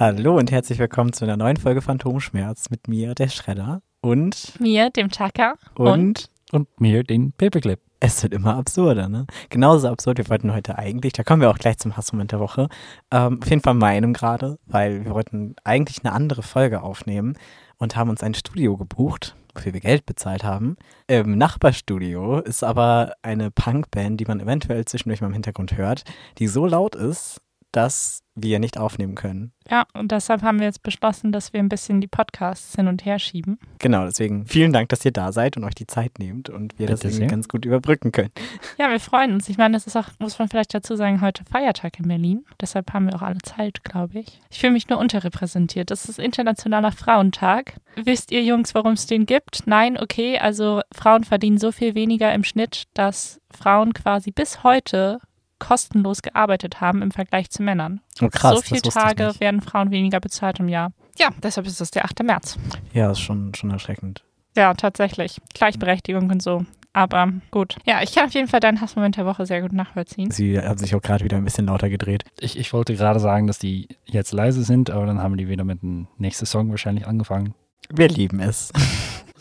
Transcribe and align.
Hallo 0.00 0.36
und 0.36 0.52
herzlich 0.52 0.78
willkommen 0.78 1.12
zu 1.12 1.24
einer 1.24 1.36
neuen 1.36 1.56
Folge 1.56 1.82
Phantomschmerz 1.82 2.70
mit 2.70 2.86
mir, 2.86 3.14
der 3.14 3.28
Schredder 3.28 3.82
und 4.00 4.52
mir, 4.60 4.90
dem 4.90 5.10
Chaka 5.10 5.56
und, 5.74 5.88
und 5.88 6.30
mir, 6.78 7.04
den 7.04 7.32
Paperclip. 7.32 7.80
Es 8.00 8.22
wird 8.22 8.32
immer 8.32 8.54
absurder, 8.56 9.08
ne? 9.08 9.26
Genauso 9.50 9.88
absurd. 9.88 10.18
Wir 10.18 10.28
wollten 10.28 10.54
heute 10.54 10.78
eigentlich, 10.78 11.14
da 11.14 11.24
kommen 11.24 11.42
wir 11.42 11.50
auch 11.50 11.58
gleich 11.58 11.78
zum 11.78 11.96
Hassmoment 11.96 12.30
der 12.30 12.38
Woche, 12.38 12.68
ähm, 13.10 13.40
auf 13.42 13.50
jeden 13.50 13.62
Fall 13.62 13.74
meinem 13.74 14.12
gerade, 14.12 14.58
weil 14.66 15.04
wir 15.04 15.12
wollten 15.12 15.56
eigentlich 15.64 16.04
eine 16.04 16.12
andere 16.12 16.42
Folge 16.42 16.82
aufnehmen 16.82 17.36
und 17.78 17.96
haben 17.96 18.10
uns 18.10 18.22
ein 18.22 18.34
Studio 18.34 18.76
gebucht, 18.76 19.34
wofür 19.54 19.72
wir 19.72 19.80
Geld 19.80 20.06
bezahlt 20.06 20.44
haben. 20.44 20.76
Im 21.08 21.36
Nachbarstudio 21.38 22.38
ist 22.38 22.62
aber 22.62 23.14
eine 23.22 23.50
Punkband, 23.50 24.20
die 24.20 24.26
man 24.26 24.38
eventuell 24.38 24.84
zwischendurch 24.84 25.20
mal 25.20 25.28
im 25.28 25.32
Hintergrund 25.32 25.76
hört, 25.76 26.04
die 26.38 26.46
so 26.46 26.66
laut 26.66 26.94
ist, 26.94 27.40
dass 27.78 28.24
wir 28.34 28.58
nicht 28.58 28.76
aufnehmen 28.76 29.14
können. 29.14 29.52
Ja, 29.70 29.86
und 29.94 30.10
deshalb 30.10 30.42
haben 30.42 30.58
wir 30.58 30.66
jetzt 30.66 30.82
beschlossen, 30.82 31.30
dass 31.30 31.52
wir 31.52 31.60
ein 31.60 31.68
bisschen 31.68 32.00
die 32.00 32.08
Podcasts 32.08 32.74
hin 32.74 32.88
und 32.88 33.04
her 33.04 33.20
schieben. 33.20 33.58
Genau, 33.78 34.04
deswegen 34.04 34.46
vielen 34.46 34.72
Dank, 34.72 34.88
dass 34.88 35.04
ihr 35.04 35.12
da 35.12 35.30
seid 35.30 35.56
und 35.56 35.62
euch 35.62 35.76
die 35.76 35.86
Zeit 35.86 36.18
nehmt 36.18 36.50
und 36.50 36.72
wir 36.76 36.86
Bitte 36.86 36.92
das 36.92 37.04
irgendwie 37.04 37.18
sehr. 37.18 37.28
ganz 37.28 37.46
gut 37.48 37.64
überbrücken 37.64 38.10
können. 38.10 38.30
Ja, 38.78 38.90
wir 38.90 38.98
freuen 38.98 39.32
uns. 39.32 39.48
Ich 39.48 39.58
meine, 39.58 39.74
das 39.74 39.86
ist 39.86 39.96
auch, 39.96 40.08
muss 40.18 40.40
man 40.40 40.48
vielleicht 40.48 40.74
dazu 40.74 40.96
sagen, 40.96 41.20
heute 41.20 41.44
Feiertag 41.44 42.00
in 42.00 42.08
Berlin. 42.08 42.44
Deshalb 42.60 42.92
haben 42.92 43.06
wir 43.06 43.14
auch 43.14 43.22
alle 43.22 43.38
Zeit, 43.38 43.84
glaube 43.84 44.18
ich. 44.18 44.40
Ich 44.50 44.58
fühle 44.58 44.72
mich 44.72 44.88
nur 44.88 44.98
unterrepräsentiert. 44.98 45.92
Das 45.92 46.08
ist 46.08 46.18
Internationaler 46.18 46.90
Frauentag. 46.90 47.74
Wisst 47.94 48.32
ihr 48.32 48.42
Jungs, 48.42 48.74
warum 48.74 48.94
es 48.94 49.06
den 49.06 49.24
gibt? 49.24 49.66
Nein, 49.66 49.96
okay. 50.00 50.38
Also 50.38 50.80
Frauen 50.92 51.22
verdienen 51.22 51.58
so 51.58 51.70
viel 51.70 51.94
weniger 51.94 52.34
im 52.34 52.42
Schnitt, 52.42 52.84
dass 52.94 53.40
Frauen 53.50 53.94
quasi 53.94 54.32
bis 54.32 54.62
heute 54.64 55.20
kostenlos 55.58 56.22
gearbeitet 56.22 56.80
haben 56.80 57.02
im 57.02 57.10
Vergleich 57.10 57.50
zu 57.50 57.62
Männern. 57.62 58.00
Oh, 58.20 58.28
krass, 58.28 58.56
so 58.56 58.62
viele 58.62 58.82
Tage 58.82 59.32
werden 59.38 59.60
Frauen 59.60 59.90
weniger 59.90 60.20
bezahlt 60.20 60.60
im 60.60 60.68
Jahr. 60.68 60.92
Ja, 61.18 61.30
deshalb 61.42 61.66
ist 61.66 61.80
es 61.80 61.90
der 61.90 62.04
8. 62.04 62.22
März. 62.22 62.56
Ja, 62.92 63.10
ist 63.10 63.20
schon, 63.20 63.54
schon 63.54 63.70
erschreckend. 63.70 64.24
Ja, 64.56 64.74
tatsächlich. 64.74 65.40
Gleichberechtigung 65.54 66.30
und 66.30 66.42
so. 66.42 66.64
Aber 66.92 67.32
gut. 67.50 67.76
Ja, 67.84 68.02
ich 68.02 68.14
kann 68.14 68.26
auf 68.26 68.34
jeden 68.34 68.48
Fall 68.48 68.60
deinen 68.60 68.80
Hassmoment 68.80 69.16
der 69.16 69.26
Woche 69.26 69.46
sehr 69.46 69.62
gut 69.62 69.72
nachvollziehen. 69.72 70.30
Sie 70.30 70.58
hat 70.58 70.78
sich 70.78 70.94
auch 70.94 71.02
gerade 71.02 71.24
wieder 71.24 71.36
ein 71.36 71.44
bisschen 71.44 71.66
lauter 71.66 71.88
gedreht. 71.88 72.24
Ich, 72.40 72.58
ich 72.58 72.72
wollte 72.72 72.94
gerade 72.94 73.20
sagen, 73.20 73.46
dass 73.46 73.58
die 73.58 73.88
jetzt 74.04 74.32
leise 74.32 74.64
sind, 74.64 74.90
aber 74.90 75.06
dann 75.06 75.22
haben 75.22 75.36
die 75.36 75.48
wieder 75.48 75.64
mit 75.64 75.82
dem 75.82 76.08
nächsten 76.16 76.46
Song 76.46 76.70
wahrscheinlich 76.70 77.06
angefangen. 77.06 77.54
Wir 77.90 78.08
lieben 78.08 78.40
es. 78.40 78.72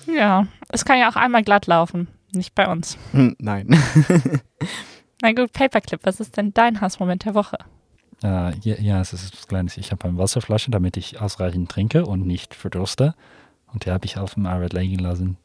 ja, 0.05 0.45
es 0.69 0.85
kann 0.85 0.99
ja 0.99 1.09
auch 1.09 1.15
einmal 1.15 1.43
glatt 1.43 1.67
laufen. 1.67 2.07
Nicht 2.33 2.53
bei 2.53 2.67
uns. 2.67 2.97
Hm, 3.11 3.35
nein. 3.39 3.69
Na 5.21 5.31
gut, 5.31 5.51
Paperclip, 5.51 6.01
was 6.03 6.19
ist 6.19 6.37
denn 6.37 6.53
dein 6.53 6.79
Hassmoment 6.79 7.25
der 7.25 7.33
Woche? 7.33 7.57
Äh, 8.23 8.55
ja, 8.59 8.75
ja, 8.79 9.01
es 9.01 9.13
ist 9.13 9.33
was 9.33 9.47
Kleines. 9.47 9.77
Ich 9.77 9.91
habe 9.91 10.07
eine 10.07 10.17
Wasserflasche, 10.17 10.71
damit 10.71 10.97
ich 10.97 11.19
ausreichend 11.19 11.69
trinke 11.69 12.05
und 12.05 12.25
nicht 12.25 12.53
verdurste. 12.53 13.15
Und 13.73 13.85
die 13.85 13.91
habe 13.91 14.05
ich 14.05 14.17
auf 14.17 14.35
dem 14.35 14.45
Arbeit 14.45 14.73
liegen 14.73 14.99
lassen. 14.99 15.37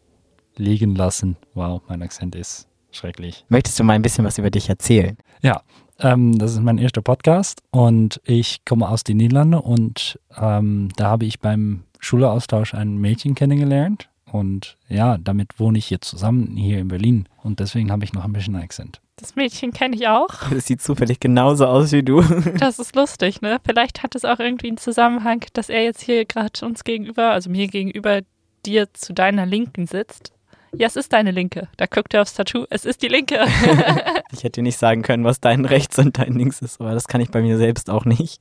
Liegen 0.57 0.95
lassen. 0.95 1.37
Wow, 1.55 1.83
mein 1.89 2.03
Akzent 2.03 2.35
ist 2.35 2.69
schrecklich. 2.91 3.45
Möchtest 3.49 3.79
du 3.79 3.85
mal 3.85 3.95
ein 3.95 4.03
bisschen 4.03 4.25
was 4.25 4.39
über 4.39 4.51
dich 4.51 4.69
erzählen? 4.69 5.17
Ja, 5.43 5.63
ähm, 5.99 6.39
das 6.39 6.53
ist 6.53 6.61
mein 6.61 6.79
erster 6.79 7.03
Podcast 7.03 7.63
und 7.71 8.21
ich 8.25 8.65
komme 8.65 8.89
aus 8.89 9.05
den 9.05 9.17
Niederlanden 9.17 9.55
und 9.55 10.19
ähm, 10.37 10.91
da 10.97 11.09
habe 11.09 11.25
ich 11.25 11.41
beim 11.41 11.85
Schulaustausch 11.99 12.75
ein 12.75 12.99
Mädchen 12.99 13.35
kennengelernt. 13.35 14.09
Und 14.31 14.79
ja, 14.89 15.19
damit 15.19 15.61
wohne 15.61 15.77
ich 15.77 15.91
jetzt 15.91 16.09
zusammen 16.09 16.57
hier 16.57 16.79
in 16.81 16.89
Berlin. 16.89 17.29
Und 17.43 17.61
deswegen 17.61 17.93
habe 17.93 18.05
ich 18.05 18.15
noch 18.15 18.25
ein 18.25 18.33
bisschen 18.33 18.57
Akzent. 18.57 19.03
Das 19.23 19.37
Mädchen 19.37 19.73
kenne 19.73 19.95
ich 19.95 20.09
auch. 20.09 20.29
Das 20.51 20.67
sieht 20.67 20.83
zufällig 20.83 21.21
genauso 21.21 21.67
aus 21.67 21.93
wie 21.93 22.03
du. 22.03 22.23
Das 22.59 22.79
ist 22.79 22.95
lustig, 22.97 23.41
ne? 23.41 23.61
Vielleicht 23.65 24.03
hat 24.03 24.15
es 24.15 24.25
auch 24.25 24.41
irgendwie 24.41 24.69
einen 24.69 24.77
Zusammenhang, 24.77 25.45
dass 25.53 25.69
er 25.69 25.85
jetzt 25.85 26.03
hier 26.03 26.25
gerade 26.25 26.67
uns 26.67 26.85
gegenüber, 26.85 27.31
also 27.31 27.49
mir 27.49 27.69
gegenüber, 27.69 28.21
dir 28.67 28.93
zu 28.93 29.13
deiner 29.13 29.47
Linken 29.47 29.87
sitzt. 29.87 30.33
Ja, 30.75 30.87
es 30.87 30.97
ist 30.97 31.13
deine 31.13 31.31
Linke. 31.31 31.69
Da 31.77 31.87
guckt 31.87 32.15
er 32.15 32.23
aufs 32.23 32.35
Tattoo. 32.35 32.65
Es 32.71 32.85
ist 32.85 33.03
die 33.03 33.09
Linke. 33.09 33.45
ich 34.33 34.43
hätte 34.43 34.63
nicht 34.63 34.79
sagen 34.79 35.03
können, 35.03 35.25
was 35.25 35.41
dein 35.41 35.67
rechts 35.67 35.99
und 35.99 36.19
dein 36.19 36.33
links 36.33 36.63
ist, 36.63 36.81
aber 36.81 36.93
das 36.93 37.07
kann 37.09 37.21
ich 37.21 37.31
bei 37.31 37.43
mir 37.43 37.59
selbst 37.59 37.91
auch 37.91 38.05
nicht. 38.05 38.41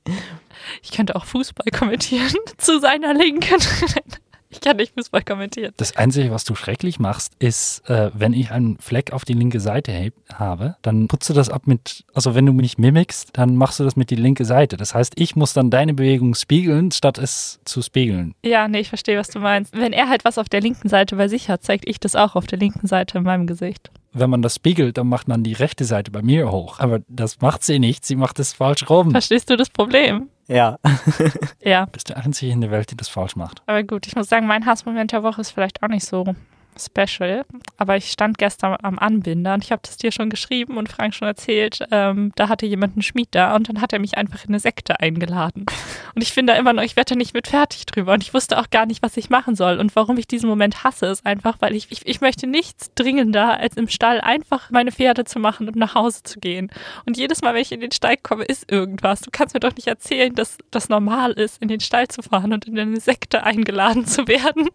Ich 0.82 0.92
könnte 0.92 1.14
auch 1.14 1.26
Fußball 1.26 1.66
kommentieren 1.76 2.34
zu 2.56 2.80
seiner 2.80 3.14
Linken. 3.14 3.60
Ich 4.52 4.60
kann 4.60 4.76
nicht 4.76 4.92
Fußball 4.94 5.22
kommentieren. 5.22 5.72
Das 5.78 5.96
Einzige, 5.96 6.30
was 6.30 6.44
du 6.44 6.54
schrecklich 6.54 6.98
machst, 6.98 7.32
ist, 7.38 7.88
äh, 7.88 8.10
wenn 8.14 8.34
ich 8.34 8.50
einen 8.50 8.78
Fleck 8.78 9.12
auf 9.12 9.24
die 9.24 9.32
linke 9.32 9.60
Seite 9.60 10.12
habe, 10.34 10.76
dann 10.82 11.08
putzt 11.08 11.30
du 11.30 11.34
das 11.34 11.48
ab 11.48 11.66
mit, 11.66 12.04
also 12.12 12.34
wenn 12.34 12.46
du 12.46 12.52
mich 12.52 12.78
mimikst, 12.78 13.30
dann 13.32 13.56
machst 13.56 13.80
du 13.80 13.84
das 13.84 13.96
mit 13.96 14.10
die 14.10 14.16
linke 14.16 14.44
Seite. 14.44 14.76
Das 14.76 14.94
heißt, 14.94 15.14
ich 15.16 15.36
muss 15.36 15.54
dann 15.54 15.70
deine 15.70 15.94
Bewegung 15.94 16.34
spiegeln, 16.34 16.92
statt 16.92 17.18
es 17.18 17.60
zu 17.64 17.80
spiegeln. 17.82 18.34
Ja, 18.44 18.68
nee, 18.68 18.80
ich 18.80 18.88
verstehe, 18.88 19.18
was 19.18 19.28
du 19.28 19.38
meinst. 19.40 19.74
Wenn 19.76 19.92
er 19.92 20.08
halt 20.08 20.24
was 20.24 20.38
auf 20.38 20.48
der 20.48 20.60
linken 20.60 20.88
Seite 20.88 21.16
bei 21.16 21.28
sich 21.28 21.48
hat, 21.48 21.62
zeigt 21.62 21.88
ich 21.88 21.98
das 21.98 22.14
auch 22.14 22.36
auf 22.36 22.46
der 22.46 22.58
linken 22.58 22.86
Seite 22.86 23.18
in 23.18 23.24
meinem 23.24 23.46
Gesicht 23.46 23.90
wenn 24.12 24.30
man 24.30 24.42
das 24.42 24.56
spiegelt, 24.56 24.98
dann 24.98 25.08
macht 25.08 25.28
man 25.28 25.42
die 25.42 25.54
rechte 25.54 25.84
Seite 25.84 26.10
bei 26.10 26.22
mir 26.22 26.50
hoch. 26.50 26.78
Aber 26.78 27.00
das 27.08 27.40
macht 27.40 27.64
sie 27.64 27.78
nicht. 27.78 28.04
Sie 28.04 28.16
macht 28.16 28.38
es 28.38 28.52
falsch 28.52 28.88
rum. 28.88 29.10
Verstehst 29.10 29.50
du 29.50 29.56
das 29.56 29.70
Problem? 29.70 30.28
Ja. 30.52 30.78
ja. 31.64 31.86
Bist 31.86 32.10
du 32.10 32.16
einzige 32.16 32.52
in 32.52 32.60
der 32.60 32.70
Welt, 32.70 32.90
die 32.90 32.96
das 32.96 33.08
falsch 33.08 33.36
macht. 33.36 33.62
Aber 33.66 33.82
gut, 33.82 34.06
ich 34.06 34.14
muss 34.14 34.28
sagen, 34.28 34.46
mein 34.46 34.66
Hassmoment 34.66 35.12
der 35.12 35.22
Woche 35.22 35.40
ist 35.40 35.50
vielleicht 35.50 35.82
auch 35.82 35.88
nicht 35.88 36.04
so 36.04 36.34
Special, 36.78 37.44
aber 37.76 37.96
ich 37.96 38.10
stand 38.10 38.38
gestern 38.38 38.76
am 38.82 38.98
Anbinder 38.98 39.54
und 39.54 39.64
ich 39.64 39.72
habe 39.72 39.82
das 39.84 39.96
dir 39.96 40.12
schon 40.12 40.30
geschrieben 40.30 40.76
und 40.76 40.90
Frank 40.90 41.14
schon 41.14 41.28
erzählt, 41.28 41.80
ähm, 41.90 42.32
da 42.36 42.48
hatte 42.48 42.66
jemand 42.66 42.94
einen 42.94 43.02
Schmied 43.02 43.28
da 43.32 43.54
und 43.54 43.68
dann 43.68 43.80
hat 43.80 43.92
er 43.92 43.98
mich 43.98 44.16
einfach 44.16 44.44
in 44.44 44.50
eine 44.50 44.60
Sekte 44.60 45.00
eingeladen. 45.00 45.66
Und 46.14 46.20
ich 46.20 46.32
finde 46.32 46.52
da 46.52 46.58
immer 46.58 46.74
noch, 46.74 46.82
ich 46.82 46.94
werde 46.94 47.14
da 47.14 47.16
nicht 47.16 47.32
mit 47.32 47.48
fertig 47.48 47.86
drüber 47.86 48.12
und 48.12 48.22
ich 48.22 48.34
wusste 48.34 48.58
auch 48.58 48.68
gar 48.68 48.84
nicht, 48.84 49.02
was 49.02 49.16
ich 49.16 49.30
machen 49.30 49.54
soll. 49.54 49.78
Und 49.78 49.96
warum 49.96 50.18
ich 50.18 50.28
diesen 50.28 50.46
Moment 50.46 50.84
hasse, 50.84 51.06
ist 51.06 51.24
einfach, 51.24 51.56
weil 51.60 51.74
ich, 51.74 51.90
ich, 51.90 52.06
ich 52.06 52.20
möchte 52.20 52.46
nichts 52.46 52.92
dringender, 52.94 53.58
als 53.58 53.78
im 53.78 53.88
Stall 53.88 54.20
einfach 54.20 54.70
meine 54.70 54.92
Pferde 54.92 55.24
zu 55.24 55.38
machen 55.38 55.68
und 55.68 55.76
nach 55.76 55.94
Hause 55.94 56.22
zu 56.22 56.38
gehen. 56.38 56.70
Und 57.06 57.16
jedes 57.16 57.40
Mal, 57.40 57.54
wenn 57.54 57.62
ich 57.62 57.72
in 57.72 57.80
den 57.80 57.92
Stall 57.92 58.18
komme, 58.18 58.44
ist 58.44 58.70
irgendwas. 58.70 59.22
Du 59.22 59.30
kannst 59.32 59.54
mir 59.54 59.60
doch 59.60 59.74
nicht 59.74 59.86
erzählen, 59.86 60.34
dass 60.34 60.58
das 60.70 60.90
normal 60.90 61.32
ist, 61.32 61.62
in 61.62 61.68
den 61.68 61.80
Stall 61.80 62.08
zu 62.08 62.20
fahren 62.20 62.52
und 62.52 62.66
in 62.66 62.78
eine 62.78 63.00
Sekte 63.00 63.44
eingeladen 63.44 64.04
zu 64.04 64.28
werden. 64.28 64.68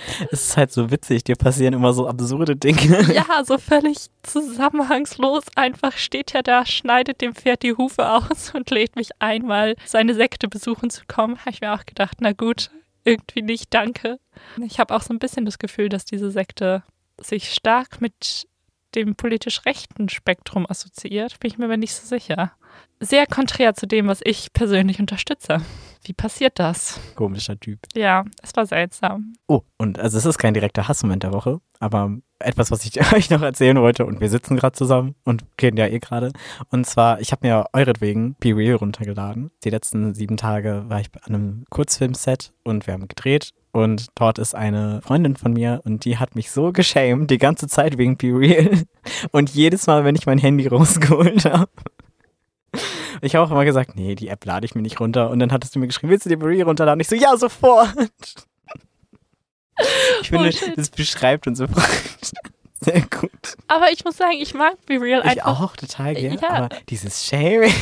Es 0.30 0.48
ist 0.48 0.56
halt 0.56 0.72
so 0.72 0.90
witzig, 0.90 1.24
dir 1.24 1.36
passieren 1.36 1.74
immer 1.74 1.92
so 1.92 2.06
absurde 2.08 2.56
Dinge. 2.56 3.06
Ja, 3.14 3.44
so 3.44 3.58
völlig 3.58 3.96
zusammenhangslos. 4.22 5.44
Einfach 5.54 5.96
steht 5.96 6.34
er 6.34 6.42
da, 6.42 6.66
schneidet 6.66 7.20
dem 7.20 7.34
Pferd 7.34 7.62
die 7.62 7.74
Hufe 7.74 8.08
aus 8.08 8.50
und 8.54 8.70
lädt 8.70 8.96
mich 8.96 9.10
einmal, 9.18 9.76
seine 9.84 10.14
Sekte 10.14 10.48
besuchen 10.48 10.90
zu 10.90 11.02
kommen. 11.06 11.38
Habe 11.38 11.50
ich 11.50 11.60
mir 11.60 11.72
auch 11.74 11.86
gedacht, 11.86 12.18
na 12.20 12.32
gut, 12.32 12.70
irgendwie 13.04 13.42
nicht, 13.42 13.72
danke. 13.72 14.18
Ich 14.64 14.80
habe 14.80 14.94
auch 14.94 15.02
so 15.02 15.14
ein 15.14 15.18
bisschen 15.18 15.44
das 15.44 15.58
Gefühl, 15.58 15.88
dass 15.88 16.04
diese 16.04 16.30
Sekte 16.30 16.82
sich 17.18 17.52
stark 17.52 18.00
mit 18.00 18.46
dem 18.94 19.14
politisch 19.14 19.64
rechten 19.64 20.08
Spektrum 20.08 20.66
assoziiert, 20.68 21.38
bin 21.40 21.50
ich 21.50 21.58
mir 21.58 21.66
aber 21.66 21.76
nicht 21.76 21.94
so 21.94 22.06
sicher. 22.06 22.52
Sehr 23.00 23.26
konträr 23.26 23.74
zu 23.74 23.86
dem, 23.86 24.06
was 24.06 24.20
ich 24.24 24.52
persönlich 24.52 25.00
unterstütze. 25.00 25.60
Wie 26.04 26.12
passiert 26.12 26.58
das? 26.58 27.00
Komischer 27.14 27.58
Typ. 27.58 27.80
Ja, 27.94 28.24
es 28.42 28.54
war 28.54 28.64
seltsam. 28.64 29.34
Oh, 29.48 29.62
und 29.76 29.98
also 29.98 30.16
es 30.16 30.24
ist 30.24 30.38
kein 30.38 30.54
direkter 30.54 30.86
Hassmoment 30.86 31.24
der 31.24 31.32
Woche, 31.32 31.60
aber 31.80 32.16
etwas, 32.38 32.70
was 32.70 32.84
ich 32.84 33.00
euch 33.12 33.28
noch 33.28 33.42
erzählen 33.42 33.80
wollte 33.80 34.06
und 34.06 34.20
wir 34.20 34.28
sitzen 34.28 34.56
gerade 34.56 34.76
zusammen 34.76 35.14
und 35.24 35.44
reden 35.60 35.76
ja 35.76 35.86
eh 35.88 35.98
gerade. 35.98 36.32
Und 36.70 36.86
zwar, 36.86 37.20
ich 37.20 37.32
habe 37.32 37.46
mir 37.46 37.66
euretwegen 37.72 38.36
Be 38.38 38.56
Real 38.56 38.76
runtergeladen. 38.76 39.50
Die 39.64 39.70
letzten 39.70 40.14
sieben 40.14 40.36
Tage 40.36 40.84
war 40.88 41.00
ich 41.00 41.08
an 41.22 41.34
einem 41.34 41.64
Kurzfilmset 41.70 42.52
und 42.64 42.86
wir 42.86 42.94
haben 42.94 43.08
gedreht 43.08 43.52
und 43.76 44.06
dort 44.14 44.38
ist 44.38 44.54
eine 44.54 45.02
Freundin 45.02 45.36
von 45.36 45.52
mir 45.52 45.82
und 45.84 46.06
die 46.06 46.16
hat 46.16 46.34
mich 46.34 46.50
so 46.50 46.72
geschämt 46.72 47.30
die 47.30 47.36
ganze 47.36 47.68
Zeit 47.68 47.98
wegen 47.98 48.16
Be 48.16 48.28
Real. 48.28 48.70
Und 49.32 49.50
jedes 49.50 49.86
Mal, 49.86 50.02
wenn 50.04 50.16
ich 50.16 50.24
mein 50.24 50.38
Handy 50.38 50.66
rausgeholt 50.66 51.44
habe. 51.44 51.70
Ich 53.22 53.34
habe 53.34 53.46
auch 53.46 53.50
immer 53.50 53.64
gesagt, 53.64 53.96
nee, 53.96 54.14
die 54.14 54.28
App 54.28 54.44
lade 54.44 54.66
ich 54.66 54.74
mir 54.74 54.82
nicht 54.82 55.00
runter. 55.00 55.30
Und 55.30 55.38
dann 55.38 55.52
hattest 55.52 55.74
du 55.74 55.78
mir 55.78 55.86
geschrieben, 55.86 56.10
willst 56.10 56.26
du 56.26 56.28
die 56.28 56.42
Real 56.42 56.66
runterladen? 56.66 57.00
Ich 57.00 57.08
so, 57.08 57.16
ja, 57.16 57.36
sofort. 57.36 57.94
Ich 60.22 60.30
finde, 60.30 60.50
oh, 60.50 60.72
das 60.76 60.88
beschreibt 60.90 61.46
uns 61.46 61.58
so 61.58 61.66
sehr 62.80 63.00
gut. 63.00 63.56
Aber 63.68 63.90
ich 63.90 64.04
muss 64.04 64.16
sagen, 64.16 64.36
ich 64.38 64.54
mag 64.54 64.74
Be 64.86 65.00
Real 65.00 65.20
ich 65.20 65.30
einfach. 65.30 65.36
Ich 65.36 65.42
auch 65.44 65.76
total 65.76 66.14
gerne. 66.14 66.40
Ja. 66.40 66.50
Aber 66.50 66.68
dieses 66.88 67.26
Shaming. 67.26 67.72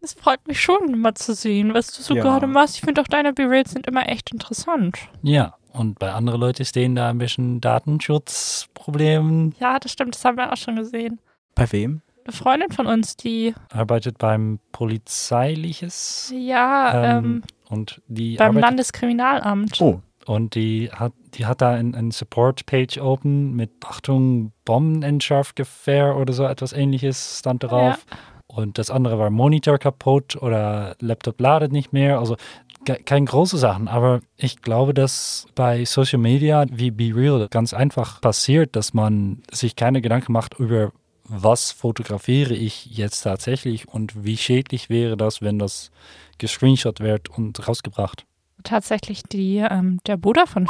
Es 0.00 0.14
freut 0.14 0.46
mich 0.46 0.60
schon, 0.60 1.00
mal 1.00 1.14
zu 1.14 1.34
sehen, 1.34 1.74
was 1.74 1.92
du 1.92 2.02
so 2.02 2.14
ja. 2.14 2.22
gerade 2.22 2.46
machst. 2.46 2.76
Ich 2.76 2.82
finde 2.82 3.00
auch 3.00 3.08
deine 3.08 3.32
Be 3.32 3.48
Reals 3.48 3.72
sind 3.72 3.86
immer 3.86 4.08
echt 4.08 4.30
interessant. 4.32 4.98
Ja, 5.22 5.54
und 5.72 5.98
bei 5.98 6.12
anderen 6.12 6.40
Leuten 6.40 6.64
stehen 6.64 6.94
da 6.94 7.10
ein 7.10 7.18
bisschen 7.18 7.60
Datenschutzproblemen. 7.60 9.54
Ja, 9.60 9.78
das 9.78 9.92
stimmt, 9.92 10.14
das 10.14 10.24
haben 10.24 10.36
wir 10.36 10.52
auch 10.52 10.56
schon 10.56 10.76
gesehen. 10.76 11.20
Bei 11.54 11.70
wem? 11.72 12.02
Eine 12.28 12.36
Freundin 12.36 12.70
von 12.72 12.86
uns, 12.86 13.16
die 13.16 13.54
Arbeitet 13.72 14.18
beim 14.18 14.58
Polizeiliches 14.72 16.30
ja 16.36 17.18
ähm, 17.18 17.24
ähm, 17.24 17.42
und 17.70 18.02
die 18.06 18.36
beim 18.36 18.48
arbeitet, 18.48 18.68
Landeskriminalamt. 18.68 19.80
Oh, 19.80 20.00
und 20.26 20.54
die 20.54 20.90
hat 20.92 21.12
die 21.34 21.46
hat 21.46 21.62
da 21.62 21.70
ein, 21.72 21.94
ein 21.94 22.10
Support-Page 22.10 22.98
open 22.98 23.54
mit 23.54 23.70
Achtung 23.82 24.52
Bombenentschärfgewehr 24.66 26.16
oder 26.16 26.32
so 26.34 26.44
etwas 26.44 26.72
ähnliches 26.74 27.38
stand 27.38 27.64
drauf. 27.64 28.04
Und 28.46 28.78
das 28.78 28.90
andere 28.90 29.18
war 29.18 29.30
Monitor 29.30 29.78
kaputt 29.78 30.36
oder 30.36 30.96
Laptop 31.00 31.40
ladet 31.40 31.70
nicht 31.72 31.92
mehr. 31.92 32.18
Also 32.18 32.36
ke- 32.84 33.00
keine 33.04 33.26
große 33.26 33.56
Sachen, 33.58 33.88
aber 33.88 34.20
ich 34.36 34.60
glaube, 34.62 34.92
dass 34.94 35.46
bei 35.54 35.84
Social 35.84 36.18
Media 36.18 36.64
wie 36.70 36.90
Be 36.90 37.14
Real 37.14 37.46
ganz 37.50 37.72
einfach 37.74 38.20
passiert, 38.20 38.74
dass 38.76 38.92
man 38.94 39.42
sich 39.50 39.76
keine 39.76 40.00
Gedanken 40.02 40.32
macht 40.32 40.58
über 40.58 40.92
was 41.28 41.70
fotografiere 41.70 42.54
ich 42.54 42.86
jetzt 42.86 43.22
tatsächlich 43.22 43.88
und 43.88 44.24
wie 44.24 44.36
schädlich 44.36 44.88
wäre 44.88 45.16
das, 45.16 45.42
wenn 45.42 45.58
das 45.58 45.90
gescreenshot 46.38 47.00
wird 47.00 47.28
und 47.28 47.66
rausgebracht. 47.68 48.24
Tatsächlich 48.64 49.22
die, 49.22 49.58
ähm, 49.58 50.00
der 50.06 50.16
Bruder 50.16 50.46
von 50.46 50.66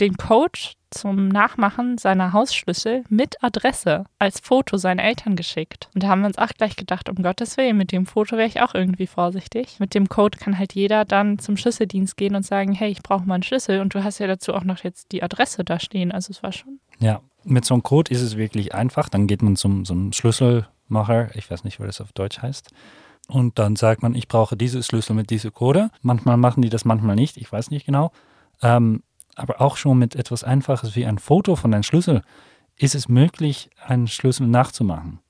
den 0.00 0.16
Code 0.16 0.58
zum 0.90 1.28
Nachmachen 1.28 1.98
seiner 1.98 2.32
Hausschlüssel 2.32 3.04
mit 3.08 3.42
Adresse 3.42 4.04
als 4.18 4.40
Foto 4.40 4.76
seinen 4.76 5.00
Eltern 5.00 5.36
geschickt. 5.36 5.90
Und 5.94 6.02
da 6.02 6.08
haben 6.08 6.20
wir 6.20 6.28
uns 6.28 6.38
auch 6.38 6.48
gleich 6.56 6.76
gedacht, 6.76 7.08
um 7.08 7.16
Gottes 7.16 7.56
Willen, 7.56 7.76
mit 7.76 7.92
dem 7.92 8.06
Foto 8.06 8.36
wäre 8.36 8.48
ich 8.48 8.60
auch 8.60 8.74
irgendwie 8.74 9.06
vorsichtig. 9.06 9.80
Mit 9.80 9.94
dem 9.94 10.08
Code 10.08 10.38
kann 10.38 10.58
halt 10.58 10.74
jeder 10.74 11.04
dann 11.04 11.38
zum 11.38 11.56
Schlüsseldienst 11.56 12.16
gehen 12.16 12.36
und 12.36 12.46
sagen, 12.46 12.72
hey, 12.72 12.90
ich 12.90 13.02
brauche 13.02 13.24
mal 13.24 13.34
einen 13.34 13.42
Schlüssel 13.42 13.80
und 13.80 13.94
du 13.94 14.04
hast 14.04 14.18
ja 14.18 14.26
dazu 14.26 14.54
auch 14.54 14.64
noch 14.64 14.84
jetzt 14.84 15.12
die 15.12 15.22
Adresse 15.22 15.64
da 15.64 15.78
stehen. 15.78 16.12
Also 16.12 16.30
es 16.30 16.42
war 16.42 16.52
schon. 16.52 16.80
Ja, 17.00 17.20
mit 17.44 17.64
so 17.64 17.74
einem 17.74 17.82
Code 17.82 18.12
ist 18.12 18.22
es 18.22 18.36
wirklich 18.36 18.74
einfach. 18.74 19.08
Dann 19.08 19.26
geht 19.26 19.42
man 19.42 19.56
zum, 19.56 19.84
zum 19.84 20.12
Schlüsselmacher, 20.12 21.34
ich 21.34 21.50
weiß 21.50 21.64
nicht, 21.64 21.80
wie 21.80 21.86
das 21.86 22.00
auf 22.00 22.12
Deutsch 22.12 22.40
heißt. 22.40 22.70
Und 23.28 23.58
dann 23.58 23.76
sagt 23.76 24.02
man, 24.02 24.14
ich 24.14 24.28
brauche 24.28 24.56
diese 24.56 24.82
Schlüssel 24.82 25.14
mit 25.14 25.30
dieser 25.30 25.50
Code. 25.50 25.90
Manchmal 26.02 26.36
machen 26.36 26.62
die 26.62 26.70
das, 26.70 26.84
manchmal 26.84 27.16
nicht, 27.16 27.36
ich 27.36 27.50
weiß 27.50 27.70
nicht 27.70 27.86
genau. 27.86 28.10
Ähm, 28.62 29.02
aber 29.34 29.60
auch 29.60 29.76
schon 29.76 29.98
mit 29.98 30.16
etwas 30.16 30.44
Einfaches 30.44 30.96
wie 30.96 31.06
ein 31.06 31.18
Foto 31.18 31.54
von 31.54 31.72
einem 31.72 31.82
Schlüssel 31.82 32.22
ist 32.76 32.94
es 32.94 33.08
möglich, 33.08 33.70
einen 33.84 34.08
Schlüssel 34.08 34.46
nachzumachen. 34.46 35.20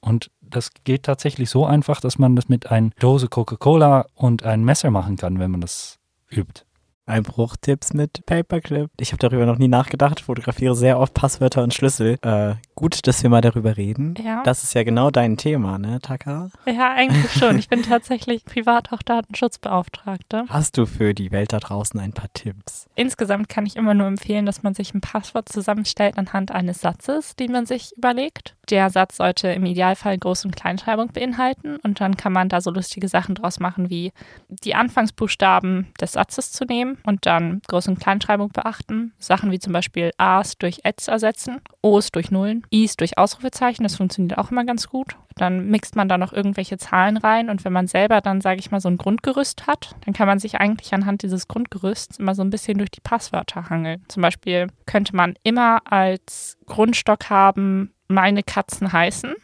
Und 0.00 0.30
das 0.40 0.70
geht 0.84 1.02
tatsächlich 1.02 1.50
so 1.50 1.66
einfach, 1.66 2.00
dass 2.00 2.18
man 2.18 2.36
das 2.36 2.48
mit 2.48 2.70
einer 2.70 2.90
Dose 2.98 3.28
Coca-Cola 3.28 4.06
und 4.14 4.42
einem 4.42 4.64
Messer 4.64 4.90
machen 4.90 5.16
kann, 5.16 5.38
wenn 5.38 5.50
man 5.50 5.60
das 5.60 5.98
übt. 6.30 6.64
Einbruchtipps 7.08 7.94
mit 7.94 8.24
Paperclip. 8.26 8.90
Ich 9.00 9.12
habe 9.12 9.18
darüber 9.18 9.46
noch 9.46 9.58
nie 9.58 9.68
nachgedacht, 9.68 10.20
fotografiere 10.20 10.74
sehr 10.74 10.98
oft 10.98 11.14
Passwörter 11.14 11.62
und 11.62 11.74
Schlüssel. 11.74 12.18
Äh, 12.22 12.54
gut, 12.78 13.08
dass 13.08 13.24
wir 13.24 13.30
mal 13.30 13.40
darüber 13.40 13.76
reden. 13.76 14.14
Ja. 14.24 14.44
Das 14.44 14.62
ist 14.62 14.72
ja 14.72 14.84
genau 14.84 15.10
dein 15.10 15.36
Thema, 15.36 15.78
ne, 15.78 15.98
Taka? 16.00 16.48
Ja, 16.64 16.94
eigentlich 16.94 17.32
schon. 17.32 17.58
Ich 17.58 17.68
bin 17.68 17.82
tatsächlich 17.82 18.44
privat 18.44 18.92
auch 18.92 19.02
Datenschutzbeauftragte. 19.02 20.44
Hast 20.48 20.78
du 20.78 20.86
für 20.86 21.12
die 21.12 21.32
Welt 21.32 21.52
da 21.52 21.58
draußen 21.58 21.98
ein 21.98 22.12
paar 22.12 22.32
Tipps? 22.34 22.86
Insgesamt 22.94 23.48
kann 23.48 23.66
ich 23.66 23.74
immer 23.74 23.94
nur 23.94 24.06
empfehlen, 24.06 24.46
dass 24.46 24.62
man 24.62 24.74
sich 24.74 24.94
ein 24.94 25.00
Passwort 25.00 25.48
zusammenstellt 25.48 26.18
anhand 26.18 26.52
eines 26.52 26.80
Satzes, 26.80 27.34
den 27.34 27.50
man 27.50 27.66
sich 27.66 27.96
überlegt. 27.96 28.54
Der 28.70 28.90
Satz 28.90 29.16
sollte 29.16 29.48
im 29.48 29.66
Idealfall 29.66 30.14
Groß- 30.16 30.44
und 30.44 30.54
Kleinschreibung 30.54 31.08
beinhalten 31.08 31.78
und 31.82 32.00
dann 32.00 32.16
kann 32.16 32.32
man 32.32 32.48
da 32.48 32.60
so 32.60 32.70
lustige 32.70 33.08
Sachen 33.08 33.34
draus 33.34 33.58
machen, 33.58 33.90
wie 33.90 34.12
die 34.48 34.76
Anfangsbuchstaben 34.76 35.88
des 36.00 36.12
Satzes 36.12 36.52
zu 36.52 36.64
nehmen 36.64 36.98
und 37.04 37.26
dann 37.26 37.60
Groß- 37.68 37.88
und 37.88 37.98
Kleinschreibung 37.98 38.50
beachten. 38.50 39.14
Sachen 39.18 39.50
wie 39.50 39.58
zum 39.58 39.72
Beispiel 39.72 40.12
A's 40.18 40.58
durch 40.58 40.80
Äs 40.84 41.08
ersetzen, 41.08 41.60
O's 41.82 42.12
durch 42.12 42.30
Nullen, 42.30 42.66
I's 42.70 42.96
durch 42.96 43.18
Ausrufezeichen, 43.18 43.82
das 43.82 43.96
funktioniert 43.96 44.38
auch 44.38 44.50
immer 44.50 44.64
ganz 44.64 44.88
gut. 44.88 45.16
Dann 45.36 45.68
mixt 45.68 45.96
man 45.96 46.08
da 46.08 46.18
noch 46.18 46.32
irgendwelche 46.32 46.78
Zahlen 46.78 47.16
rein 47.16 47.50
und 47.50 47.64
wenn 47.64 47.72
man 47.72 47.86
selber 47.86 48.20
dann, 48.20 48.40
sage 48.40 48.60
ich 48.60 48.70
mal, 48.70 48.80
so 48.80 48.88
ein 48.88 48.98
Grundgerüst 48.98 49.66
hat, 49.66 49.94
dann 50.04 50.14
kann 50.14 50.26
man 50.26 50.38
sich 50.38 50.56
eigentlich 50.56 50.92
anhand 50.94 51.22
dieses 51.22 51.48
Grundgerüsts 51.48 52.18
immer 52.18 52.34
so 52.34 52.42
ein 52.42 52.50
bisschen 52.50 52.78
durch 52.78 52.90
die 52.90 53.00
Passwörter 53.00 53.70
hangeln. 53.70 54.04
Zum 54.08 54.22
Beispiel 54.22 54.68
könnte 54.86 55.14
man 55.14 55.34
immer 55.42 55.80
als 55.90 56.58
Grundstock 56.66 57.30
haben, 57.30 57.92
meine 58.08 58.42
Katzen 58.42 58.92
heißen 58.92 59.34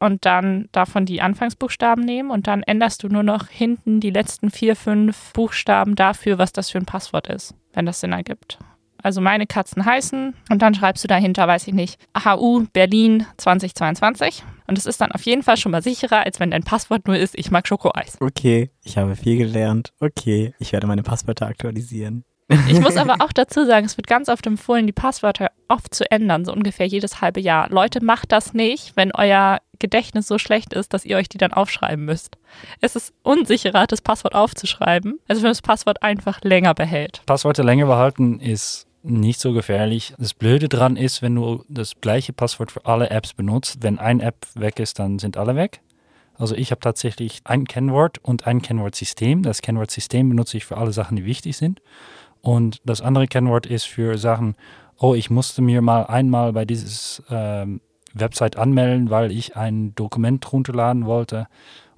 und 0.00 0.24
dann 0.24 0.68
davon 0.72 1.06
die 1.06 1.22
Anfangsbuchstaben 1.22 2.04
nehmen 2.04 2.30
und 2.30 2.46
dann 2.46 2.62
änderst 2.62 3.02
du 3.02 3.08
nur 3.08 3.22
noch 3.22 3.48
hinten 3.48 4.00
die 4.00 4.10
letzten 4.10 4.50
vier, 4.50 4.76
fünf 4.76 5.32
Buchstaben 5.32 5.94
dafür, 5.94 6.38
was 6.38 6.52
das 6.52 6.70
für 6.70 6.78
ein 6.78 6.86
Passwort 6.86 7.28
ist, 7.28 7.54
wenn 7.72 7.86
das 7.86 8.00
Sinn 8.00 8.12
ergibt. 8.12 8.58
Also 9.02 9.20
meine 9.20 9.46
Katzen 9.46 9.84
heißen 9.84 10.34
und 10.50 10.62
dann 10.62 10.74
schreibst 10.74 11.04
du 11.04 11.08
dahinter, 11.08 11.46
weiß 11.46 11.68
ich 11.68 11.74
nicht, 11.74 12.00
HU 12.24 12.66
Berlin 12.72 13.26
2022 13.36 14.44
und 14.66 14.76
es 14.76 14.86
ist 14.86 15.00
dann 15.00 15.12
auf 15.12 15.22
jeden 15.22 15.42
Fall 15.42 15.56
schon 15.56 15.72
mal 15.72 15.82
sicherer, 15.82 16.24
als 16.24 16.40
wenn 16.40 16.50
dein 16.50 16.62
Passwort 16.62 17.06
nur 17.06 17.16
ist, 17.16 17.38
ich 17.38 17.50
mag 17.50 17.66
Schokoeis. 17.66 18.18
Okay, 18.20 18.70
ich 18.84 18.98
habe 18.98 19.16
viel 19.16 19.38
gelernt. 19.38 19.92
Okay, 20.00 20.54
ich 20.58 20.72
werde 20.72 20.86
meine 20.86 21.02
Passwörter 21.02 21.46
aktualisieren. 21.46 22.24
Ich 22.68 22.80
muss 22.80 22.96
aber 22.96 23.16
auch 23.20 23.32
dazu 23.32 23.64
sagen, 23.66 23.86
es 23.86 23.96
wird 23.96 24.06
ganz 24.06 24.28
oft 24.28 24.46
empfohlen, 24.46 24.86
die 24.86 24.92
Passwörter 24.92 25.50
oft 25.68 25.94
zu 25.94 26.10
ändern, 26.10 26.44
so 26.44 26.52
ungefähr 26.52 26.86
jedes 26.86 27.20
halbe 27.20 27.40
Jahr. 27.40 27.68
Leute, 27.70 28.02
macht 28.02 28.32
das 28.32 28.54
nicht, 28.54 28.96
wenn 28.96 29.12
euer 29.14 29.58
Gedächtnis 29.78 30.26
so 30.26 30.38
schlecht 30.38 30.72
ist, 30.72 30.92
dass 30.92 31.04
ihr 31.04 31.16
euch 31.18 31.28
die 31.28 31.38
dann 31.38 31.52
aufschreiben 31.52 32.04
müsst. 32.04 32.36
Es 32.80 32.96
ist 32.96 33.12
unsicherer, 33.22 33.86
das 33.86 34.00
Passwort 34.00 34.34
aufzuschreiben, 34.34 35.20
als 35.28 35.38
wenn 35.38 35.44
man 35.44 35.50
das 35.50 35.62
Passwort 35.62 36.02
einfach 36.02 36.40
länger 36.42 36.74
behält. 36.74 37.22
Passwörter 37.26 37.64
länger 37.64 37.86
behalten 37.86 38.40
ist 38.40 38.87
nicht 39.02 39.40
so 39.40 39.52
gefährlich. 39.52 40.14
Das 40.18 40.34
Blöde 40.34 40.68
dran 40.68 40.96
ist, 40.96 41.22
wenn 41.22 41.34
du 41.34 41.64
das 41.68 42.00
gleiche 42.00 42.32
Passwort 42.32 42.72
für 42.72 42.84
alle 42.86 43.10
Apps 43.10 43.32
benutzt, 43.34 43.78
wenn 43.80 43.98
ein 43.98 44.20
App 44.20 44.46
weg 44.54 44.80
ist, 44.80 44.98
dann 44.98 45.18
sind 45.18 45.36
alle 45.36 45.56
weg. 45.56 45.80
Also 46.34 46.54
ich 46.54 46.70
habe 46.70 46.80
tatsächlich 46.80 47.40
ein 47.44 47.64
Kennwort 47.64 48.18
und 48.18 48.46
ein 48.46 48.62
Kennwortsystem. 48.62 49.42
Das 49.42 49.60
Kennwortsystem 49.60 50.28
benutze 50.28 50.56
ich 50.56 50.64
für 50.64 50.76
alle 50.76 50.92
Sachen, 50.92 51.16
die 51.16 51.24
wichtig 51.24 51.56
sind. 51.56 51.82
Und 52.40 52.80
das 52.84 53.00
andere 53.00 53.26
Kennwort 53.26 53.66
ist 53.66 53.86
für 53.86 54.18
Sachen, 54.18 54.54
oh, 54.98 55.14
ich 55.14 55.30
musste 55.30 55.62
mir 55.62 55.82
mal 55.82 56.04
einmal 56.04 56.52
bei 56.52 56.64
dieses 56.64 57.22
ähm, 57.30 57.80
Website 58.14 58.56
anmelden, 58.56 59.10
weil 59.10 59.32
ich 59.32 59.56
ein 59.56 59.94
Dokument 59.96 60.52
runterladen 60.52 61.06
wollte. 61.06 61.48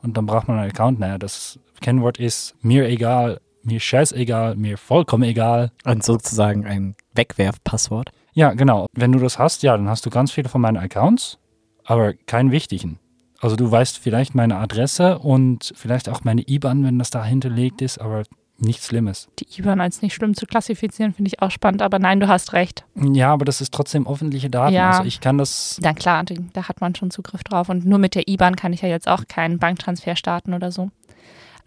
Und 0.02 0.16
dann 0.16 0.24
braucht 0.24 0.48
man 0.48 0.58
einen 0.58 0.70
Account. 0.70 0.98
Naja, 0.98 1.18
das 1.18 1.58
Kennwort 1.82 2.18
ist 2.18 2.54
mir 2.62 2.88
egal, 2.88 3.40
mir 3.62 3.80
scheißegal, 3.80 4.56
mir 4.56 4.78
vollkommen 4.78 5.24
egal. 5.24 5.72
Und 5.84 6.04
sozusagen 6.04 6.66
ein 6.66 6.94
Wegwerfpasswort. 7.14 8.10
Ja, 8.32 8.52
genau. 8.52 8.86
Wenn 8.92 9.12
du 9.12 9.18
das 9.18 9.38
hast, 9.38 9.62
ja, 9.62 9.76
dann 9.76 9.88
hast 9.88 10.06
du 10.06 10.10
ganz 10.10 10.32
viele 10.32 10.48
von 10.48 10.60
meinen 10.60 10.76
Accounts, 10.76 11.38
aber 11.84 12.14
keinen 12.14 12.52
wichtigen. 12.52 12.98
Also 13.40 13.56
du 13.56 13.70
weißt 13.70 13.98
vielleicht 13.98 14.34
meine 14.34 14.56
Adresse 14.56 15.18
und 15.18 15.72
vielleicht 15.74 16.08
auch 16.08 16.24
meine 16.24 16.42
IBAN, 16.46 16.84
wenn 16.84 16.98
das 16.98 17.10
da 17.10 17.24
hinterlegt 17.24 17.80
ist, 17.80 17.98
aber 17.98 18.24
nichts 18.58 18.86
Schlimmes. 18.86 19.28
Die 19.38 19.46
IBAN 19.58 19.80
als 19.80 20.02
nicht 20.02 20.14
schlimm 20.14 20.34
zu 20.34 20.44
klassifizieren, 20.46 21.14
finde 21.14 21.28
ich 21.28 21.40
auch 21.40 21.50
spannend, 21.50 21.82
aber 21.82 21.98
nein, 21.98 22.20
du 22.20 22.28
hast 22.28 22.52
recht. 22.52 22.84
Ja, 22.94 23.32
aber 23.32 23.46
das 23.46 23.62
ist 23.62 23.72
trotzdem 23.72 24.06
öffentliche 24.06 24.50
Daten. 24.50 24.74
Ja. 24.74 24.90
Also 24.90 25.04
ich 25.04 25.20
kann 25.20 25.38
das. 25.38 25.78
Na 25.82 25.94
klar, 25.94 26.22
da 26.52 26.68
hat 26.68 26.80
man 26.80 26.94
schon 26.94 27.10
Zugriff 27.10 27.42
drauf. 27.42 27.68
Und 27.70 27.86
nur 27.86 27.98
mit 27.98 28.14
der 28.14 28.28
IBAN 28.28 28.56
kann 28.56 28.72
ich 28.72 28.82
ja 28.82 28.88
jetzt 28.88 29.08
auch 29.08 29.26
keinen 29.26 29.58
Banktransfer 29.58 30.16
starten 30.16 30.52
oder 30.52 30.70
so. 30.70 30.90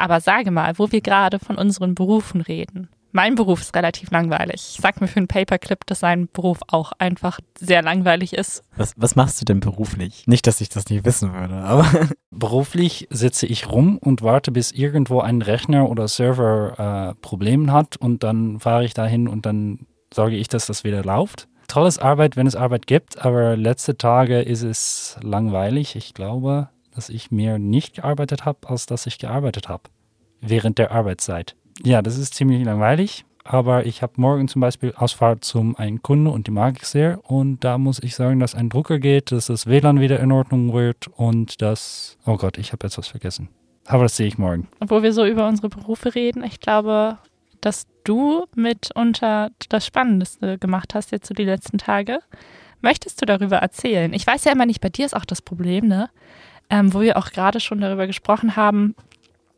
Aber 0.04 0.20
sage 0.20 0.52
mal, 0.52 0.78
wo 0.78 0.92
wir 0.92 1.00
gerade 1.00 1.40
von 1.40 1.56
unseren 1.56 1.96
Berufen 1.96 2.42
reden. 2.42 2.90
Mein 3.14 3.36
Beruf 3.36 3.62
ist 3.62 3.74
relativ 3.74 4.12
langweilig. 4.12 4.74
Ich 4.76 4.82
sag 4.82 5.00
mir 5.00 5.08
für 5.08 5.16
einen 5.16 5.30
Paperclip, 5.30 5.86
dass 5.86 6.02
sein 6.02 6.28
Beruf 6.34 6.60
auch 6.68 6.92
einfach 6.98 7.40
sehr 7.58 7.82
langweilig 7.82 8.34
ist. 8.34 8.64
Was, 8.76 8.92
was 8.98 9.16
machst 9.16 9.40
du 9.40 9.46
denn 9.46 9.62
beruflich? 9.62 10.28
Nicht, 10.28 10.46
dass 10.46 10.60
ich 10.60 10.68
das 10.68 10.90
nicht 10.90 11.06
wissen 11.06 11.34
würde, 11.34 11.54
aber 11.54 11.86
Beruflich 12.32 13.08
sitze 13.12 13.46
ich 13.46 13.72
rum 13.72 13.98
und 13.98 14.24
warte, 14.24 14.52
bis 14.52 14.74
irgendwo 14.74 15.22
ein 15.22 15.42
Rechner 15.42 15.90
oder 15.90 16.10
Server 16.10 17.14
äh, 17.14 17.22
Probleme 17.22 17.72
hat 17.72 17.96
und 17.96 18.24
dann 18.24 18.60
fahre 18.60 18.84
ich 18.84 18.94
dahin 18.94 19.30
und 19.30 19.46
dann 19.46 19.88
sorge 20.14 20.36
ich, 20.36 20.50
dass 20.50 20.66
das 20.66 20.84
wieder 20.84 21.02
läuft. 21.02 21.48
Tolles 21.70 21.98
Arbeit, 21.98 22.36
wenn 22.36 22.46
es 22.46 22.58
Arbeit 22.58 22.88
gibt, 22.88 23.24
aber 23.24 23.56
letzte 23.56 23.98
Tage 23.98 24.42
ist 24.42 24.64
es 24.64 25.16
langweilig. 25.22 25.96
Ich 25.96 26.14
glaube, 26.14 26.68
dass 26.94 27.08
ich 27.08 27.32
mehr 27.32 27.58
nicht 27.58 27.96
gearbeitet 27.96 28.44
habe, 28.44 28.68
als 28.68 28.86
dass 28.86 29.06
ich 29.06 29.18
gearbeitet 29.18 29.70
habe 29.70 29.84
während 30.46 30.78
der 30.78 30.92
Arbeitszeit. 30.92 31.56
Ja, 31.84 32.02
das 32.02 32.18
ist 32.18 32.36
ziemlich 32.36 32.64
langweilig, 32.64 33.26
aber 33.44 33.86
ich 33.86 34.02
habe 34.02 34.14
morgen 34.18 34.48
zum 34.48 34.62
Beispiel 34.62 34.94
Ausfahrt 34.96 35.44
zum 35.44 35.76
einen 35.76 36.02
Kunde 36.02 36.32
und 36.32 36.48
die 36.48 36.52
mag 36.52 36.78
ich 36.78 36.86
sehr 36.88 37.20
und 37.30 37.64
da 37.64 37.78
muss 37.78 38.02
ich 38.02 38.16
sagen, 38.16 38.40
dass 38.40 38.56
ein 38.56 38.70
Drucker 38.70 39.00
geht, 39.00 39.32
dass 39.32 39.48
das 39.48 39.68
WLAN 39.68 40.00
wieder 40.00 40.20
in 40.20 40.32
Ordnung 40.32 40.74
wird 40.74 41.08
und 41.08 41.62
dass, 41.62 42.18
oh 42.26 42.38
Gott, 42.38 42.58
ich 42.58 42.72
habe 42.72 42.86
jetzt 42.86 42.98
was 42.98 43.08
vergessen. 43.08 43.50
Aber 43.86 44.04
das 44.04 44.16
sehe 44.16 44.28
ich 44.28 44.38
morgen. 44.38 44.68
Obwohl 44.80 45.04
wir 45.04 45.12
so 45.12 45.26
über 45.26 45.48
unsere 45.48 45.70
Berufe 45.70 46.16
reden, 46.16 46.44
ich 46.44 46.60
glaube, 46.60 47.18
dass 47.60 47.86
du 48.04 48.46
mitunter 48.56 49.50
das 49.70 49.86
Spannendste 49.86 50.58
gemacht 50.58 50.94
hast 50.96 51.12
jetzt 51.12 51.28
so 51.28 51.34
die 51.34 51.46
letzten 51.46 51.78
Tage. 51.78 52.20
Möchtest 52.82 53.22
du 53.22 53.26
darüber 53.26 53.58
erzählen? 53.58 54.14
Ich 54.14 54.28
weiß 54.28 54.44
ja 54.46 54.52
immer 54.52 54.66
nicht, 54.66 54.82
bei 54.82 54.90
dir 54.90 55.06
ist 55.06 55.16
auch 55.16 55.26
das 55.26 55.42
Problem, 55.42 55.88
ne? 55.88 56.10
Ähm, 56.70 56.94
wo 56.94 57.02
wir 57.02 57.18
auch 57.18 57.30
gerade 57.32 57.60
schon 57.60 57.80
darüber 57.80 58.08
gesprochen 58.08 58.56
haben, 58.56 58.96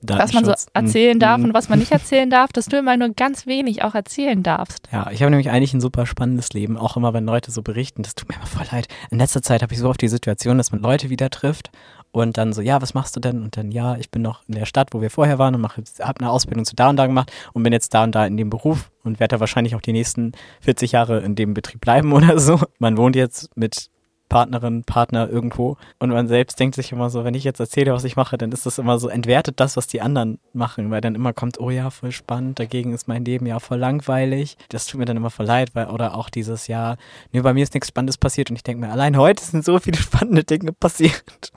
was 0.08 0.34
man 0.34 0.46
so 0.46 0.52
Datenschutz. 0.52 0.68
erzählen 0.74 1.20
darf 1.20 1.38
Mhm. 1.40 1.46
und 1.46 1.54
was 1.54 1.70
man 1.70 1.80
nicht 1.80 1.92
erzählen 1.94 2.30
darf, 2.30 2.52
dass 2.54 2.66
du 2.66 2.78
immer 2.78 2.96
nur 2.98 3.10
ganz 3.10 3.46
wenig 3.48 3.84
auch 3.84 3.96
erzählen 3.96 4.42
darfst. 4.44 4.88
Ja, 4.92 5.10
ich 5.12 5.22
habe 5.22 5.30
nämlich 5.32 5.50
eigentlich 5.50 5.74
ein 5.74 5.82
super 5.82 6.06
spannendes 6.06 6.54
Leben, 6.54 6.78
auch 6.78 6.98
immer 6.98 7.14
wenn 7.14 7.26
Leute 7.26 7.52
so 7.52 7.62
berichten, 7.62 8.04
das 8.04 8.16
tut 8.16 8.30
mir 8.30 8.36
immer 8.36 8.46
voll 8.46 8.66
leid. 8.72 8.88
In 9.12 9.18
letzter 9.20 9.42
Zeit 9.42 9.62
habe 9.62 9.74
ich 9.74 9.80
so 9.80 9.90
oft 9.90 10.02
die 10.02 10.08
Situation, 10.08 10.58
dass 10.58 10.72
man 10.72 10.82
Leute 10.82 11.10
wieder 11.10 11.30
trifft 11.30 11.72
und 12.12 12.38
dann 12.38 12.54
so, 12.54 12.62
ja, 12.62 12.82
was 12.82 12.94
machst 12.94 13.16
du 13.16 13.20
denn? 13.20 13.44
Und 13.44 13.58
dann, 13.58 13.72
ja, 13.72 13.98
ich 13.98 14.10
bin 14.10 14.22
noch 14.22 14.42
in 14.48 14.56
der 14.56 14.66
Stadt, 14.66 14.90
wo 14.94 15.02
wir 15.02 15.10
vorher 15.10 15.38
waren 15.38 15.54
und 15.56 15.62
mache 15.62 15.84
habe 16.02 16.20
eine 16.22 16.30
Ausbildung 16.32 16.64
zu 16.66 16.76
da 16.76 16.90
und 16.90 16.96
da 16.98 17.08
gemacht 17.08 17.32
und 17.54 17.64
bin 17.64 17.74
jetzt 17.74 17.94
da 17.94 18.04
und 18.04 18.14
da 18.16 18.26
in 18.26 18.38
dem 18.38 18.50
Beruf 18.50 18.90
und 19.04 19.20
werde 19.20 19.36
da 19.36 19.40
wahrscheinlich 19.42 19.76
auch 19.76 19.82
die 19.82 19.92
nächsten 19.92 20.32
40 20.62 20.94
Jahre 20.94 21.20
in 21.20 21.36
dem 21.36 21.54
Betrieb 21.54 21.82
bleiben 21.82 22.14
oder 22.14 22.40
so. 22.40 22.60
Man 22.80 22.98
wohnt 22.98 23.16
jetzt 23.16 23.50
mit 23.58 23.88
Partnerin, 24.30 24.84
Partner 24.84 25.30
irgendwo 25.30 25.78
und 26.00 26.10
man 26.10 26.28
selbst 26.28 26.60
denkt 26.60 26.76
sich 26.76 26.92
immer 26.92 27.10
so, 27.10 27.24
wenn 27.24 27.34
ich 27.34 27.44
jetzt 27.44 27.60
erzähle, 27.60 27.94
was 27.94 28.04
ich 28.04 28.16
mache, 28.16 28.38
dann 28.38 28.52
ist 28.52 28.66
das 28.66 28.78
immer 28.78 29.00
so, 29.00 29.08
entwertet 29.08 29.60
das, 29.60 29.78
was 29.78 29.88
die 29.88 30.02
anderen 30.02 30.40
machen, 30.54 30.92
weil 30.92 31.02
dann 31.02 31.16
immer 31.16 31.34
kommt, 31.34 31.60
oh 31.60 31.70
ja, 31.70 31.90
voll 31.90 32.12
spannend, 32.12 32.60
dagegen 32.60 32.94
ist 32.94 33.08
mein 33.08 33.26
Leben 33.26 33.46
ja 33.46 33.60
voll 33.60 33.78
langweilig. 33.78 34.58
Das 34.70 34.88
tut 34.88 35.00
mir 35.00 35.06
dann 35.06 35.18
immer 35.18 35.30
voll 35.30 35.46
leid, 35.46 35.72
weil, 35.74 35.88
oder 35.88 36.16
auch 36.16 36.30
dieses 36.30 36.68
Jahr, 36.68 36.98
nee, 37.32 37.42
bei 37.42 37.54
mir 37.54 37.64
ist 37.64 37.74
nichts 37.74 37.90
Spannendes 37.90 38.18
passiert 38.18 38.50
und 38.50 38.56
ich 38.56 38.64
denke 38.64 38.86
mir, 38.86 38.92
allein 38.92 39.18
heute 39.18 39.44
sind 39.44 39.64
so 39.64 39.80
viele 39.80 39.98
spannende 40.02 40.44
Dinge 40.44 40.74
passiert. 40.74 41.52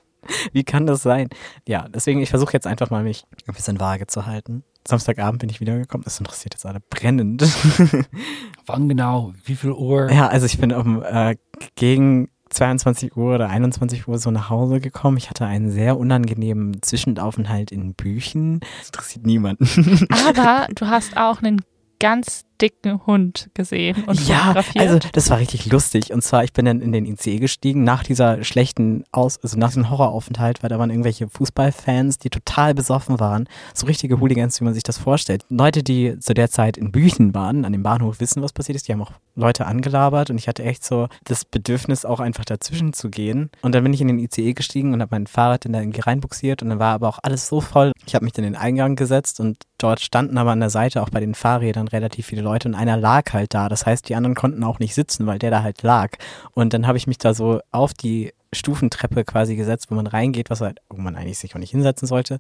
Wie 0.53 0.65
kann 0.65 0.87
das 0.87 1.03
sein? 1.03 1.29
Ja, 1.67 1.89
deswegen, 1.89 2.21
ich 2.21 2.31
versuche 2.31 2.53
jetzt 2.53 2.67
einfach 2.67 2.91
mal, 2.91 3.03
mich 3.03 3.25
ein 3.47 3.55
bisschen 3.55 3.81
vage 3.81 4.07
zu 4.07 4.27
halten. 4.27 4.65
Samstagabend 4.87 5.41
bin 5.41 5.51
ich 5.51 5.61
wiedergekommen. 5.61 6.05
Das 6.05 6.19
interessiert 6.19 6.55
jetzt 6.55 6.65
alle 6.65 6.81
brennend. 6.81 7.43
Wann 8.67 8.89
genau? 8.89 9.35
Wie 9.45 9.55
viel 9.55 9.73
Uhr? 9.73 10.11
Ja, 10.11 10.29
also 10.29 10.47
ich 10.47 10.59
bin 10.59 10.73
um, 10.73 11.03
äh, 11.03 11.37
gegen 11.75 12.31
22 12.59 13.17
Uhr 13.17 13.37
oder 13.37 13.49
21 13.49 14.09
Uhr 14.09 14.19
so 14.19 14.33
nach 14.33 14.51
Hause 14.51 14.81
gekommen. 14.81 15.17
Ich 15.17 15.31
hatte 15.31 15.47
einen 15.47 15.71
sehr 15.71 15.97
unangenehmen 15.97 16.83
Zwischenaufenthalt 16.83 17.71
in 17.71 17.95
Büchen. 17.95 18.61
Das 18.79 18.89
interessiert 18.89 19.27
niemanden. 19.27 20.09
Aber 20.11 20.67
du 20.75 20.89
hast 20.89 21.17
auch 21.17 21.41
einen 21.41 21.63
ganz 22.01 22.45
dicken 22.61 23.07
Hund 23.07 23.51
gesehen 23.55 24.05
und 24.07 24.29
ja, 24.29 24.55
also 24.77 24.99
das 25.13 25.31
war 25.31 25.39
richtig 25.39 25.67
lustig. 25.67 26.13
Und 26.13 26.23
zwar, 26.23 26.45
ich 26.45 26.53
bin 26.53 26.65
dann 26.65 26.81
in 26.81 26.93
den 26.93 27.07
ICE 27.07 27.39
gestiegen 27.39 27.85
nach 27.85 28.03
dieser 28.03 28.45
schlechten 28.45 29.05
Aus, 29.13 29.39
also 29.43 29.59
nach 29.59 29.73
dem 29.73 29.91
Horroraufenthalt, 29.91 30.63
weil 30.63 30.71
da 30.71 30.79
waren 30.79 30.91
irgendwelche 30.91 31.29
Fußballfans, 31.29 32.19
die 32.19 32.31
total 32.31 32.75
besoffen 32.75 33.21
waren. 33.21 33.49
So 33.75 33.87
richtige 33.87 34.21
Hooligans, 34.21 34.61
wie 34.61 34.65
man 34.65 34.75
sich 34.75 34.83
das 34.83 34.99
vorstellt. 34.99 35.45
Leute, 35.49 35.83
die 35.83 36.19
zu 36.19 36.35
der 36.35 36.51
Zeit 36.51 36.77
in 36.77 36.93
Büchen 36.93 37.35
waren, 37.35 37.65
an 37.65 37.73
dem 37.73 37.83
Bahnhof 37.83 38.21
wissen, 38.21 38.43
was 38.43 38.53
passiert 38.53 38.77
ist. 38.77 38.89
Die 38.89 38.93
haben 38.93 39.03
auch 39.03 39.13
Leute 39.35 39.67
angelabert 39.67 40.31
und 40.31 40.39
ich 40.39 40.49
hatte 40.49 40.65
echt 40.65 40.85
so 40.85 41.09
das 41.25 41.45
Bedürfnis, 41.45 42.05
auch 42.05 42.21
einfach 42.21 42.45
dazwischen 42.45 42.93
zu 42.93 43.09
gehen. 43.11 43.51
Und 43.63 43.75
dann 43.75 43.85
bin 43.85 43.93
ich 43.93 44.01
in 44.01 44.09
den 44.09 44.19
ICE 44.19 44.53
gestiegen 44.55 44.93
und 44.93 45.01
habe 45.01 45.15
mein 45.15 45.27
Fahrrad 45.27 45.65
dann 45.65 45.73
da 45.73 45.81
irgendwie 45.81 46.01
reinbuxiert 46.01 46.63
und 46.63 46.71
dann 46.71 46.79
war 46.79 46.95
aber 46.95 47.09
auch 47.09 47.19
alles 47.23 47.47
so 47.47 47.61
voll. 47.61 47.93
Ich 48.07 48.15
habe 48.15 48.25
mich 48.25 48.33
dann 48.33 48.45
in 48.45 48.55
den 48.55 48.61
Eingang 48.61 48.97
gesetzt 48.97 49.41
und 49.41 49.59
dort 49.79 50.01
standen 50.01 50.39
aber 50.39 50.51
an 50.51 50.61
der 50.61 50.71
Seite 50.71 51.03
auch 51.03 51.11
bei 51.11 51.21
den 51.21 51.35
Fahrrädern 51.35 51.89
relativ 51.89 52.27
viele 52.27 52.43
Leute 52.49 52.69
und 52.69 52.75
einer 52.75 52.97
lag 52.97 53.33
halt 53.33 53.55
da. 53.55 53.69
Das 53.69 53.85
heißt, 53.85 54.09
die 54.09 54.15
anderen 54.15 54.35
konnten 54.35 54.65
auch 54.65 54.79
nicht 54.79 54.95
sitzen, 54.95 55.27
weil 55.27 55.39
der 55.39 55.51
da 55.51 55.63
halt 55.63 55.83
lag. 55.83 56.13
Und 56.53 56.73
dann 56.73 56.87
habe 56.87 56.99
ich 56.99 57.07
mich 57.07 57.19
da 57.19 57.35
so 57.35 57.61
auf 57.71 57.93
die 57.95 58.33
Stufentreppe 58.53 59.25
quasi 59.25 59.57
gesetzt, 59.57 59.91
wo 59.91 59.95
man 59.95 60.07
reingeht, 60.07 60.49
was 60.51 60.63
halt, 60.63 60.81
wo 60.89 61.01
man 61.01 61.17
eigentlich 61.17 61.39
sich 61.39 61.55
auch 61.55 61.59
nicht 61.59 61.73
hinsetzen 61.73 62.09
sollte. 62.09 62.39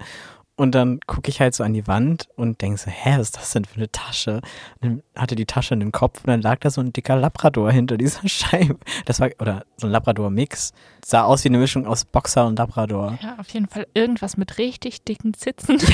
Und 0.56 0.74
dann 0.74 0.98
gucke 1.06 1.28
ich 1.28 1.40
halt 1.40 1.54
so 1.54 1.62
an 1.62 1.72
die 1.72 1.86
Wand 1.86 2.28
und 2.34 2.60
denke 2.62 2.78
so, 2.78 2.90
hä, 2.90 3.12
was 3.12 3.28
ist 3.28 3.36
das 3.36 3.52
denn 3.52 3.64
für 3.64 3.76
eine 3.76 3.92
Tasche? 3.92 4.40
Und 4.80 4.82
dann 4.82 5.02
hatte 5.14 5.36
die 5.36 5.46
Tasche 5.46 5.74
einen 5.74 5.92
Kopf 5.92 6.24
und 6.24 6.26
dann 6.26 6.42
lag 6.42 6.58
da 6.58 6.70
so 6.70 6.80
ein 6.80 6.92
dicker 6.92 7.14
Labrador 7.14 7.70
hinter 7.70 7.96
dieser 7.96 8.26
Scheibe. 8.28 8.78
Das 9.04 9.20
war, 9.20 9.30
oder 9.38 9.64
so 9.76 9.86
ein 9.86 9.92
Labrador-Mix. 9.92 10.72
Sah 11.04 11.22
aus 11.22 11.44
wie 11.44 11.48
eine 11.50 11.58
Mischung 11.58 11.86
aus 11.86 12.04
Boxer 12.04 12.46
und 12.46 12.58
Labrador. 12.58 13.16
ja, 13.22 13.36
auf 13.38 13.48
jeden 13.50 13.68
Fall 13.68 13.86
irgendwas 13.94 14.36
mit 14.36 14.58
richtig 14.58 15.04
dicken 15.04 15.32
Zitzen. 15.34 15.78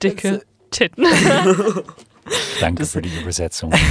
Dicke 0.00 0.42
Titten. 0.70 1.04
Danke 2.60 2.82
Das- 2.82 2.92
für 2.92 3.02
die 3.02 3.14
Übersetzung. 3.20 3.72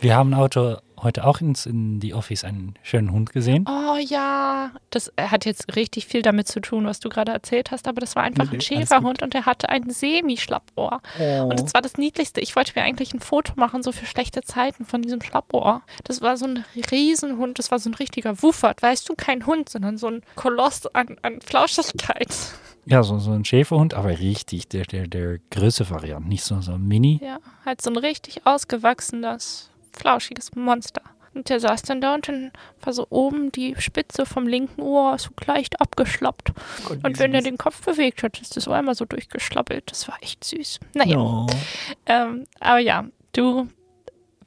Wir 0.00 0.14
haben 0.14 0.32
Auto 0.32 0.76
heute 1.02 1.26
auch 1.26 1.40
ins, 1.40 1.66
in 1.66 1.98
die 1.98 2.14
Office 2.14 2.44
einen 2.44 2.74
schönen 2.84 3.10
Hund 3.10 3.32
gesehen. 3.32 3.64
Oh 3.68 3.96
ja, 3.96 4.70
das 4.90 5.12
hat 5.20 5.44
jetzt 5.44 5.74
richtig 5.74 6.06
viel 6.06 6.22
damit 6.22 6.46
zu 6.46 6.60
tun, 6.60 6.86
was 6.86 7.00
du 7.00 7.08
gerade 7.08 7.32
erzählt 7.32 7.72
hast, 7.72 7.88
aber 7.88 8.00
das 8.00 8.14
war 8.14 8.22
einfach 8.22 8.48
Nee, 8.50 8.58
ein 8.58 8.60
Schäferhund 8.60 9.22
und 9.22 9.34
der 9.34 9.44
hatte 9.44 9.68
ein 9.70 9.90
Semi-Schlappohr. 9.90 11.00
Und 11.18 11.60
das 11.60 11.74
war 11.74 11.82
das 11.82 11.96
Niedlichste. 11.96 12.40
Ich 12.40 12.54
wollte 12.54 12.72
mir 12.76 12.82
eigentlich 12.84 13.12
ein 13.12 13.18
Foto 13.18 13.54
machen, 13.56 13.82
so 13.82 13.90
für 13.90 14.06
schlechte 14.06 14.42
Zeiten 14.42 14.84
von 14.84 15.02
diesem 15.02 15.20
Schlappohr. 15.20 15.82
Das 16.04 16.20
war 16.22 16.36
so 16.36 16.46
ein 16.46 16.64
Riesenhund, 16.92 17.58
das 17.58 17.72
war 17.72 17.80
so 17.80 17.90
ein 17.90 17.94
richtiger 17.94 18.40
Wuffert. 18.40 18.80
Weißt 18.82 19.08
du, 19.08 19.14
kein 19.16 19.46
Hund, 19.46 19.68
sondern 19.68 19.98
so 19.98 20.06
ein 20.06 20.22
Koloss 20.36 20.86
an, 20.94 21.16
an 21.22 21.40
Flauschigkeit. 21.40 22.28
Ja, 22.90 23.02
so, 23.02 23.18
so 23.18 23.32
ein 23.32 23.44
Schäferhund, 23.44 23.92
aber 23.92 24.18
richtig, 24.18 24.68
der, 24.68 24.84
der, 24.84 25.06
der 25.06 25.38
größte 25.50 25.90
Variant, 25.90 26.26
nicht 26.26 26.42
so, 26.42 26.60
so 26.62 26.72
ein 26.72 26.88
Mini. 26.88 27.20
Ja, 27.22 27.38
halt 27.66 27.82
so 27.82 27.90
ein 27.90 27.98
richtig 27.98 28.46
ausgewachsenes, 28.46 29.70
flauschiges 29.92 30.54
Monster. 30.54 31.02
Und 31.34 31.50
der 31.50 31.60
saß 31.60 31.82
dann 31.82 32.00
da 32.00 32.14
und 32.14 32.28
dann 32.28 32.50
war 32.80 32.94
so 32.94 33.06
oben 33.10 33.52
die 33.52 33.74
Spitze 33.78 34.24
vom 34.24 34.46
linken 34.46 34.80
Ohr 34.80 35.18
so 35.18 35.28
leicht 35.46 35.80
abgeschlappt. 35.80 36.52
Und 37.02 37.18
wenn 37.18 37.34
er 37.34 37.42
den 37.42 37.58
Kopf 37.58 37.84
bewegt 37.84 38.22
hat, 38.22 38.40
ist 38.40 38.56
das 38.56 38.66
Ohr 38.66 38.76
einmal 38.76 38.94
so 38.94 39.04
durchgeschlappelt. 39.04 39.90
Das 39.90 40.08
war 40.08 40.16
echt 40.22 40.42
süß. 40.44 40.80
Naja. 40.94 41.18
Oh. 41.18 41.46
Ähm, 42.06 42.44
aber 42.58 42.78
ja, 42.78 43.04
du 43.32 43.68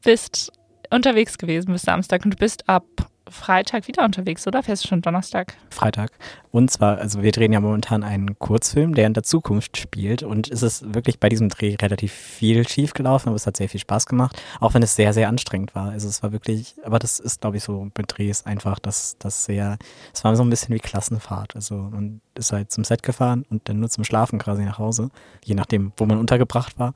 bist 0.04 0.52
unterwegs 0.90 1.38
gewesen 1.38 1.72
bis 1.72 1.84
Samstag 1.84 2.26
und 2.26 2.32
du 2.32 2.38
bist 2.38 2.68
ab 2.68 2.86
Freitag 3.32 3.88
wieder 3.88 4.04
unterwegs, 4.04 4.46
oder? 4.46 4.62
Fährst 4.62 4.84
du 4.84 4.90
schon 4.90 5.02
Donnerstag? 5.02 5.56
Freitag. 5.70 6.12
Und 6.52 6.70
zwar, 6.70 6.98
also 6.98 7.24
wir 7.24 7.32
drehen 7.32 7.54
ja 7.54 7.60
momentan 7.60 8.04
einen 8.04 8.38
Kurzfilm, 8.38 8.94
der 8.94 9.08
in 9.08 9.14
der 9.14 9.24
Zukunft 9.24 9.78
spielt. 9.78 10.22
Und 10.22 10.52
es 10.52 10.62
ist 10.62 10.94
wirklich 10.94 11.20
bei 11.20 11.30
diesem 11.30 11.50
Dreh 11.50 11.76
relativ 11.82 12.12
viel 12.12 12.68
schief 12.68 12.94
gelaufen, 12.94 13.30
aber 13.30 13.38
es 13.38 13.48
hat 13.48 13.58
sehr 13.58 13.70
viel 13.70 13.80
Spaß 13.80 14.06
gemacht, 14.06 14.42
auch 14.60 14.74
wenn 14.74 14.84
es 14.84 14.96
sehr, 14.96 15.14
sehr 15.14 15.30
anstrengend 15.30 15.74
war. 15.74 15.92
Also 15.92 16.08
es 16.10 16.22
war 16.22 16.32
wirklich, 16.32 16.76
aber 16.84 17.00
das 17.00 17.20
ist, 17.20 17.42
glaube 17.42 17.58
ich, 17.58 17.64
so 17.64 17.90
mit 17.98 18.06
Drehs 18.08 18.46
einfach, 18.46 18.80
dass 18.80 19.18
das 19.18 19.46
sehr, 19.46 19.78
es 20.14 20.24
war 20.24 20.36
so 20.36 20.44
ein 20.44 20.50
bisschen 20.50 20.76
wie 20.76 20.80
Klassenfahrt. 20.80 21.56
Also 21.56 21.76
man 21.76 22.22
ist 22.36 22.52
halt 22.52 22.72
zum 22.72 22.84
Set 22.84 23.02
gefahren 23.02 23.46
und 23.50 23.68
dann 23.70 23.80
nur 23.80 23.90
zum 23.90 24.04
Schlafen 24.04 24.40
quasi 24.40 24.64
nach 24.64 24.78
Hause, 24.78 25.10
je 25.44 25.56
nachdem, 25.56 25.94
wo 25.98 26.06
man 26.06 26.18
untergebracht 26.18 26.78
war. 26.78 26.94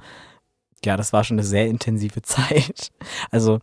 Ja, 0.83 0.97
das 0.97 1.13
war 1.13 1.23
schon 1.23 1.35
eine 1.35 1.47
sehr 1.47 1.67
intensive 1.67 2.21
Zeit. 2.21 2.91
Also, 3.31 3.59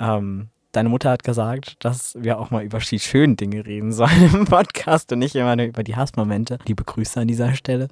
ähm, 0.00 0.48
deine 0.72 0.88
Mutter 0.88 1.10
hat 1.10 1.22
gesagt, 1.22 1.76
dass 1.84 2.16
wir 2.18 2.38
auch 2.38 2.50
mal 2.50 2.64
über 2.64 2.78
die 2.78 2.98
schönen 2.98 3.36
Dinge 3.36 3.64
reden 3.64 3.92
sollen 3.92 4.34
im 4.34 4.44
Podcast 4.46 5.12
und 5.12 5.20
nicht 5.20 5.34
immer 5.34 5.54
nur 5.54 5.66
über 5.66 5.84
die 5.84 5.96
Hassmomente. 5.96 6.58
Liebe 6.66 6.84
Grüße 6.84 7.20
an 7.20 7.28
dieser 7.28 7.54
Stelle. 7.54 7.88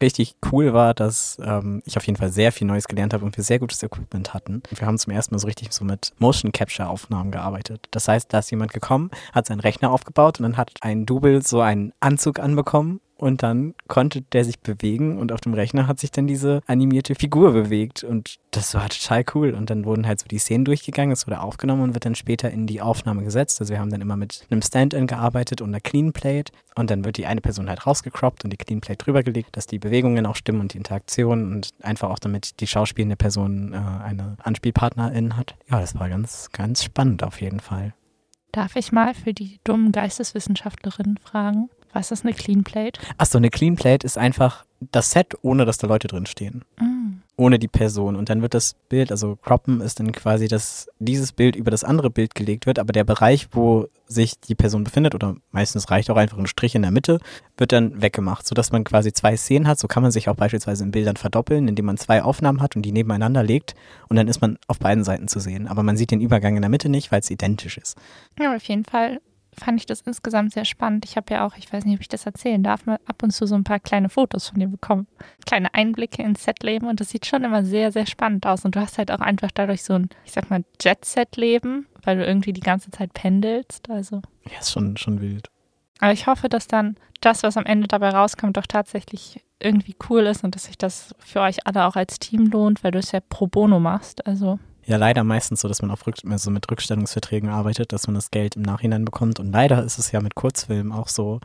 Richtig 0.00 0.36
cool 0.52 0.72
war, 0.74 0.94
dass 0.94 1.38
ähm, 1.42 1.82
ich 1.84 1.96
auf 1.96 2.06
jeden 2.06 2.16
Fall 2.16 2.30
sehr 2.30 2.52
viel 2.52 2.68
Neues 2.68 2.86
gelernt 2.86 3.14
habe 3.14 3.24
und 3.24 3.36
wir 3.36 3.42
sehr 3.42 3.58
gutes 3.58 3.82
Equipment 3.82 4.32
hatten. 4.32 4.62
Wir 4.72 4.86
haben 4.86 4.96
zum 4.96 5.12
ersten 5.12 5.34
Mal 5.34 5.40
so 5.40 5.48
richtig 5.48 5.72
so 5.72 5.84
mit 5.84 6.12
Motion 6.18 6.52
Capture 6.52 6.88
Aufnahmen 6.88 7.32
gearbeitet. 7.32 7.88
Das 7.90 8.06
heißt, 8.06 8.32
da 8.32 8.38
ist 8.38 8.50
jemand 8.52 8.72
gekommen, 8.72 9.10
hat 9.32 9.46
seinen 9.46 9.58
Rechner 9.58 9.90
aufgebaut 9.90 10.38
und 10.38 10.44
dann 10.44 10.56
hat 10.56 10.70
ein 10.82 11.04
Double 11.04 11.42
so 11.42 11.60
einen 11.60 11.92
Anzug 11.98 12.38
anbekommen 12.38 13.00
und 13.18 13.42
dann 13.42 13.74
konnte 13.88 14.22
der 14.22 14.44
sich 14.44 14.60
bewegen 14.60 15.18
und 15.18 15.32
auf 15.32 15.40
dem 15.40 15.52
Rechner 15.52 15.88
hat 15.88 15.98
sich 15.98 16.12
dann 16.12 16.28
diese 16.28 16.60
animierte 16.66 17.16
Figur 17.16 17.52
bewegt 17.52 18.04
und 18.04 18.38
das 18.52 18.74
war 18.74 18.88
total 18.88 19.24
cool. 19.34 19.50
Und 19.54 19.70
dann 19.70 19.84
wurden 19.84 20.06
halt 20.06 20.20
so 20.20 20.26
die 20.28 20.38
Szenen 20.38 20.64
durchgegangen, 20.64 21.12
es 21.12 21.26
wurde 21.26 21.40
aufgenommen 21.40 21.82
und 21.82 21.94
wird 21.94 22.04
dann 22.04 22.14
später 22.14 22.50
in 22.50 22.66
die 22.66 22.80
Aufnahme 22.80 23.24
gesetzt. 23.24 23.60
Also 23.60 23.72
wir 23.72 23.80
haben 23.80 23.90
dann 23.90 24.00
immer 24.00 24.16
mit 24.16 24.46
einem 24.50 24.62
Stand-in 24.62 25.08
gearbeitet 25.08 25.60
und 25.60 25.70
einer 25.70 25.80
Clean 25.80 26.12
Plate 26.12 26.52
und 26.76 26.90
dann 26.90 27.04
wird 27.04 27.16
die 27.16 27.26
eine 27.26 27.40
Person 27.40 27.68
halt 27.68 27.86
rausgecroppt 27.86 28.44
und 28.44 28.52
die 28.52 28.56
Clean 28.56 28.80
Plate 28.80 29.04
drüber 29.04 29.24
gelegt, 29.24 29.56
dass 29.56 29.66
die 29.66 29.80
Bewegungen 29.80 30.24
auch 30.24 30.36
stimmen 30.36 30.60
und 30.60 30.74
die 30.74 30.78
Interaktion 30.78 31.52
und 31.52 31.70
einfach 31.82 32.10
auch 32.10 32.20
damit 32.20 32.60
die 32.60 32.68
schauspielende 32.68 33.16
Person 33.16 33.72
äh, 33.72 33.76
eine 33.76 34.36
Anspielpartnerin 34.42 35.36
hat. 35.36 35.56
Ja, 35.68 35.80
das 35.80 35.98
war 35.98 36.08
ganz, 36.08 36.50
ganz 36.52 36.84
spannend 36.84 37.24
auf 37.24 37.40
jeden 37.40 37.60
Fall. 37.60 37.94
Darf 38.52 38.76
ich 38.76 38.92
mal 38.92 39.12
für 39.12 39.34
die 39.34 39.58
dummen 39.64 39.92
Geisteswissenschaftlerinnen 39.92 41.18
fragen? 41.18 41.68
Was 41.98 42.12
ist 42.12 42.24
eine 42.24 42.32
Clean 42.32 42.62
Plate? 42.62 43.00
Achso, 43.16 43.38
eine 43.38 43.50
Clean 43.50 43.74
Plate 43.74 44.06
ist 44.06 44.16
einfach 44.16 44.64
das 44.78 45.10
Set, 45.10 45.34
ohne 45.42 45.64
dass 45.64 45.78
da 45.78 45.88
Leute 45.88 46.06
drin 46.06 46.26
stehen. 46.26 46.64
Mm. 46.80 47.22
ohne 47.36 47.58
die 47.58 47.68
Person. 47.68 48.16
Und 48.16 48.28
dann 48.28 48.42
wird 48.42 48.54
das 48.54 48.74
Bild, 48.88 49.12
also 49.12 49.36
croppen 49.36 49.80
ist 49.80 50.00
dann 50.00 50.10
quasi, 50.12 50.48
dass 50.48 50.88
dieses 50.98 51.32
Bild 51.32 51.54
über 51.54 51.70
das 51.70 51.84
andere 51.84 52.10
Bild 52.10 52.34
gelegt 52.34 52.66
wird, 52.66 52.80
aber 52.80 52.92
der 52.92 53.04
Bereich, 53.04 53.48
wo 53.52 53.88
sich 54.06 54.40
die 54.40 54.56
Person 54.56 54.82
befindet, 54.82 55.14
oder 55.14 55.36
meistens 55.52 55.90
reicht 55.90 56.10
auch 56.10 56.16
einfach 56.16 56.38
ein 56.38 56.48
Strich 56.48 56.74
in 56.74 56.82
der 56.82 56.90
Mitte, 56.90 57.20
wird 57.56 57.72
dann 57.72 58.02
weggemacht, 58.02 58.46
sodass 58.46 58.72
man 58.72 58.82
quasi 58.84 59.12
zwei 59.12 59.36
Szenen 59.36 59.68
hat. 59.68 59.78
So 59.78 59.86
kann 59.86 60.02
man 60.02 60.12
sich 60.12 60.28
auch 60.28 60.34
beispielsweise 60.36 60.84
in 60.84 60.90
Bildern 60.90 61.16
verdoppeln, 61.16 61.68
indem 61.68 61.86
man 61.86 61.96
zwei 61.96 62.22
Aufnahmen 62.22 62.60
hat 62.60 62.74
und 62.74 62.82
die 62.82 62.92
nebeneinander 62.92 63.42
legt 63.42 63.74
und 64.08 64.16
dann 64.16 64.28
ist 64.28 64.40
man 64.40 64.58
auf 64.66 64.78
beiden 64.78 65.04
Seiten 65.04 65.28
zu 65.28 65.38
sehen. 65.40 65.68
Aber 65.68 65.82
man 65.82 65.96
sieht 65.96 66.10
den 66.10 66.20
Übergang 66.20 66.56
in 66.56 66.62
der 66.62 66.70
Mitte 66.70 66.88
nicht, 66.88 67.12
weil 67.12 67.20
es 67.20 67.30
identisch 67.30 67.78
ist. 67.78 67.96
Ja, 68.38 68.54
auf 68.54 68.64
jeden 68.64 68.84
Fall 68.84 69.20
fand 69.58 69.80
ich 69.80 69.86
das 69.86 70.00
insgesamt 70.02 70.52
sehr 70.52 70.64
spannend. 70.64 71.04
Ich 71.04 71.16
habe 71.16 71.32
ja 71.34 71.46
auch, 71.46 71.56
ich 71.56 71.72
weiß 71.72 71.84
nicht, 71.84 71.96
ob 71.96 72.00
ich 72.00 72.08
das 72.08 72.26
erzählen 72.26 72.62
darf, 72.62 72.86
mal 72.86 72.98
ab 73.06 73.22
und 73.22 73.30
zu 73.30 73.46
so 73.46 73.54
ein 73.54 73.64
paar 73.64 73.80
kleine 73.80 74.08
Fotos 74.08 74.48
von 74.48 74.60
dir 74.60 74.68
bekommen. 74.68 75.06
Kleine 75.46 75.74
Einblicke 75.74 76.22
ins 76.22 76.44
Setleben 76.44 76.88
und 76.88 77.00
das 77.00 77.10
sieht 77.10 77.26
schon 77.26 77.44
immer 77.44 77.64
sehr, 77.64 77.92
sehr 77.92 78.06
spannend 78.06 78.46
aus. 78.46 78.64
Und 78.64 78.76
du 78.76 78.80
hast 78.80 78.98
halt 78.98 79.10
auch 79.10 79.20
einfach 79.20 79.50
dadurch 79.52 79.82
so 79.82 79.94
ein, 79.94 80.08
ich 80.24 80.32
sag 80.32 80.50
mal, 80.50 80.64
Jet-Set-Leben, 80.80 81.86
weil 82.02 82.16
du 82.16 82.24
irgendwie 82.24 82.52
die 82.52 82.60
ganze 82.60 82.90
Zeit 82.90 83.12
pendelst. 83.12 83.90
Also 83.90 84.22
Ja, 84.50 84.58
ist 84.60 84.72
schon, 84.72 84.96
schon 84.96 85.20
wild. 85.20 85.48
Aber 86.00 86.12
ich 86.12 86.26
hoffe, 86.26 86.48
dass 86.48 86.66
dann 86.66 86.96
das, 87.20 87.42
was 87.42 87.56
am 87.56 87.66
Ende 87.66 87.88
dabei 87.88 88.10
rauskommt, 88.10 88.56
doch 88.56 88.66
tatsächlich 88.66 89.44
irgendwie 89.60 89.96
cool 90.08 90.22
ist 90.26 90.44
und 90.44 90.54
dass 90.54 90.64
sich 90.64 90.78
das 90.78 91.14
für 91.18 91.40
euch 91.40 91.66
alle 91.66 91.86
auch 91.86 91.96
als 91.96 92.18
Team 92.18 92.46
lohnt, 92.46 92.84
weil 92.84 92.92
du 92.92 92.98
es 92.98 93.12
ja 93.12 93.20
pro 93.20 93.48
bono 93.48 93.80
machst. 93.80 94.26
Also 94.26 94.58
Ja, 94.88 94.96
leider 94.96 95.22
meistens 95.22 95.60
so, 95.60 95.68
dass 95.68 95.82
man 95.82 95.90
auf 95.90 96.06
Rück 96.06 96.16
so 96.36 96.50
mit 96.50 96.70
Rückstellungsverträgen 96.70 97.50
arbeitet, 97.50 97.92
dass 97.92 98.06
man 98.06 98.14
das 98.14 98.30
Geld 98.30 98.56
im 98.56 98.62
Nachhinein 98.62 99.04
bekommt. 99.04 99.38
Und 99.38 99.52
leider 99.52 99.84
ist 99.84 99.98
es 99.98 100.12
ja 100.12 100.22
mit 100.22 100.34
Kurzfilmen 100.34 100.92
auch 100.92 101.08
so. 101.08 101.40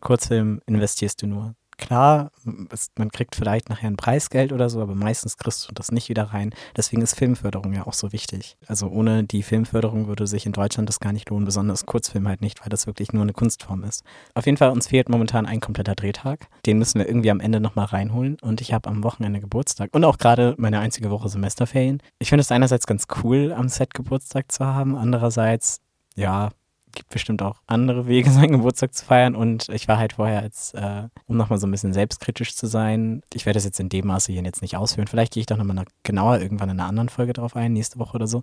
Kurzfilm 0.00 0.62
investierst 0.64 1.20
du 1.20 1.26
nur. 1.26 1.54
Klar, 1.78 2.30
es, 2.70 2.90
man 2.96 3.10
kriegt 3.10 3.34
vielleicht 3.34 3.68
nachher 3.68 3.88
ein 3.88 3.96
Preisgeld 3.96 4.52
oder 4.52 4.70
so, 4.70 4.80
aber 4.80 4.94
meistens 4.94 5.36
kriegst 5.36 5.68
du 5.68 5.74
das 5.74 5.92
nicht 5.92 6.08
wieder 6.08 6.24
rein. 6.24 6.54
Deswegen 6.74 7.02
ist 7.02 7.14
Filmförderung 7.14 7.74
ja 7.74 7.86
auch 7.86 7.92
so 7.92 8.12
wichtig. 8.12 8.56
Also 8.66 8.88
ohne 8.88 9.24
die 9.24 9.42
Filmförderung 9.42 10.06
würde 10.08 10.26
sich 10.26 10.46
in 10.46 10.52
Deutschland 10.52 10.88
das 10.88 11.00
gar 11.00 11.12
nicht 11.12 11.28
lohnen, 11.28 11.44
besonders 11.44 11.84
Kurzfilm 11.84 12.26
halt 12.28 12.40
nicht, 12.40 12.62
weil 12.62 12.70
das 12.70 12.86
wirklich 12.86 13.12
nur 13.12 13.22
eine 13.22 13.34
Kunstform 13.34 13.84
ist. 13.84 14.04
Auf 14.34 14.46
jeden 14.46 14.56
Fall, 14.56 14.70
uns 14.70 14.86
fehlt 14.86 15.10
momentan 15.10 15.44
ein 15.44 15.60
kompletter 15.60 15.94
Drehtag. 15.94 16.48
Den 16.64 16.78
müssen 16.78 16.98
wir 16.98 17.08
irgendwie 17.08 17.30
am 17.30 17.40
Ende 17.40 17.60
nochmal 17.60 17.86
reinholen. 17.86 18.38
Und 18.40 18.62
ich 18.62 18.72
habe 18.72 18.88
am 18.88 19.04
Wochenende 19.04 19.40
Geburtstag 19.40 19.90
und 19.92 20.04
auch 20.04 20.16
gerade 20.16 20.54
meine 20.56 20.80
einzige 20.80 21.10
Woche 21.10 21.28
Semesterferien. 21.28 22.02
Ich 22.18 22.30
finde 22.30 22.40
es 22.40 22.50
einerseits 22.50 22.86
ganz 22.86 23.04
cool, 23.22 23.52
am 23.52 23.68
Set 23.68 23.92
Geburtstag 23.92 24.50
zu 24.50 24.64
haben. 24.64 24.96
Andererseits, 24.96 25.80
ja, 26.14 26.50
gibt 26.96 27.10
bestimmt 27.10 27.42
auch 27.42 27.60
andere 27.66 28.08
Wege, 28.08 28.28
seinen 28.32 28.52
Geburtstag 28.52 28.92
zu 28.94 29.04
feiern. 29.04 29.36
Und 29.36 29.68
ich 29.68 29.86
war 29.86 29.98
halt 29.98 30.14
vorher 30.14 30.40
als, 30.40 30.74
äh, 30.74 31.04
um 31.26 31.36
nochmal 31.36 31.60
so 31.60 31.68
ein 31.68 31.70
bisschen 31.70 31.92
selbstkritisch 31.92 32.56
zu 32.56 32.66
sein, 32.66 33.22
ich 33.32 33.46
werde 33.46 33.58
das 33.58 33.64
jetzt 33.64 33.78
in 33.78 33.88
dem 33.88 34.08
Maße 34.08 34.32
hier 34.32 34.42
jetzt 34.42 34.62
nicht 34.62 34.76
ausführen. 34.76 35.06
Vielleicht 35.06 35.34
gehe 35.34 35.40
ich 35.40 35.46
doch 35.46 35.56
nochmal 35.56 35.84
genauer 36.02 36.40
irgendwann 36.40 36.70
in 36.70 36.80
einer 36.80 36.88
anderen 36.88 37.08
Folge 37.08 37.32
drauf 37.32 37.54
ein, 37.54 37.72
nächste 37.72 37.98
Woche 38.00 38.16
oder 38.16 38.26
so. 38.26 38.40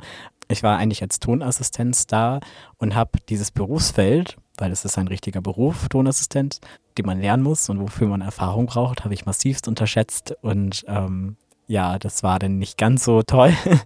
Ich 0.47 0.63
war 0.63 0.77
eigentlich 0.77 1.01
als 1.01 1.19
Tonassistenz 1.19 2.07
da 2.07 2.39
und 2.77 2.95
habe 2.95 3.19
dieses 3.27 3.51
Berufsfeld, 3.51 4.37
weil 4.57 4.71
es 4.71 4.85
ist 4.85 4.97
ein 4.97 5.07
richtiger 5.07 5.41
Beruf, 5.41 5.89
Tonassistent, 5.89 6.59
den 6.97 7.05
man 7.05 7.19
lernen 7.19 7.43
muss 7.43 7.69
und 7.69 7.79
wofür 7.79 8.07
man 8.07 8.21
Erfahrung 8.21 8.67
braucht, 8.67 9.03
habe 9.03 9.13
ich 9.13 9.25
massivst 9.25 9.67
unterschätzt 9.67 10.35
und 10.41 10.85
ähm, 10.87 11.37
ja, 11.67 11.97
das 11.99 12.23
war 12.23 12.39
dann 12.39 12.57
nicht 12.57 12.77
ganz 12.77 13.03
so 13.03 13.21
toll. 13.21 13.53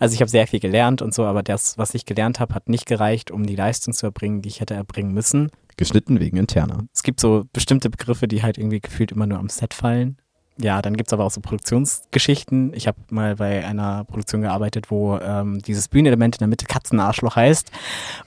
Also 0.00 0.14
ich 0.14 0.20
habe 0.20 0.30
sehr 0.30 0.46
viel 0.46 0.60
gelernt 0.60 1.00
und 1.00 1.14
so, 1.14 1.24
aber 1.24 1.42
das, 1.42 1.78
was 1.78 1.94
ich 1.94 2.04
gelernt 2.04 2.40
habe, 2.40 2.54
hat 2.54 2.68
nicht 2.68 2.84
gereicht, 2.84 3.30
um 3.30 3.46
die 3.46 3.56
Leistung 3.56 3.94
zu 3.94 4.04
erbringen, 4.04 4.42
die 4.42 4.50
ich 4.50 4.60
hätte 4.60 4.74
erbringen 4.74 5.14
müssen. 5.14 5.50
Geschnitten 5.78 6.20
wegen 6.20 6.36
interner. 6.36 6.84
Es 6.92 7.02
gibt 7.02 7.20
so 7.20 7.44
bestimmte 7.54 7.88
Begriffe, 7.88 8.28
die 8.28 8.42
halt 8.42 8.58
irgendwie 8.58 8.80
gefühlt 8.80 9.12
immer 9.12 9.26
nur 9.26 9.38
am 9.38 9.48
Set 9.48 9.72
fallen. 9.72 10.18
Ja, 10.58 10.82
dann 10.82 10.96
gibt 10.96 11.08
es 11.08 11.12
aber 11.14 11.24
auch 11.24 11.30
so 11.30 11.40
Produktionsgeschichten. 11.40 12.74
Ich 12.74 12.86
habe 12.86 12.98
mal 13.08 13.36
bei 13.36 13.64
einer 13.64 14.04
Produktion 14.04 14.42
gearbeitet, 14.42 14.90
wo 14.90 15.16
ähm, 15.18 15.60
dieses 15.62 15.88
Bühnenelement 15.88 16.36
in 16.36 16.40
der 16.40 16.48
Mitte 16.48 16.66
Katzenarschloch 16.66 17.36
heißt. 17.36 17.72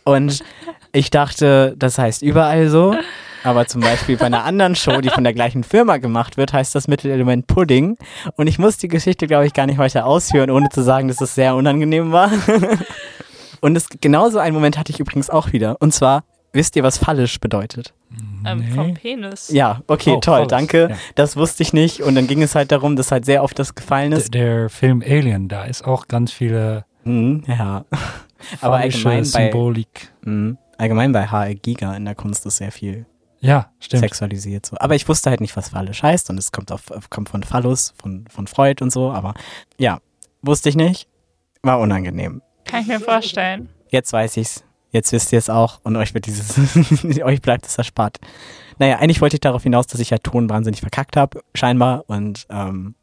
Und 0.03 0.43
ich 0.91 1.11
dachte, 1.11 1.75
das 1.77 1.99
heißt 1.99 2.23
überall 2.23 2.69
so. 2.69 2.95
Aber 3.45 3.67
zum 3.67 3.81
Beispiel 3.81 4.17
bei 4.17 4.25
einer 4.25 4.43
anderen 4.43 4.75
Show, 4.75 4.99
die 5.01 5.09
von 5.09 5.23
der 5.23 5.33
gleichen 5.33 5.63
Firma 5.63 5.97
gemacht 5.97 6.35
wird, 6.35 6.51
heißt 6.51 6.73
das 6.75 6.87
Mittelelement 6.87 7.47
Pudding. 7.47 7.97
Und 8.35 8.47
ich 8.47 8.59
muss 8.59 8.77
die 8.77 8.87
Geschichte, 8.87 9.27
glaube 9.27 9.45
ich, 9.45 9.53
gar 9.53 9.65
nicht 9.67 9.77
heute 9.77 10.03
ausführen, 10.05 10.49
ohne 10.49 10.69
zu 10.69 10.81
sagen, 10.81 11.07
dass 11.07 11.21
es 11.21 11.35
sehr 11.35 11.55
unangenehm 11.55 12.11
war. 12.11 12.31
Und 13.61 13.75
es, 13.75 13.87
genauso 14.01 14.39
einen 14.39 14.53
Moment 14.55 14.77
hatte 14.77 14.91
ich 14.91 14.99
übrigens 14.99 15.29
auch 15.29 15.51
wieder. 15.53 15.77
Und 15.79 15.93
zwar, 15.93 16.23
wisst 16.53 16.75
ihr, 16.75 16.83
was 16.83 16.97
fallisch 16.97 17.39
bedeutet? 17.39 17.93
ähm, 18.45 18.59
Nee. 18.59 18.71
vom 18.75 18.93
Penis. 18.93 19.49
Ja, 19.49 19.81
okay, 19.87 20.11
Oh, 20.17 20.19
toll, 20.19 20.37
falsch. 20.39 20.47
danke. 20.49 20.87
Ja. 20.91 20.97
Das 21.15 21.35
wusste 21.35 21.63
ich 21.63 21.73
nicht. 21.73 22.01
Und 22.01 22.15
dann 22.15 22.27
ging 22.27 22.41
es 22.43 22.53
halt 22.55 22.71
darum, 22.71 22.95
dass 22.95 23.11
halt 23.11 23.25
sehr 23.25 23.43
oft 23.43 23.57
das 23.57 23.73
gefallen 23.75 24.11
D- 24.11 24.17
ist. 24.17 24.33
Der 24.33 24.69
Film 24.69 25.01
Alien, 25.05 25.47
da 25.47 25.63
ist 25.65 25.83
auch 25.85 26.07
ganz 26.07 26.31
viele 26.31 26.85
Mhm, 27.03 27.43
ja. 27.47 27.85
Aber 28.61 28.77
allgemein 28.77 29.19
bei, 29.19 29.23
Symbolik. 29.23 30.09
mhm, 30.23 30.57
allgemein 30.77 31.11
bei 31.11 31.27
HR 31.27 31.53
Giga 31.55 31.95
in 31.95 32.05
der 32.05 32.15
Kunst 32.15 32.45
ist 32.45 32.57
sehr 32.57 32.71
viel 32.71 33.05
Ja, 33.45 33.71
stimmt. 33.79 34.01
sexualisiert. 34.01 34.65
So. 34.65 34.77
Aber 34.79 34.95
ich 34.95 35.07
wusste 35.07 35.29
halt 35.29 35.41
nicht, 35.41 35.55
was 35.55 35.69
Phallisch 35.69 36.03
heißt 36.03 36.29
und 36.29 36.37
es 36.37 36.51
kommt, 36.51 36.71
auf, 36.71 36.83
kommt 37.09 37.29
von 37.29 37.43
Phallus, 37.43 37.93
von, 37.97 38.25
von 38.29 38.47
Freud 38.47 38.83
und 38.83 38.91
so. 38.91 39.11
Aber 39.11 39.33
ja, 39.77 39.99
wusste 40.41 40.69
ich 40.69 40.75
nicht. 40.75 41.07
War 41.61 41.79
unangenehm. 41.79 42.41
Kann 42.65 42.81
ich 42.81 42.87
mir 42.87 42.99
vorstellen. 42.99 43.69
Jetzt 43.89 44.11
weiß 44.11 44.37
ich's. 44.37 44.63
Jetzt 44.91 45.11
wisst 45.11 45.33
ihr 45.33 45.39
es 45.39 45.49
auch 45.49 45.79
und 45.83 45.97
euch 45.97 46.13
wird 46.13 46.25
dieses, 46.25 46.57
euch 47.23 47.41
bleibt 47.41 47.65
es 47.65 47.77
erspart. 47.77 48.19
Naja, 48.77 48.97
eigentlich 48.99 49.19
wollte 49.21 49.35
ich 49.35 49.41
darauf 49.41 49.63
hinaus, 49.63 49.87
dass 49.87 49.99
ich 49.99 50.11
halt 50.11 50.23
Ton 50.23 50.49
wahnsinnig 50.49 50.79
verkackt 50.79 51.17
habe, 51.17 51.41
scheinbar. 51.53 52.05
Und 52.07 52.45
ähm, 52.49 52.95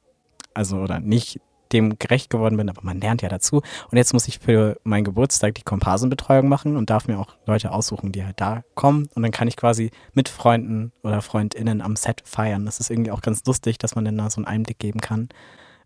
also 0.55 0.79
oder 0.79 1.01
nicht 1.01 1.41
dem 1.73 1.99
gerecht 1.99 2.31
geworden 2.31 2.57
bin, 2.57 2.69
aber 2.69 2.81
man 2.83 3.01
lernt 3.01 3.23
ja 3.23 3.29
dazu. 3.29 3.63
Und 3.91 3.97
jetzt 3.97 4.13
muss 4.13 4.29
ich 4.29 4.39
für 4.39 4.79
meinen 4.85 5.05
Geburtstag 5.05 5.55
die 5.55 5.63
Komparsenbetreuung 5.63 6.49
machen 6.49 6.77
und 6.77 6.91
darf 6.91 7.07
mir 7.09 7.19
auch 7.19 7.37
Leute 7.47 7.73
aussuchen, 7.73 8.13
die 8.13 8.25
halt 8.25 8.41
da 8.41 8.63
kommen. 8.75 9.09
Und 9.15 9.23
dann 9.23 9.33
kann 9.33 9.49
ich 9.49 9.57
quasi 9.57 9.91
mit 10.13 10.29
Freunden 10.29 10.93
oder 11.03 11.23
FreundInnen 11.23 11.81
am 11.81 11.97
Set 11.97 12.23
feiern. 12.25 12.65
Das 12.67 12.81
ist 12.81 12.91
irgendwie 12.91 13.11
auch 13.11 13.23
ganz 13.23 13.45
lustig, 13.45 13.79
dass 13.79 13.95
man 13.95 14.05
dann 14.05 14.19
da 14.19 14.31
so 14.31 14.39
einen 14.39 14.47
Einblick 14.47 14.79
geben 14.79 15.01
kann. 15.01 15.29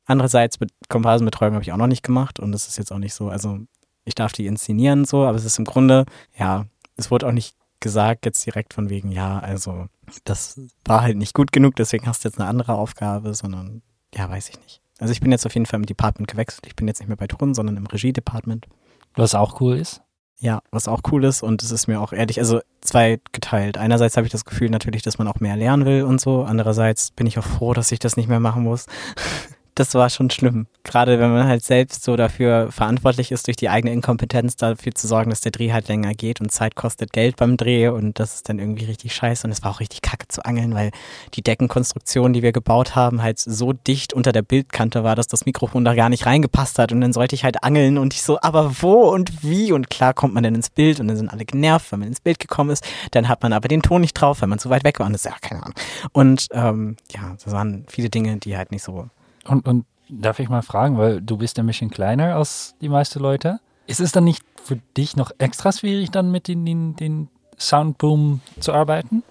Andererseits, 0.05 0.59
Be- 0.59 0.68
Komparsenbetreuung 0.88 1.55
habe 1.55 1.62
ich 1.62 1.72
auch 1.72 1.77
noch 1.77 1.88
nicht 1.88 2.03
gemacht 2.03 2.38
und 2.38 2.53
das 2.53 2.68
ist 2.68 2.79
jetzt 2.79 2.92
auch 2.92 2.99
nicht 2.99 3.14
so, 3.14 3.29
also 3.29 3.59
ich 4.05 4.14
darf 4.14 4.33
die 4.33 4.46
inszenieren 4.46 5.05
so, 5.05 5.25
aber 5.25 5.37
es 5.37 5.44
ist 5.44 5.59
im 5.59 5.64
Grunde, 5.64 6.05
ja, 6.38 6.66
es 6.96 7.11
wurde 7.11 7.27
auch 7.27 7.33
nicht 7.33 7.57
gesagt 7.81 8.25
jetzt 8.25 8.46
direkt 8.46 8.72
von 8.72 8.88
wegen, 8.88 9.11
ja, 9.11 9.40
also 9.40 9.87
das 10.25 10.61
war 10.85 11.03
halt 11.03 11.16
nicht 11.16 11.35
gut 11.35 11.51
genug, 11.51 11.75
deswegen 11.77 12.07
hast 12.07 12.25
du 12.25 12.29
jetzt 12.29 12.38
eine 12.38 12.49
andere 12.49 12.75
Aufgabe, 12.75 13.35
sondern 13.35 13.83
ja, 14.14 14.31
weiß 14.31 14.49
ich 14.49 14.61
nicht. 14.61 14.81
Also 14.99 15.13
ich 15.13 15.21
bin 15.21 15.31
jetzt 15.31 15.47
auf 15.47 15.55
jeden 15.55 15.67
Fall 15.67 15.81
im 15.81 15.87
Department 15.87 16.31
gewechselt. 16.31 16.67
Ich 16.67 16.77
bin 16.77 16.89
jetzt 16.89 17.01
nicht 17.01 17.09
mehr 17.09 17.17
bei 17.17 17.27
Ton, 17.27 17.55
sondern 17.55 17.77
im 17.77 17.87
Regie-Department. 17.87 18.67
Was 19.15 19.35
auch 19.35 19.61
cool 19.61 19.77
ist. 19.77 20.03
Ja, 20.39 20.61
was 20.71 20.87
auch 20.87 21.01
cool 21.11 21.25
ist 21.25 21.43
und 21.43 21.63
es 21.63 21.71
ist 21.71 21.87
mir 21.87 21.99
auch 21.99 22.13
ehrlich, 22.13 22.39
also 22.39 22.61
zweigeteilt. 22.83 23.79
Einerseits 23.79 24.19
habe 24.19 24.27
ich 24.27 24.33
das 24.33 24.45
Gefühl 24.45 24.69
natürlich, 24.69 25.01
dass 25.03 25.17
man 25.17 25.29
auch 25.29 25.41
mehr 25.41 25.57
lernen 25.57 25.87
will 25.87 26.03
und 26.03 26.21
so. 26.21 26.43
Andererseits 26.43 27.11
bin 27.11 27.27
ich 27.27 27.39
auch 27.39 27.45
froh, 27.45 27.73
dass 27.73 27.91
ich 27.91 28.01
das 28.01 28.19
nicht 28.19 28.29
mehr 28.29 28.41
machen 28.41 28.63
muss. 28.63 28.87
Das 29.77 29.93
war 29.93 30.09
schon 30.09 30.31
schlimm. 30.31 30.69
Gerade 30.85 31.21
wenn 31.21 31.31
man 31.33 31.47
halt 31.47 31.62
selbst 31.62 32.03
so 32.03 32.17
dafür 32.17 32.73
verantwortlich 32.73 33.31
ist, 33.31 33.47
durch 33.47 33.59
die 33.59 33.69
eigene 33.69 33.93
Inkompetenz 33.93 34.57
dafür 34.57 34.95
zu 34.95 35.07
sorgen, 35.07 35.29
dass 35.29 35.43
der 35.43 35.53
Dreh 35.53 35.71
halt 35.71 35.89
länger 35.89 36.15
geht 36.15 36.41
und 36.41 36.51
Zeit 36.51 36.77
kostet 36.77 37.12
Geld 37.12 37.37
beim 37.37 37.59
Dreh 37.59 37.89
und 37.89 38.19
das 38.19 38.37
ist 38.37 38.49
dann 38.49 38.59
irgendwie 38.59 38.87
richtig 38.87 39.15
scheiße 39.15 39.47
und 39.47 39.51
es 39.51 39.62
war 39.62 39.73
auch 39.73 39.81
richtig 39.81 40.01
kacke 40.01 40.29
zu 40.29 40.43
angeln, 40.47 40.75
weil 40.75 40.93
die 41.35 41.43
Deckenkonstruktion, 41.43 42.33
die 42.33 42.43
wir 42.43 42.53
gebaut 42.53 42.97
haben, 42.97 43.21
halt 43.21 43.39
so 43.39 43.75
dicht 43.75 44.15
unter 44.15 44.33
der 44.33 44.41
Bildkante 44.41 45.05
war, 45.05 45.15
dass 45.15 45.27
das 45.27 45.45
Mikrofon 45.45 45.85
da 45.85 45.95
gar 45.95 46.09
nicht 46.09 46.25
reingepasst 46.25 46.79
hat 46.79 46.91
und 46.93 47.03
dann 47.03 47.12
sollte 47.12 47.35
ich 47.35 47.45
halt 47.45 47.62
angeln 47.62 47.99
und 47.99 48.15
ich 48.15 48.23
so, 48.23 48.41
aber 48.41 48.81
wo 48.81 49.11
und 49.11 49.43
wie 49.43 49.73
und 49.73 49.91
klar 49.91 50.15
kommt 50.15 50.33
man 50.33 50.43
dann 50.43 50.55
ins 50.55 50.71
Bild 50.71 51.01
und 51.01 51.09
dann 51.09 51.19
sind 51.19 51.29
alle 51.29 51.45
genervt, 51.45 51.93
wenn 51.93 51.99
man 51.99 52.09
ins 52.09 52.21
Bild 52.21 52.39
gekommen 52.39 52.71
ist, 52.71 52.83
dann 53.11 53.29
hat 53.29 53.43
man 53.43 53.53
aber 53.53 53.69
den 53.69 53.83
Ton 53.83 54.01
nicht 54.01 54.15
drauf, 54.15 54.41
weil 54.41 54.49
man 54.49 54.59
zu 54.59 54.71
weit 54.71 54.85
weg 54.85 55.01
war 55.01 55.07
und 55.07 55.12
das 55.12 55.27
ist 55.27 55.31
ja 55.31 55.37
keine 55.39 55.62
Ahnung. 55.65 55.75
Und 56.12 56.49
ähm, 56.53 56.97
ja, 57.12 57.37
das 57.45 57.53
waren 57.53 57.85
viele 57.89 58.09
Dinge, 58.09 58.39
die 58.39 58.57
halt 58.57 58.73
nicht 58.73 58.83
so 58.83 59.11
Und, 59.49 59.67
und 59.67 59.87
darf 60.09 60.39
ich 60.39 60.49
mal 60.49 60.63
fragen, 60.63 60.99
weil 60.99 61.21
du 61.21 61.37
bist 61.37 61.59
ein 61.59 61.67
bisschen 61.67 61.91
kleiner 61.91 62.37
als 62.37 62.75
die 62.81 62.89
meisten 62.89 63.21
Leute. 63.21 63.61
Ist 63.87 64.01
es 64.01 64.13
dann 64.13 64.25
nicht 64.25 64.45
für 64.63 64.77
dich 64.97 65.17
noch 65.17 65.31
extra 65.39 65.73
schwierig, 65.73 66.11
dann 66.11 66.31
mit 66.31 66.49
den, 66.49 66.65
den, 66.65 66.97
den 66.97 67.29
Soundboom 67.59 68.41
zu 68.61 68.73
arbeiten? 68.73 69.23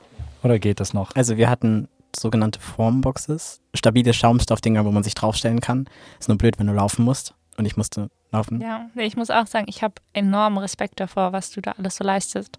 Oder 0.44 0.60
geht 0.60 0.80
das 0.80 0.94
noch? 0.94 1.16
Also 1.16 1.38
wir 1.38 1.50
hatten 1.50 1.88
sogenannte 2.16 2.60
Formboxes, 2.60 3.62
stabile 3.74 4.14
Schaumstoffdinger, 4.14 4.86
wo 4.86 4.92
man 4.92 5.04
sich 5.04 5.16
draufstellen 5.16 5.60
kann. 5.60 5.88
Ist 6.20 6.30
nur 6.30 6.38
blöd, 6.38 6.60
wenn 6.60 6.68
du 6.68 6.74
laufen 6.74 7.04
musst. 7.04 7.34
Und 7.58 7.66
ich 7.66 7.78
musste 7.78 8.10
laufen. 8.32 8.60
Ja, 8.60 8.90
ich 8.96 9.16
muss 9.16 9.30
auch 9.30 9.48
sagen, 9.48 9.68
ich 9.70 9.82
habe 9.82 9.96
enormen 10.14 10.58
Respekt 10.58 11.00
davor, 11.00 11.32
was 11.32 11.52
du 11.52 11.62
da 11.62 11.72
alles 11.72 11.96
so 11.96 12.04
leistest. 12.04 12.58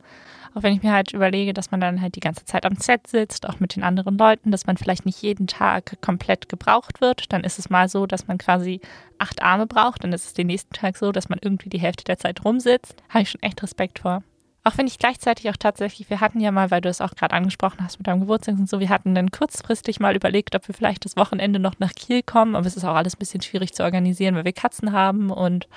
Auch 0.54 0.62
wenn 0.62 0.72
ich 0.72 0.82
mir 0.82 0.92
halt 0.92 1.12
überlege, 1.12 1.52
dass 1.52 1.70
man 1.70 1.80
dann 1.80 2.00
halt 2.00 2.16
die 2.16 2.20
ganze 2.20 2.46
Zeit 2.46 2.64
am 2.64 2.76
Set 2.76 3.06
sitzt, 3.06 3.46
auch 3.46 3.60
mit 3.60 3.76
den 3.76 3.82
anderen 3.82 4.16
Leuten, 4.16 4.50
dass 4.50 4.66
man 4.66 4.78
vielleicht 4.78 5.04
nicht 5.04 5.20
jeden 5.20 5.46
Tag 5.46 6.00
komplett 6.00 6.48
gebraucht 6.48 7.02
wird. 7.02 7.30
Dann 7.30 7.44
ist 7.44 7.58
es 7.58 7.68
mal 7.68 7.90
so, 7.90 8.06
dass 8.06 8.26
man 8.26 8.38
quasi 8.38 8.80
acht 9.18 9.42
Arme 9.42 9.66
braucht. 9.66 10.02
Dann 10.02 10.14
ist 10.14 10.24
es 10.24 10.32
den 10.32 10.46
nächsten 10.46 10.72
Tag 10.72 10.96
so, 10.96 11.12
dass 11.12 11.28
man 11.28 11.38
irgendwie 11.42 11.68
die 11.68 11.80
Hälfte 11.80 12.04
der 12.04 12.16
Zeit 12.16 12.42
rumsitzt. 12.42 13.02
Habe 13.10 13.22
ich 13.22 13.30
schon 13.30 13.42
echt 13.42 13.62
Respekt 13.62 13.98
vor. 13.98 14.22
Auch 14.66 14.76
wenn 14.78 14.88
ich 14.88 14.98
gleichzeitig 14.98 15.48
auch 15.48 15.56
tatsächlich, 15.56 16.10
wir 16.10 16.20
hatten 16.20 16.40
ja 16.40 16.50
mal, 16.50 16.72
weil 16.72 16.80
du 16.80 16.88
es 16.88 17.00
auch 17.00 17.14
gerade 17.14 17.32
angesprochen 17.34 17.78
hast 17.84 17.98
mit 18.00 18.08
deinem 18.08 18.18
Geburtstag 18.20 18.56
und 18.58 18.68
so, 18.68 18.80
wir 18.80 18.88
hatten 18.88 19.14
dann 19.14 19.30
kurzfristig 19.30 20.00
mal 20.00 20.16
überlegt, 20.16 20.56
ob 20.56 20.66
wir 20.66 20.74
vielleicht 20.74 21.04
das 21.04 21.16
Wochenende 21.16 21.60
noch 21.60 21.74
nach 21.78 21.92
Kiel 21.94 22.22
kommen, 22.24 22.56
aber 22.56 22.66
es 22.66 22.76
ist 22.76 22.84
auch 22.84 22.96
alles 22.96 23.14
ein 23.14 23.18
bisschen 23.20 23.42
schwierig 23.42 23.74
zu 23.74 23.84
organisieren, 23.84 24.34
weil 24.34 24.44
wir 24.44 24.52
Katzen 24.52 24.90
haben 24.90 25.30
und 25.30 25.68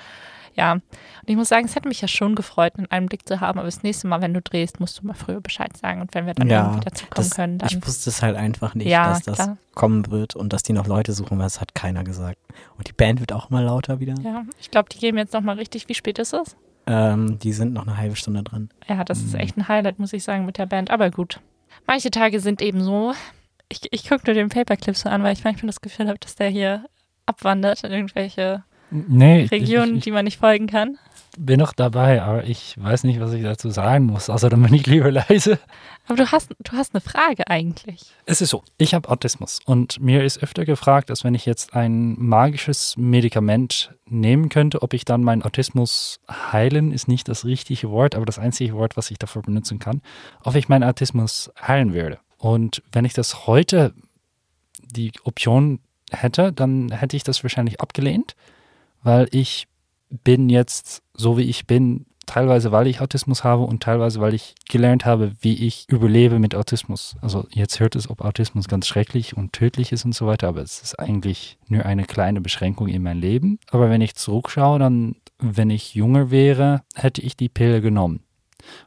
ja. 0.56 0.72
Und 0.72 0.82
ich 1.26 1.36
muss 1.36 1.48
sagen, 1.48 1.66
es 1.66 1.76
hätte 1.76 1.86
mich 1.86 2.00
ja 2.00 2.08
schon 2.08 2.34
gefreut, 2.34 2.72
einen 2.76 2.90
Einblick 2.90 3.28
zu 3.28 3.38
haben, 3.38 3.60
aber 3.60 3.68
das 3.68 3.84
nächste 3.84 4.08
Mal, 4.08 4.20
wenn 4.22 4.34
du 4.34 4.42
drehst, 4.42 4.80
musst 4.80 4.98
du 4.98 5.06
mal 5.06 5.14
früher 5.14 5.40
Bescheid 5.40 5.76
sagen 5.76 6.00
und 6.00 6.12
wenn 6.16 6.26
wir 6.26 6.34
dann 6.34 6.48
Ja, 6.48 6.64
irgendwie 6.64 6.80
dazu 6.86 7.04
kommen 7.06 7.28
Das, 7.28 7.30
können, 7.36 7.58
dann. 7.58 7.68
ich 7.68 7.86
wusste 7.86 8.10
es 8.10 8.22
halt 8.22 8.36
einfach 8.36 8.74
nicht, 8.74 8.88
Ja, 8.88 9.10
dass 9.10 9.22
das 9.22 9.36
klar. 9.36 9.56
kommen 9.76 10.10
wird 10.10 10.34
und 10.34 10.52
dass 10.52 10.64
die 10.64 10.72
noch 10.72 10.88
Leute 10.88 11.12
suchen, 11.12 11.38
weil 11.38 11.46
das 11.46 11.60
hat 11.60 11.76
keiner 11.76 12.02
gesagt. 12.02 12.38
Und 12.76 12.88
die 12.88 12.92
Band 12.92 13.20
wird 13.20 13.32
auch 13.32 13.50
immer 13.50 13.62
lauter 13.62 14.00
wieder. 14.00 14.14
Ja, 14.24 14.42
ich 14.60 14.72
glaube, 14.72 14.88
die 14.88 14.98
geben 14.98 15.16
jetzt 15.18 15.32
nochmal 15.32 15.54
richtig. 15.54 15.88
Wie 15.88 15.94
spät 15.94 16.18
ist 16.18 16.32
es? 16.32 16.56
Ähm, 16.92 17.38
die 17.38 17.52
sind 17.52 17.72
noch 17.72 17.86
eine 17.86 17.96
halbe 17.96 18.16
Stunde 18.16 18.42
dran. 18.42 18.68
Ja, 18.88 19.04
das 19.04 19.18
ist 19.20 19.34
Mhm. 19.34 19.40
echt 19.40 19.56
ein 19.56 19.68
Highlight, 19.68 19.98
muss 20.00 20.12
ich 20.12 20.24
sagen, 20.24 20.44
mit 20.44 20.58
der 20.58 20.66
Band. 20.66 20.90
Aber 20.90 21.10
gut. 21.10 21.40
Manche 21.86 22.10
Tage 22.10 22.40
sind 22.40 22.60
eben 22.60 22.82
so. 22.82 23.12
Ich, 23.68 23.80
ich 23.92 24.08
gucke 24.08 24.22
nur 24.26 24.34
den 24.34 24.48
Paperclip 24.48 24.96
so 24.96 25.08
an, 25.08 25.22
weil 25.22 25.32
ich 25.32 25.44
manchmal 25.44 25.68
das 25.68 25.80
Gefühl 25.80 26.08
habe, 26.08 26.18
dass 26.18 26.34
der 26.34 26.48
hier 26.48 26.84
abwandert 27.26 27.84
in 27.84 27.92
irgendwelche 27.92 28.64
Nee, 28.90 29.46
Regionen, 29.50 29.92
ich, 29.92 29.98
ich 29.98 30.04
die 30.04 30.10
man 30.10 30.24
nicht 30.24 30.38
folgen 30.38 30.66
kann? 30.66 30.98
bin 31.38 31.58
noch 31.58 31.72
dabei, 31.72 32.22
aber 32.22 32.44
ich 32.44 32.74
weiß 32.78 33.04
nicht, 33.04 33.20
was 33.20 33.32
ich 33.32 33.42
dazu 33.42 33.70
sagen 33.70 34.06
muss. 34.06 34.28
Also 34.28 34.48
dann 34.48 34.62
bin 34.62 34.74
ich 34.74 34.86
lieber 34.86 35.10
leise. 35.10 35.58
Aber 36.06 36.16
du 36.16 36.30
hast, 36.30 36.50
du 36.58 36.72
hast 36.72 36.94
eine 36.94 37.00
Frage 37.00 37.46
eigentlich. 37.48 38.02
Es 38.26 38.40
ist 38.40 38.50
so, 38.50 38.64
ich 38.78 38.94
habe 38.94 39.08
Autismus 39.08 39.60
und 39.64 40.00
mir 40.00 40.24
ist 40.24 40.42
öfter 40.42 40.64
gefragt, 40.64 41.10
dass 41.10 41.24
wenn 41.24 41.34
ich 41.34 41.46
jetzt 41.46 41.74
ein 41.74 42.16
magisches 42.18 42.96
Medikament 42.96 43.94
nehmen 44.06 44.48
könnte, 44.48 44.82
ob 44.82 44.92
ich 44.92 45.04
dann 45.04 45.22
meinen 45.22 45.42
Autismus 45.42 46.20
heilen, 46.28 46.92
ist 46.92 47.06
nicht 47.06 47.28
das 47.28 47.44
richtige 47.44 47.90
Wort, 47.90 48.14
aber 48.14 48.26
das 48.26 48.38
einzige 48.38 48.74
Wort, 48.74 48.96
was 48.96 49.10
ich 49.10 49.18
dafür 49.18 49.42
benutzen 49.42 49.78
kann, 49.78 50.02
ob 50.42 50.56
ich 50.56 50.68
meinen 50.68 50.84
Autismus 50.84 51.50
heilen 51.60 51.92
würde. 51.92 52.18
Und 52.38 52.82
wenn 52.90 53.04
ich 53.04 53.12
das 53.12 53.46
heute 53.46 53.94
die 54.82 55.12
Option 55.24 55.78
hätte, 56.10 56.52
dann 56.52 56.90
hätte 56.90 57.16
ich 57.16 57.22
das 57.22 57.44
wahrscheinlich 57.44 57.80
abgelehnt, 57.80 58.34
weil 59.02 59.28
ich 59.30 59.66
bin 60.08 60.48
jetzt 60.48 61.02
so 61.14 61.38
wie 61.38 61.42
ich 61.42 61.66
bin, 61.66 62.06
teilweise 62.26 62.70
weil 62.70 62.86
ich 62.86 63.00
Autismus 63.00 63.42
habe 63.42 63.64
und 63.64 63.82
teilweise 63.82 64.20
weil 64.20 64.34
ich 64.34 64.54
gelernt 64.68 65.04
habe, 65.04 65.32
wie 65.40 65.66
ich 65.66 65.86
überlebe 65.88 66.38
mit 66.38 66.54
Autismus. 66.54 67.16
Also 67.20 67.46
jetzt 67.50 67.80
hört 67.80 67.96
es, 67.96 68.08
ob 68.08 68.20
Autismus 68.20 68.68
ganz 68.68 68.86
schrecklich 68.86 69.36
und 69.36 69.52
tödlich 69.52 69.90
ist 69.92 70.04
und 70.04 70.14
so 70.14 70.26
weiter, 70.26 70.48
aber 70.48 70.62
es 70.62 70.80
ist 70.80 70.98
eigentlich 70.98 71.58
nur 71.68 71.84
eine 71.84 72.04
kleine 72.04 72.40
Beschränkung 72.40 72.88
in 72.88 73.02
mein 73.02 73.18
Leben. 73.18 73.58
Aber 73.70 73.90
wenn 73.90 74.00
ich 74.00 74.14
zurückschaue, 74.14 74.78
dann, 74.78 75.16
wenn 75.38 75.70
ich 75.70 75.94
jünger 75.94 76.30
wäre, 76.30 76.82
hätte 76.94 77.20
ich 77.20 77.36
die 77.36 77.48
Pille 77.48 77.80
genommen. 77.80 78.20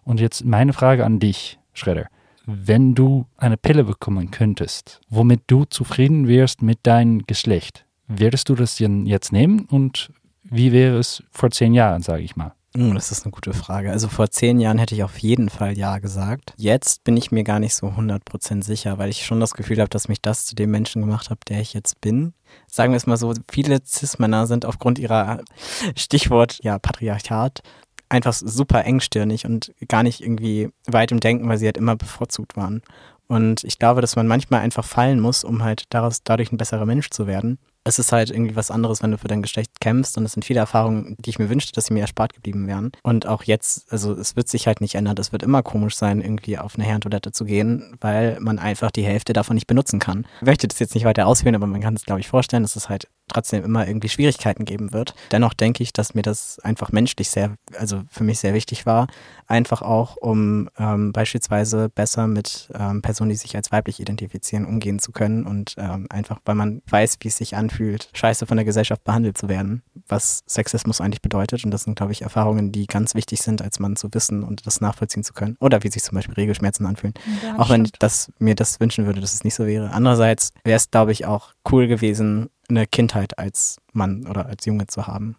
Und 0.03 0.19
jetzt 0.19 0.45
meine 0.45 0.71
Frage 0.71 1.03
an 1.05 1.19
dich, 1.19 1.59
Schredder. 1.73 2.07
Wenn 2.45 2.93
du 2.93 3.25
eine 3.37 3.57
Pille 3.57 3.85
bekommen 3.85 4.31
könntest, 4.31 5.01
womit 5.09 5.41
du 5.47 5.65
zufrieden 5.65 6.27
wärst 6.27 6.61
mit 6.61 6.79
deinem 6.83 7.25
Geschlecht, 7.25 7.85
würdest 8.07 8.49
du 8.49 8.55
das 8.55 8.75
denn 8.75 9.05
jetzt 9.05 9.31
nehmen 9.31 9.65
und 9.69 10.11
wie 10.43 10.71
wäre 10.71 10.97
es 10.97 11.23
vor 11.31 11.51
zehn 11.51 11.73
Jahren, 11.73 12.01
sage 12.01 12.23
ich 12.23 12.35
mal? 12.35 12.53
Hm, 12.75 12.95
Das 12.95 13.11
ist 13.11 13.23
eine 13.23 13.31
gute 13.31 13.53
Frage. 13.53 13.91
Also 13.91 14.07
vor 14.07 14.29
zehn 14.29 14.59
Jahren 14.59 14.77
hätte 14.77 14.95
ich 14.95 15.03
auf 15.03 15.17
jeden 15.19 15.49
Fall 15.49 15.77
Ja 15.77 15.99
gesagt. 15.99 16.53
Jetzt 16.57 17.03
bin 17.03 17.15
ich 17.17 17.31
mir 17.31 17.43
gar 17.43 17.59
nicht 17.59 17.75
so 17.75 17.87
100% 17.87 18.63
sicher, 18.63 18.97
weil 18.97 19.09
ich 19.09 19.25
schon 19.25 19.39
das 19.39 19.53
Gefühl 19.53 19.79
habe, 19.79 19.89
dass 19.89 20.07
mich 20.07 20.21
das 20.21 20.45
zu 20.45 20.55
dem 20.55 20.71
Menschen 20.71 21.01
gemacht 21.01 21.29
hat, 21.29 21.39
der 21.49 21.61
ich 21.61 21.73
jetzt 21.73 22.01
bin. 22.01 22.33
Sagen 22.67 22.91
wir 22.93 22.97
es 22.97 23.07
mal 23.07 23.17
so, 23.17 23.33
viele 23.51 23.79
Cis-Männer 23.85 24.47
sind 24.47 24.65
aufgrund 24.65 24.99
ihrer, 24.99 25.41
Stichwort, 25.95 26.59
ja, 26.63 26.79
Patriarchat, 26.79 27.61
einfach 28.09 28.33
super 28.33 28.83
engstirnig 28.85 29.45
und 29.45 29.71
gar 29.87 30.03
nicht 30.03 30.21
irgendwie 30.21 30.69
weit 30.87 31.11
im 31.11 31.19
Denken, 31.19 31.47
weil 31.47 31.57
sie 31.57 31.65
halt 31.65 31.77
immer 31.77 31.95
bevorzugt 31.95 32.57
waren. 32.57 32.81
Und 33.27 33.63
ich 33.63 33.79
glaube, 33.79 34.01
dass 34.01 34.15
man 34.15 34.27
manchmal 34.27 34.61
einfach 34.61 34.85
fallen 34.85 35.19
muss, 35.19 35.43
um 35.43 35.63
halt 35.63 35.85
daraus, 35.89 36.23
dadurch 36.23 36.51
ein 36.51 36.57
besserer 36.57 36.85
Mensch 36.85 37.09
zu 37.09 37.25
werden. 37.27 37.57
Es 37.83 37.99
ist 37.99 38.11
halt 38.11 38.29
irgendwie 38.29 38.55
was 38.55 38.71
anderes, 38.71 39.03
wenn 39.03 39.11
du 39.11 39.17
für 39.17 39.27
dein 39.27 39.41
Geschlecht 39.41 39.79
kämpfst 39.81 40.17
und 40.17 40.25
es 40.25 40.33
sind 40.33 40.45
viele 40.45 40.59
Erfahrungen, 40.59 41.15
die 41.19 41.29
ich 41.29 41.39
mir 41.39 41.49
wünschte, 41.49 41.73
dass 41.73 41.87
sie 41.87 41.93
mir 41.93 42.01
erspart 42.01 42.33
geblieben 42.33 42.67
wären. 42.67 42.91
Und 43.03 43.27
auch 43.27 43.43
jetzt, 43.43 43.91
also 43.91 44.13
es 44.13 44.35
wird 44.35 44.47
sich 44.47 44.67
halt 44.67 44.81
nicht 44.81 44.95
ändern. 44.95 45.15
Es 45.19 45.31
wird 45.31 45.43
immer 45.43 45.63
komisch 45.63 45.95
sein, 45.95 46.21
irgendwie 46.21 46.57
auf 46.57 46.75
eine 46.75 46.85
Herrentoilette 46.85 47.31
zu 47.31 47.45
gehen, 47.45 47.97
weil 47.99 48.39
man 48.39 48.59
einfach 48.59 48.91
die 48.91 49.03
Hälfte 49.03 49.33
davon 49.33 49.55
nicht 49.55 49.67
benutzen 49.67 49.99
kann. 49.99 50.25
Ich 50.41 50.47
möchte 50.47 50.67
das 50.67 50.79
jetzt 50.79 50.95
nicht 50.95 51.05
weiter 51.05 51.27
ausführen, 51.27 51.55
aber 51.55 51.67
man 51.67 51.81
kann 51.81 51.95
es, 51.95 52.05
glaube 52.05 52.21
ich, 52.21 52.27
vorstellen, 52.27 52.63
es 52.63 52.89
halt 52.89 53.07
trotzdem 53.27 53.63
immer 53.63 53.87
irgendwie 53.87 54.09
Schwierigkeiten 54.09 54.65
geben 54.65 54.93
wird. 54.93 55.15
Dennoch 55.31 55.53
denke 55.53 55.83
ich, 55.83 55.93
dass 55.93 56.13
mir 56.13 56.21
das 56.21 56.59
einfach 56.59 56.91
menschlich 56.91 57.29
sehr, 57.29 57.55
also 57.77 58.01
für 58.09 58.23
mich 58.23 58.39
sehr 58.39 58.53
wichtig 58.53 58.85
war. 58.85 59.07
Einfach 59.47 59.81
auch, 59.81 60.17
um 60.17 60.69
ähm, 60.77 61.11
beispielsweise 61.11 61.89
besser 61.89 62.27
mit 62.27 62.69
ähm, 62.77 63.01
Personen, 63.01 63.29
die 63.29 63.35
sich 63.35 63.55
als 63.55 63.71
weiblich 63.71 63.99
identifizieren, 63.99 64.65
umgehen 64.65 64.99
zu 64.99 65.11
können 65.11 65.45
und 65.45 65.75
ähm, 65.77 66.07
einfach, 66.09 66.39
weil 66.45 66.55
man 66.55 66.81
weiß, 66.87 67.17
wie 67.21 67.27
es 67.27 67.37
sich 67.37 67.55
anfühlt, 67.55 68.09
scheiße 68.13 68.45
von 68.45 68.57
der 68.57 68.65
Gesellschaft 68.65 69.03
behandelt 69.03 69.37
zu 69.37 69.49
werden, 69.49 69.83
was 70.07 70.43
Sexismus 70.47 71.01
eigentlich 71.01 71.21
bedeutet. 71.21 71.63
Und 71.65 71.71
das 71.71 71.83
sind, 71.83 71.95
glaube 71.95 72.11
ich, 72.11 72.21
Erfahrungen, 72.21 72.71
die 72.71 72.87
ganz 72.87 73.15
wichtig 73.15 73.41
sind, 73.41 73.61
als 73.61 73.79
Mann 73.79 73.95
zu 73.95 74.13
wissen 74.13 74.43
und 74.43 74.65
das 74.65 74.81
nachvollziehen 74.81 75.23
zu 75.23 75.33
können. 75.33 75.57
Oder 75.59 75.83
wie 75.83 75.89
sich 75.89 76.03
zum 76.03 76.15
Beispiel 76.15 76.35
Regelschmerzen 76.35 76.85
anfühlen. 76.85 77.13
Ja, 77.43 77.59
Auch 77.59 77.69
wenn 77.69 77.85
ich 77.85 77.91
das, 77.93 78.31
mir 78.39 78.55
das 78.55 78.79
wünschen 78.79 79.05
würde, 79.05 79.21
dass 79.21 79.33
es 79.33 79.43
nicht 79.43 79.55
so 79.55 79.65
wäre. 79.65 79.91
Andererseits 79.91 80.51
wäre 80.63 80.77
es, 80.77 80.91
glaube 80.91 81.11
ich, 81.11 81.25
auch 81.25 81.53
cool 81.71 81.87
gewesen, 81.87 82.49
eine 82.69 82.87
Kindheit 82.87 83.37
als 83.37 83.77
Mann 83.91 84.27
oder 84.27 84.45
als 84.45 84.65
Junge 84.65 84.87
zu 84.87 85.07
haben. 85.07 85.35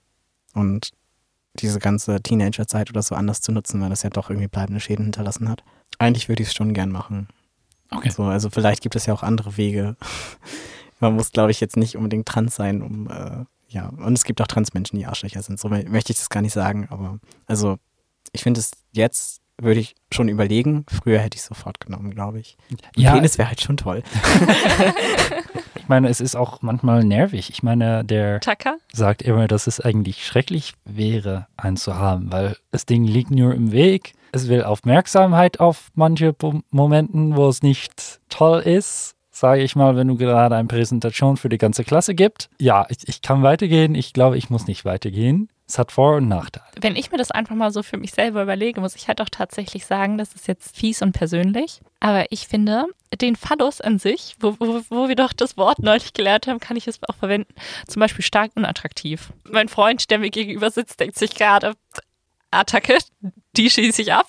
Und 0.54 0.90
diese 1.60 1.78
ganze 1.78 2.20
Teenagerzeit 2.20 2.90
oder 2.90 3.02
so 3.02 3.14
anders 3.14 3.40
zu 3.40 3.52
nutzen, 3.52 3.80
weil 3.80 3.90
das 3.90 4.02
ja 4.02 4.10
doch 4.10 4.28
irgendwie 4.30 4.48
bleibende 4.48 4.80
Schäden 4.80 5.04
hinterlassen 5.06 5.48
hat. 5.48 5.62
Eigentlich 5.98 6.28
würde 6.28 6.42
ich 6.42 6.48
es 6.48 6.54
schon 6.54 6.74
gern 6.74 6.90
machen. 6.90 7.28
Okay. 7.90 8.10
So, 8.10 8.24
also 8.24 8.50
vielleicht 8.50 8.82
gibt 8.82 8.96
es 8.96 9.06
ja 9.06 9.14
auch 9.14 9.22
andere 9.22 9.56
Wege. 9.56 9.96
Man 11.00 11.14
muss, 11.14 11.32
glaube 11.32 11.50
ich, 11.50 11.60
jetzt 11.60 11.76
nicht 11.76 11.96
unbedingt 11.96 12.26
trans 12.26 12.54
sein, 12.56 12.82
um 12.82 13.08
äh, 13.10 13.44
ja, 13.68 13.88
und 13.88 14.12
es 14.14 14.24
gibt 14.24 14.40
auch 14.40 14.46
Transmenschen, 14.46 14.98
die 14.98 15.06
Arschlöcher 15.06 15.42
sind. 15.42 15.58
So 15.60 15.68
mö- 15.68 15.88
möchte 15.88 16.12
ich 16.12 16.18
das 16.18 16.28
gar 16.30 16.40
nicht 16.40 16.52
sagen, 16.52 16.86
aber 16.90 17.18
also 17.46 17.78
ich 18.32 18.42
finde 18.42 18.60
es 18.60 18.70
jetzt 18.92 19.40
würde 19.58 19.78
ich 19.80 19.94
schon 20.12 20.28
überlegen. 20.28 20.84
Früher 20.88 21.20
hätte 21.20 21.36
ich 21.36 21.42
es 21.42 21.46
sofort 21.46 21.78
genommen, 21.78 22.10
glaube 22.12 22.40
ich. 22.40 22.56
Ein 22.70 22.76
Ja, 22.96 23.12
Penis 23.14 23.38
wäre 23.38 23.48
halt 23.48 23.60
schon 23.60 23.76
toll. 23.76 24.02
ich 25.84 25.88
meine, 25.90 26.08
es 26.08 26.22
ist 26.22 26.34
auch 26.34 26.62
manchmal 26.62 27.04
nervig. 27.04 27.50
Ich 27.50 27.62
meine, 27.62 28.06
der 28.06 28.40
Tucker? 28.40 28.78
sagt 28.94 29.20
immer, 29.20 29.48
dass 29.48 29.66
es 29.66 29.80
eigentlich 29.80 30.26
schrecklich 30.26 30.72
wäre, 30.86 31.46
einen 31.58 31.76
zu 31.76 31.96
haben, 31.96 32.32
weil 32.32 32.56
das 32.70 32.86
Ding 32.86 33.04
liegt 33.04 33.30
nur 33.30 33.52
im 33.52 33.70
Weg. 33.70 34.14
Es 34.32 34.48
will 34.48 34.64
Aufmerksamkeit 34.64 35.60
auf 35.60 35.90
manche 35.94 36.34
Momenten, 36.70 37.36
wo 37.36 37.48
es 37.48 37.62
nicht 37.62 38.20
toll 38.30 38.60
ist. 38.60 39.14
Sage 39.30 39.62
ich 39.62 39.76
mal, 39.76 39.94
wenn 39.94 40.08
du 40.08 40.16
gerade 40.16 40.56
eine 40.56 40.68
Präsentation 40.68 41.36
für 41.36 41.50
die 41.50 41.58
ganze 41.58 41.84
Klasse 41.84 42.14
gibt. 42.14 42.48
Ja, 42.58 42.86
ich, 42.88 43.06
ich 43.06 43.20
kann 43.20 43.42
weitergehen. 43.42 43.94
Ich 43.94 44.14
glaube, 44.14 44.38
ich 44.38 44.48
muss 44.48 44.66
nicht 44.66 44.86
weitergehen. 44.86 45.50
Es 45.66 45.78
hat 45.78 45.92
Vor- 45.92 46.16
und 46.16 46.28
Nachteile. 46.28 46.66
Wenn 46.80 46.96
ich 46.96 47.10
mir 47.10 47.18
das 47.18 47.30
einfach 47.30 47.54
mal 47.54 47.72
so 47.72 47.82
für 47.82 47.96
mich 47.96 48.12
selber 48.12 48.42
überlege, 48.42 48.80
muss 48.80 48.96
ich 48.96 49.08
halt 49.08 49.20
auch 49.20 49.28
tatsächlich 49.30 49.86
sagen, 49.86 50.16
das 50.18 50.34
ist 50.34 50.46
jetzt 50.46 50.76
fies 50.76 51.02
und 51.02 51.12
persönlich. 51.12 51.80
Aber 52.00 52.26
ich 52.30 52.46
finde, 52.46 52.86
den 53.16 53.36
Phallus 53.36 53.80
an 53.80 53.98
sich, 53.98 54.36
wo, 54.40 54.56
wo, 54.58 54.82
wo 54.88 55.08
wir 55.08 55.16
doch 55.16 55.32
das 55.32 55.56
Wort 55.56 55.78
neulich 55.80 56.12
gelernt 56.12 56.46
haben, 56.46 56.60
kann 56.60 56.76
ich 56.76 56.86
es 56.86 57.02
auch 57.02 57.16
verwenden. 57.16 57.54
Zum 57.86 58.00
Beispiel 58.00 58.24
stark 58.24 58.52
unattraktiv. 58.54 59.32
Mein 59.50 59.68
Freund, 59.68 60.10
der 60.10 60.18
mir 60.18 60.30
gegenüber 60.30 60.70
sitzt, 60.70 61.00
denkt 61.00 61.18
sich 61.18 61.34
gerade, 61.34 61.74
Attacke, 62.50 62.98
die 63.56 63.70
schieße 63.70 64.02
ich 64.02 64.12
ab. 64.12 64.28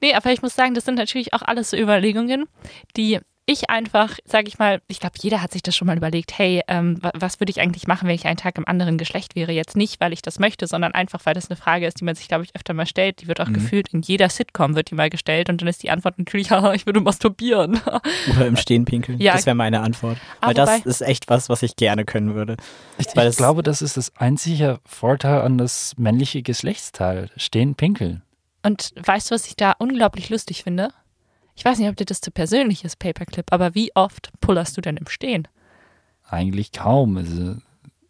nee, 0.00 0.14
aber 0.14 0.32
ich 0.32 0.42
muss 0.42 0.54
sagen, 0.54 0.74
das 0.74 0.84
sind 0.84 0.96
natürlich 0.96 1.32
auch 1.32 1.42
alles 1.42 1.70
so 1.70 1.76
Überlegungen, 1.76 2.48
die 2.96 3.20
ich 3.50 3.68
einfach, 3.70 4.18
sage 4.24 4.48
ich 4.48 4.58
mal, 4.58 4.80
ich 4.88 5.00
glaube, 5.00 5.14
jeder 5.20 5.42
hat 5.42 5.52
sich 5.52 5.62
das 5.62 5.74
schon 5.76 5.86
mal 5.86 5.96
überlegt, 5.96 6.36
hey, 6.38 6.62
ähm, 6.68 7.02
wa- 7.02 7.10
was 7.14 7.40
würde 7.40 7.50
ich 7.50 7.60
eigentlich 7.60 7.86
machen, 7.86 8.06
wenn 8.08 8.14
ich 8.14 8.26
einen 8.26 8.36
Tag 8.36 8.56
im 8.58 8.66
anderen 8.68 8.96
Geschlecht 8.98 9.34
wäre? 9.34 9.52
Jetzt 9.52 9.76
nicht, 9.76 10.00
weil 10.00 10.12
ich 10.12 10.22
das 10.22 10.38
möchte, 10.38 10.66
sondern 10.66 10.92
einfach, 10.92 11.20
weil 11.24 11.34
das 11.34 11.50
eine 11.50 11.56
Frage 11.56 11.86
ist, 11.86 12.00
die 12.00 12.04
man 12.04 12.14
sich, 12.14 12.28
glaube 12.28 12.44
ich, 12.44 12.54
öfter 12.54 12.74
mal 12.74 12.86
stellt. 12.86 13.20
Die 13.22 13.26
wird 13.28 13.40
auch 13.40 13.48
Mhm. 13.48 13.54
gefühlt 13.54 13.88
in 13.92 14.02
jeder 14.02 14.28
Sitcom 14.28 14.74
wird 14.74 14.90
die 14.90 14.94
mal 14.94 15.10
gestellt 15.10 15.48
und 15.48 15.60
dann 15.60 15.68
ist 15.68 15.82
die 15.82 15.90
Antwort 15.90 16.18
natürlich, 16.18 16.50
haha, 16.50 16.72
ich 16.74 16.86
würde 16.86 17.00
masturbieren. 17.00 17.80
Oder 18.36 18.46
im 18.46 18.56
Stehen 18.56 18.84
pinkeln. 18.84 19.20
Ja. 19.20 19.32
Das 19.34 19.46
wäre 19.46 19.56
meine 19.56 19.80
Antwort. 19.80 20.18
Weil 20.40 20.54
das 20.54 20.86
ist 20.86 21.00
echt 21.02 21.28
was, 21.28 21.48
was 21.48 21.62
ich 21.62 21.76
gerne 21.76 22.04
können 22.04 22.34
würde. 22.34 22.56
Ich, 22.98 23.06
Weil 23.14 23.28
ich 23.30 23.36
glaube, 23.36 23.62
das 23.62 23.82
ist 23.82 23.96
das 23.96 24.14
einzige 24.16 24.78
Vorteil 24.86 25.40
an 25.42 25.58
das 25.58 25.94
männliche 25.98 26.42
Geschlechtsteil. 26.42 27.30
Stehen, 27.36 27.74
pinkeln. 27.74 28.22
Und 28.62 28.92
weißt 28.96 29.30
du, 29.30 29.34
was 29.34 29.46
ich 29.46 29.56
da 29.56 29.72
unglaublich 29.78 30.28
lustig 30.28 30.62
finde? 30.62 30.90
Ich 31.54 31.64
weiß 31.64 31.78
nicht, 31.78 31.88
ob 31.88 31.96
dir 31.96 32.04
das 32.06 32.20
zu 32.20 32.30
persönlich 32.30 32.84
ist, 32.84 32.98
Paperclip, 32.98 33.52
aber 33.52 33.74
wie 33.74 33.94
oft 33.94 34.30
pullerst 34.40 34.76
du 34.76 34.80
denn 34.80 34.96
im 34.96 35.08
Stehen? 35.08 35.48
Eigentlich 36.28 36.72
kaum. 36.72 37.16
Also, 37.16 37.56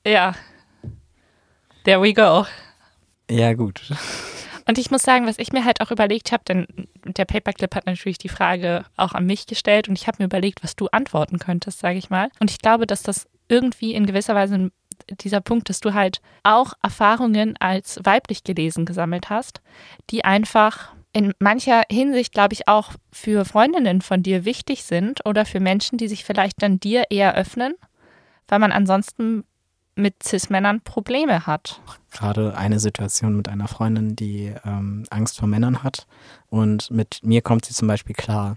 Ja. 0.07 0.35
There 1.85 2.03
we 2.03 2.12
go. 2.12 2.46
Ja, 3.31 3.55
gut. 3.55 3.92
Und 4.66 4.79
ich 4.79 4.90
muss 4.90 5.03
sagen, 5.03 5.26
was 5.26 5.38
ich 5.38 5.53
mir 5.53 5.64
halt 5.64 5.81
auch 5.81 5.90
überlegt 5.90 6.31
habe, 6.31 6.44
denn 6.46 6.66
der 7.05 7.24
Paperclip 7.24 7.74
hat 7.74 7.87
natürlich 7.87 8.18
die 8.18 8.29
Frage 8.29 8.85
auch 8.96 9.14
an 9.14 9.26
mich 9.26 9.46
gestellt 9.46 9.88
und 9.88 9.96
ich 9.98 10.07
habe 10.07 10.18
mir 10.20 10.26
überlegt, 10.26 10.62
was 10.62 10.76
du 10.76 10.87
antworten 10.92 11.38
könntest, 11.38 11.81
sage 11.81 11.98
ich 11.98 12.11
mal. 12.11 12.29
Und 12.38 12.50
ich 12.50 12.59
glaube, 12.59 12.87
dass 12.87 13.03
das 13.03 13.26
irgendwie 13.48 13.94
in 13.94 14.07
gewisser 14.07 14.35
Weise 14.35 14.70
dieser 15.09 15.40
Punkt, 15.40 15.68
dass 15.70 15.81
du 15.81 15.94
halt 15.94 16.20
auch 16.42 16.74
Erfahrungen 16.83 17.57
als 17.59 17.98
weiblich 18.05 18.44
gelesen 18.44 18.85
gesammelt 18.85 19.31
hast, 19.31 19.61
die 20.11 20.24
einfach 20.24 20.92
in 21.12 21.33
mancher 21.38 21.83
Hinsicht, 21.90 22.33
glaube 22.33 22.55
ich, 22.55 22.68
auch 22.68 22.92
für 23.12 23.44
Freundinnen 23.44 24.01
von 24.01 24.23
dir 24.23 24.44
wichtig 24.44 24.85
sind 24.85 25.25
oder 25.27 25.44
für 25.44 25.61
Menschen, 25.61 25.99
die 25.99 26.09
sich 26.09 26.25
vielleicht 26.25 26.62
dann 26.62 26.79
dir 26.79 27.05
eher 27.11 27.35
öffnen, 27.35 27.75
weil 28.49 28.61
man 28.61 28.73
ansonsten 28.73 29.44
mit 29.96 30.23
Cis-Männern 30.23 30.81
Probleme 30.83 31.46
hat. 31.46 31.81
Gerade 32.11 32.57
eine 32.57 32.81
Situation 32.81 33.37
mit 33.37 33.49
einer 33.49 33.68
Freundin, 33.68 34.16
die 34.16 34.55
ähm, 34.64 35.05
Angst 35.11 35.38
vor 35.38 35.49
Männern 35.49 35.83
hat. 35.83 36.07
Und 36.49 36.90
mit 36.90 37.20
mir 37.23 37.42
kommt 37.42 37.64
sie 37.64 37.75
zum 37.75 37.88
Beispiel 37.88 38.14
klar. 38.14 38.57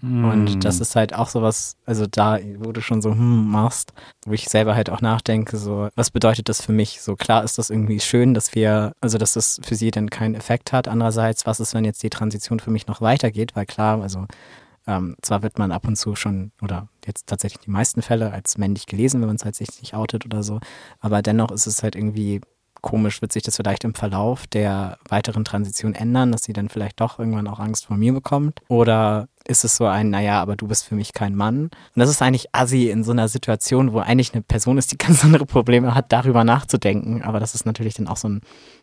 Mm, 0.00 0.24
Und 0.24 0.64
das 0.64 0.80
ist 0.80 0.96
halt 0.96 1.14
auch 1.14 1.28
sowas, 1.28 1.76
also 1.86 2.06
da, 2.06 2.38
wo 2.58 2.72
du 2.72 2.80
schon 2.80 3.02
so 3.02 3.10
hm 3.12 3.50
machst, 3.50 3.92
wo 4.26 4.32
ich 4.32 4.48
selber 4.48 4.74
halt 4.74 4.90
auch 4.90 5.00
nachdenke, 5.00 5.56
so, 5.56 5.88
was 5.94 6.10
bedeutet 6.10 6.48
das 6.48 6.62
für 6.62 6.72
mich? 6.72 7.00
So 7.02 7.16
klar 7.16 7.44
ist 7.44 7.58
das 7.58 7.70
irgendwie 7.70 8.00
schön, 8.00 8.34
dass 8.34 8.54
wir, 8.54 8.92
also 9.00 9.18
dass 9.18 9.34
das 9.34 9.60
für 9.64 9.74
sie 9.74 9.90
dann 9.90 10.10
keinen 10.10 10.34
Effekt 10.34 10.72
hat. 10.72 10.88
Andererseits, 10.88 11.46
was 11.46 11.60
ist, 11.60 11.74
wenn 11.74 11.84
jetzt 11.84 12.02
die 12.02 12.10
Transition 12.10 12.60
für 12.60 12.70
mich 12.70 12.86
noch 12.86 13.00
weitergeht? 13.00 13.54
Weil 13.56 13.66
klar, 13.66 14.02
also 14.02 14.26
Ähm, 14.86 15.14
zwar 15.22 15.42
wird 15.44 15.58
man 15.60 15.70
ab 15.70 15.86
und 15.86 15.94
zu 15.96 16.16
schon, 16.16 16.50
oder 16.60 16.88
jetzt 17.06 17.28
tatsächlich 17.28 17.60
die 17.64 17.70
meisten 17.70 18.02
Fälle, 18.02 18.32
als 18.32 18.58
männlich 18.58 18.86
gelesen, 18.86 19.20
wenn 19.20 19.28
man 19.28 19.36
es 19.36 19.44
halt 19.44 19.54
sich 19.54 19.68
nicht 19.80 19.94
outet 19.94 20.26
oder 20.26 20.42
so, 20.42 20.58
aber 20.98 21.22
dennoch 21.22 21.52
ist 21.52 21.66
es 21.68 21.84
halt 21.84 21.94
irgendwie 21.94 22.40
komisch, 22.80 23.22
wird 23.22 23.32
sich 23.32 23.44
das 23.44 23.56
vielleicht 23.56 23.84
im 23.84 23.94
Verlauf 23.94 24.48
der 24.48 24.98
weiteren 25.08 25.44
Transition 25.44 25.94
ändern, 25.94 26.32
dass 26.32 26.42
sie 26.42 26.52
dann 26.52 26.68
vielleicht 26.68 27.00
doch 27.00 27.20
irgendwann 27.20 27.46
auch 27.46 27.60
Angst 27.60 27.86
vor 27.86 27.96
mir 27.96 28.12
bekommt? 28.12 28.60
Oder 28.66 29.28
ist 29.46 29.64
es 29.64 29.76
so 29.76 29.86
ein, 29.86 30.10
naja, 30.10 30.40
aber 30.40 30.56
du 30.56 30.66
bist 30.68 30.84
für 30.84 30.94
mich 30.94 31.12
kein 31.12 31.34
Mann? 31.34 31.64
Und 31.64 31.70
das 31.96 32.10
ist 32.10 32.22
eigentlich 32.22 32.46
assi 32.52 32.90
in 32.90 33.04
so 33.04 33.12
einer 33.12 33.28
Situation, 33.28 33.92
wo 33.92 33.98
eigentlich 33.98 34.32
eine 34.34 34.42
Person 34.42 34.78
ist, 34.78 34.92
die 34.92 34.98
ganz 35.06 35.24
andere 35.24 35.46
Probleme 35.46 35.94
hat, 35.94 36.12
darüber 36.12 36.44
nachzudenken. 36.44 37.22
Aber 37.22 37.40
das 37.40 37.54
ist 37.54 37.66
natürlich 37.66 37.94
dann 37.94 38.08
auch 38.08 38.16
so 38.16 38.28
ein, 38.28 38.40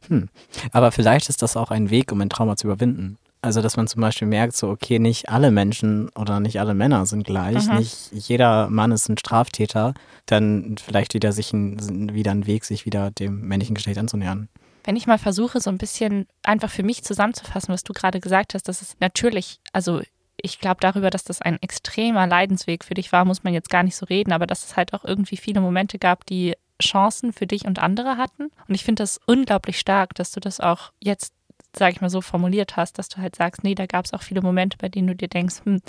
hm. 0.08 0.30
Aber 0.72 0.92
vielleicht 0.92 1.30
ist 1.30 1.42
das 1.42 1.58
auch 1.58 1.72
ein 1.72 1.90
Weg, 1.90 2.12
um 2.12 2.22
ein 2.22 2.30
Trauma 2.30 2.56
zu 2.56 2.68
überwinden. 2.68 3.18
Also, 3.42 3.62
dass 3.62 3.78
man 3.78 3.88
zum 3.88 4.02
Beispiel 4.02 4.28
merkt, 4.28 4.56
so, 4.58 4.70
okay, 4.70 5.00
nicht 5.00 5.30
alle 5.30 5.50
Menschen 5.50 6.10
oder 6.10 6.42
nicht 6.42 6.60
alle 6.60 6.74
Männer 6.74 7.06
sind 7.06 7.24
gleich, 7.26 7.68
Mhm. 7.68 7.78
nicht 7.78 8.10
jeder 8.12 8.70
Mann 8.70 8.92
ist 8.92 9.08
ein 9.08 9.18
Straftäter, 9.18 9.94
dann 10.26 10.76
vielleicht 10.78 11.14
wieder 11.14 11.32
sich 11.32 11.54
ein, 11.54 12.14
wieder 12.14 12.32
ein 12.32 12.48
Weg, 12.48 12.66
sich 12.66 12.86
wieder 12.86 13.12
dem 13.12 13.42
männlichen 13.48 13.76
Geschlecht 13.76 13.98
anzunähern. 13.98 14.50
Wenn 14.84 14.98
ich 14.98 15.08
mal 15.08 15.18
versuche, 15.20 15.62
so 15.62 15.70
ein 15.70 15.78
bisschen 15.78 16.26
einfach 16.44 16.70
für 16.70 16.84
mich 16.84 17.04
zusammenzufassen, 17.04 17.74
was 17.74 17.84
du 17.84 17.94
gerade 17.94 18.20
gesagt 18.20 18.56
hast, 18.56 18.68
das 18.68 18.82
ist 18.82 19.00
natürlich, 19.00 19.60
also 19.72 20.02
ich 20.44 20.60
glaube 20.60 20.78
darüber, 20.82 21.10
dass 21.10 21.24
das 21.24 21.42
ein 21.42 21.62
extremer 21.62 22.28
Leidensweg 22.28 22.84
für 22.84 22.94
dich 22.94 23.12
war, 23.12 23.26
muss 23.26 23.44
man 23.44 23.54
jetzt 23.54 23.70
gar 23.70 23.84
nicht 23.84 23.96
so 23.96 24.06
reden, 24.06 24.32
aber 24.32 24.48
dass 24.48 24.66
es 24.66 24.78
halt 24.78 24.94
auch 24.94 25.06
irgendwie 25.06 25.38
viele 25.38 25.62
Momente 25.62 26.00
gab, 26.00 26.26
die 26.26 26.56
Chancen 26.82 27.34
für 27.34 27.48
dich 27.48 27.66
und 27.66 27.80
andere 27.80 28.18
hatten. 28.18 28.52
Und 28.68 28.76
ich 28.76 28.84
finde 28.84 29.04
das 29.04 29.20
unglaublich 29.26 29.80
stark, 29.80 30.16
dass 30.16 30.32
du 30.32 30.40
das 30.40 30.60
auch 30.60 30.92
jetzt, 31.00 31.34
sage 31.76 31.94
ich 31.94 32.02
mal 32.02 32.10
so, 32.10 32.22
formuliert 32.22 32.78
hast, 32.78 32.98
dass 32.98 33.10
du 33.10 33.18
halt 33.18 33.36
sagst, 33.36 33.64
nee, 33.64 33.76
da 33.76 33.86
gab 33.86 34.06
es 34.06 34.14
auch 34.14 34.22
viele 34.22 34.42
Momente, 34.42 34.78
bei 34.78 34.90
denen 34.90 35.08
du 35.08 35.16
dir 35.16 35.28
denkst, 35.28 35.58
hm, 35.66 35.82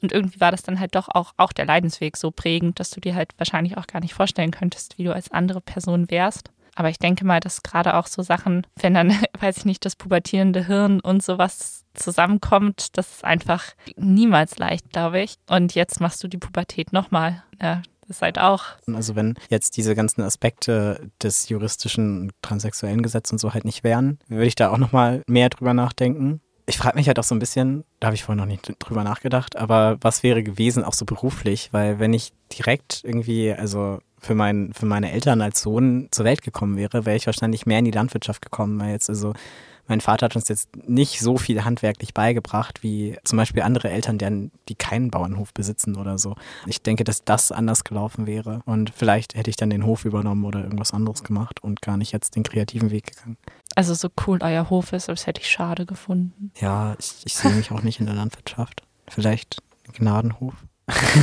und 0.00 0.12
irgendwie 0.12 0.40
war 0.40 0.50
das 0.52 0.62
dann 0.62 0.78
halt 0.78 0.94
doch 0.94 1.08
auch, 1.08 1.32
auch 1.36 1.52
der 1.52 1.66
Leidensweg 1.66 2.16
so 2.16 2.30
prägend, 2.30 2.78
dass 2.78 2.90
du 2.90 3.00
dir 3.00 3.14
halt 3.14 3.30
wahrscheinlich 3.38 3.76
auch 3.76 3.86
gar 3.86 4.00
nicht 4.00 4.14
vorstellen 4.14 4.50
könntest, 4.52 4.98
wie 4.98 5.04
du 5.04 5.14
als 5.14 5.30
andere 5.32 5.60
Person 5.60 6.10
wärst. 6.10 6.50
Aber 6.76 6.90
ich 6.90 6.98
denke 6.98 7.24
mal, 7.24 7.40
dass 7.40 7.62
gerade 7.62 7.94
auch 7.94 8.06
so 8.06 8.22
Sachen, 8.22 8.66
wenn 8.80 8.94
dann, 8.94 9.10
weiß 9.40 9.56
ich 9.56 9.64
nicht, 9.64 9.84
das 9.84 9.96
pubertierende 9.96 10.66
Hirn 10.66 11.00
und 11.00 11.22
sowas 11.22 11.84
zusammenkommt, 11.94 12.96
das 12.96 13.10
ist 13.10 13.24
einfach 13.24 13.64
niemals 13.96 14.58
leicht, 14.58 14.90
glaube 14.92 15.20
ich. 15.20 15.36
Und 15.48 15.74
jetzt 15.74 16.00
machst 16.00 16.22
du 16.22 16.28
die 16.28 16.38
Pubertät 16.38 16.92
nochmal. 16.92 17.42
Ja, 17.60 17.82
das 18.06 18.22
halt 18.22 18.38
auch. 18.38 18.64
Also 18.92 19.16
wenn 19.16 19.34
jetzt 19.48 19.76
diese 19.78 19.94
ganzen 19.94 20.22
Aspekte 20.22 21.10
des 21.22 21.48
juristischen 21.48 22.30
transsexuellen 22.42 23.02
Gesetzes 23.02 23.32
und 23.32 23.38
so 23.38 23.54
halt 23.54 23.64
nicht 23.64 23.82
wären, 23.82 24.18
würde 24.28 24.46
ich 24.46 24.54
da 24.54 24.70
auch 24.70 24.78
nochmal 24.78 25.22
mehr 25.26 25.48
drüber 25.48 25.74
nachdenken. 25.74 26.40
Ich 26.66 26.78
frage 26.78 26.96
mich 26.96 27.06
halt 27.06 27.18
auch 27.18 27.24
so 27.24 27.34
ein 27.34 27.38
bisschen, 27.38 27.84
da 28.00 28.08
habe 28.08 28.16
ich 28.16 28.24
vorhin 28.24 28.40
noch 28.40 28.46
nicht 28.46 28.74
drüber 28.80 29.04
nachgedacht, 29.04 29.56
aber 29.56 29.98
was 30.00 30.24
wäre 30.24 30.42
gewesen, 30.42 30.82
auch 30.82 30.94
so 30.94 31.04
beruflich, 31.04 31.68
weil 31.72 32.00
wenn 32.00 32.12
ich 32.12 32.32
direkt 32.52 33.02
irgendwie, 33.04 33.52
also 33.52 34.00
für, 34.26 34.34
mein, 34.34 34.72
für 34.74 34.86
meine 34.86 35.12
Eltern 35.12 35.40
als 35.40 35.62
Sohn 35.62 36.08
zur 36.10 36.24
Welt 36.24 36.42
gekommen 36.42 36.76
wäre, 36.76 37.06
wäre 37.06 37.16
ich 37.16 37.26
wahrscheinlich 37.26 37.66
mehr 37.66 37.78
in 37.78 37.84
die 37.84 37.90
Landwirtschaft 37.90 38.42
gekommen, 38.42 38.78
weil 38.80 38.90
jetzt 38.90 39.08
also 39.08 39.32
mein 39.88 40.00
Vater 40.00 40.24
hat 40.24 40.34
uns 40.34 40.48
jetzt 40.48 40.68
nicht 40.88 41.20
so 41.20 41.38
viel 41.38 41.64
handwerklich 41.64 42.12
beigebracht 42.12 42.82
wie 42.82 43.16
zum 43.22 43.36
Beispiel 43.36 43.62
andere 43.62 43.88
Eltern, 43.88 44.18
deren, 44.18 44.50
die 44.68 44.74
keinen 44.74 45.12
Bauernhof 45.12 45.54
besitzen 45.54 45.96
oder 45.96 46.18
so. 46.18 46.34
Ich 46.66 46.82
denke, 46.82 47.04
dass 47.04 47.24
das 47.24 47.52
anders 47.52 47.84
gelaufen 47.84 48.26
wäre 48.26 48.62
und 48.66 48.90
vielleicht 48.90 49.36
hätte 49.36 49.50
ich 49.50 49.56
dann 49.56 49.70
den 49.70 49.86
Hof 49.86 50.04
übernommen 50.04 50.44
oder 50.44 50.64
irgendwas 50.64 50.92
anderes 50.92 51.22
gemacht 51.22 51.62
und 51.62 51.82
gar 51.82 51.96
nicht 51.96 52.12
jetzt 52.12 52.34
den 52.34 52.42
kreativen 52.42 52.90
Weg 52.90 53.16
gegangen. 53.16 53.36
Also 53.76 53.94
so 53.94 54.08
cool 54.26 54.38
euer 54.42 54.70
Hof 54.70 54.92
ist, 54.92 55.08
das 55.08 55.26
hätte 55.26 55.40
ich 55.40 55.48
schade 55.48 55.86
gefunden. 55.86 56.50
Ja, 56.60 56.96
ich, 56.98 57.22
ich 57.24 57.34
sehe 57.34 57.52
mich 57.52 57.70
auch 57.70 57.82
nicht 57.82 58.00
in 58.00 58.06
der 58.06 58.14
Landwirtschaft. 58.16 58.82
Vielleicht 59.08 59.62
Gnadenhof. 59.92 60.54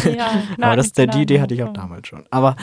Ja, 0.05 0.43
Aber 0.61 0.75
das, 0.75 0.91
die 0.91 1.03
Idee 1.03 1.41
hatte 1.41 1.53
ich 1.53 1.63
auch 1.63 1.73
damals 1.73 2.07
schon. 2.07 2.25
Aber 2.31 2.55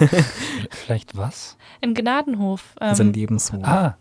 Vielleicht 0.70 1.16
was? 1.16 1.56
Ein 1.82 1.94
Gnadenhof, 1.94 2.74
ähm, 2.80 2.88
also 2.88 3.02
ein 3.02 3.12
Lebenshof. 3.12 3.62
Ah, 3.64 3.96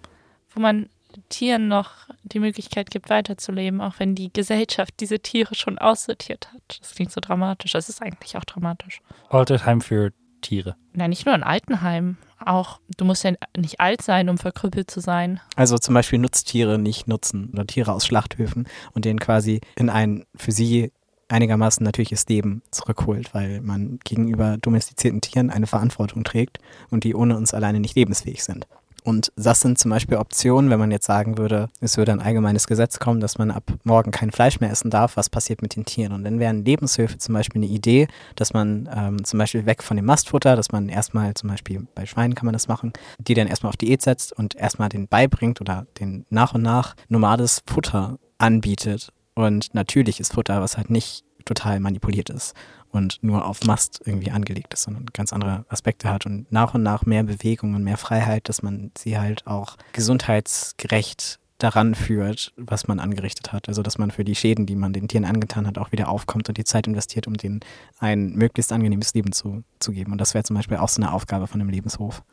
wo 0.54 0.62
man 0.62 0.90
Tieren 1.30 1.68
noch 1.68 1.92
die 2.24 2.40
Möglichkeit 2.40 2.92
gibt, 2.92 3.10
weiterzuleben, 3.10 3.82
auch 3.82 3.96
wenn 3.98 4.16
die 4.16 4.32
Gesellschaft 4.32 4.94
diese 5.00 5.20
Tiere 5.20 5.56
schon 5.56 5.78
aussortiert 5.78 6.50
hat. 6.54 6.80
Das 6.80 6.94
klingt 6.96 7.12
so 7.12 7.20
dramatisch. 7.22 7.72
Das 7.72 7.90
ist 7.90 8.02
eigentlich 8.02 8.38
auch 8.38 8.46
dramatisch. 8.46 9.02
Altersheim 9.30 9.82
für 9.82 10.14
Tiere. 10.42 10.76
Nein, 10.94 11.10
nicht 11.10 11.26
nur 11.26 11.34
ein 11.34 11.44
Altenheim. 11.44 12.18
Auch, 12.40 12.80
du 12.98 13.06
musst 13.06 13.24
ja 13.24 13.32
nicht 13.58 13.80
alt 13.80 14.04
sein, 14.04 14.30
um 14.30 14.38
verkrüppelt 14.38 14.92
zu 14.92 15.00
sein. 15.00 15.40
Also 15.56 15.78
zum 15.80 15.96
Beispiel 15.96 16.20
Nutztiere 16.20 16.78
nicht 16.78 17.08
nutzen 17.08 17.50
oder 17.52 17.66
Tiere 17.66 17.94
aus 17.94 18.06
Schlachthöfen 18.06 18.68
und 18.94 19.06
denen 19.06 19.20
quasi 19.20 19.62
in 19.76 19.90
ein 19.90 20.24
für 20.36 20.52
sie 20.52 20.92
einigermaßen 21.30 21.84
natürliches 21.84 22.26
Leben 22.28 22.62
zurückholt, 22.72 23.34
weil 23.34 23.62
man 23.62 24.00
gegenüber 24.04 24.58
domestizierten 24.58 25.22
Tieren 25.22 25.50
eine 25.50 25.68
Verantwortung 25.68 26.24
trägt 26.24 26.60
und 26.90 27.04
die 27.04 27.16
ohne 27.16 27.38
uns 27.38 27.54
alleine 27.54 27.80
nicht 27.80 27.96
lebensfähig 27.96 28.44
sind. 28.44 28.68
Und 29.08 29.32
das 29.38 29.62
sind 29.62 29.78
zum 29.78 29.90
Beispiel 29.90 30.18
Optionen, 30.18 30.70
wenn 30.70 30.80
man 30.80 30.92
jetzt 30.92 31.06
sagen 31.06 31.38
würde, 31.38 31.70
es 31.80 31.96
würde 31.96 32.12
ein 32.12 32.20
allgemeines 32.20 32.68
Gesetz 32.68 33.00
kommen, 33.00 33.22
dass 33.22 33.38
man 33.38 33.52
ab 33.52 33.64
morgen 33.86 34.12
kein 34.12 34.32
Fleisch 34.32 34.60
mehr 34.60 34.70
essen 34.70 34.90
darf, 34.90 35.16
was 35.16 35.30
passiert 35.30 35.62
mit 35.62 35.78
den 35.78 35.86
Tieren? 35.86 36.12
Und 36.12 36.26
dann 36.26 36.40
wären 36.40 36.66
Lebenshöfe 36.66 37.18
zum 37.18 37.34
Beispiel 37.34 37.62
eine 37.64 37.72
Idee, 37.72 38.10
dass 38.36 38.52
man 38.52 38.90
ähm, 38.94 39.24
zum 39.24 39.40
Beispiel 39.40 39.66
weg 39.66 39.82
von 39.82 39.96
dem 39.96 40.06
Mastfutter, 40.06 40.58
dass 40.58 40.74
man 40.74 40.90
erstmal 40.90 41.36
zum 41.36 41.50
Beispiel 41.50 41.88
bei 41.96 42.06
Schweinen 42.06 42.36
kann 42.36 42.48
man 42.48 42.54
das 42.54 42.68
machen, 42.68 42.92
die 43.18 43.34
dann 43.34 43.48
erstmal 43.48 43.70
auf 43.70 43.78
Diät 43.78 44.02
setzt 44.02 44.34
und 44.34 44.56
erstmal 44.56 44.90
den 44.90 45.08
beibringt 45.08 45.62
oder 45.62 45.88
den 46.02 46.26
nach 46.30 46.54
und 46.54 46.64
nach 46.64 46.98
normales 47.08 47.64
Futter 47.66 48.20
anbietet 48.40 49.14
und 49.38 49.74
natürliches 49.74 50.30
Futter, 50.30 50.62
was 50.62 50.78
halt 50.78 50.90
nicht 50.90 51.24
total 51.46 51.80
manipuliert 51.80 52.30
ist 52.30 52.54
und 52.92 53.20
nur 53.22 53.46
auf 53.46 53.64
Mast 53.64 54.02
irgendwie 54.04 54.32
angelegt 54.32 54.74
ist, 54.74 54.84
sondern 54.84 55.06
ganz 55.14 55.32
andere 55.32 55.66
Aspekte 55.70 56.10
hat 56.10 56.26
und 56.26 56.52
nach 56.52 56.74
und 56.74 56.84
nach 56.84 57.06
mehr 57.06 57.24
Bewegung 57.24 57.76
und 57.76 57.84
mehr 57.84 57.98
Freiheit, 57.98 58.50
dass 58.50 58.64
man 58.64 58.92
sie 58.98 59.18
halt 59.18 59.46
auch 59.46 59.78
gesundheitsgerecht 59.94 61.40
daran 61.60 61.96
führt, 61.96 62.54
was 62.58 62.88
man 62.88 63.00
angerichtet 63.00 63.54
hat. 63.54 63.68
Also 63.68 63.82
dass 63.82 63.98
man 63.98 64.12
für 64.12 64.24
die 64.24 64.36
Schäden, 64.36 64.66
die 64.66 64.76
man 64.76 64.94
den 64.94 65.08
Tieren 65.08 65.26
angetan 65.26 65.68
hat, 65.68 65.78
auch 65.78 65.92
wieder 65.92 66.10
aufkommt 66.10 66.50
und 66.50 66.58
die 66.58 66.64
Zeit 66.64 66.88
investiert, 66.88 67.28
um 67.28 67.36
denen 67.36 67.62
ein 68.00 68.34
möglichst 68.34 68.72
angenehmes 68.72 69.14
Leben 69.14 69.32
zu, 69.32 69.64
zu 69.80 69.92
geben. 69.92 70.12
Und 70.12 70.20
das 70.20 70.34
wäre 70.34 70.44
zum 70.44 70.56
Beispiel 70.56 70.78
auch 70.78 70.90
so 70.90 71.02
eine 71.02 71.14
Aufgabe 71.14 71.48
von 71.48 71.62
einem 71.62 71.70
Lebenshof. 71.70 72.24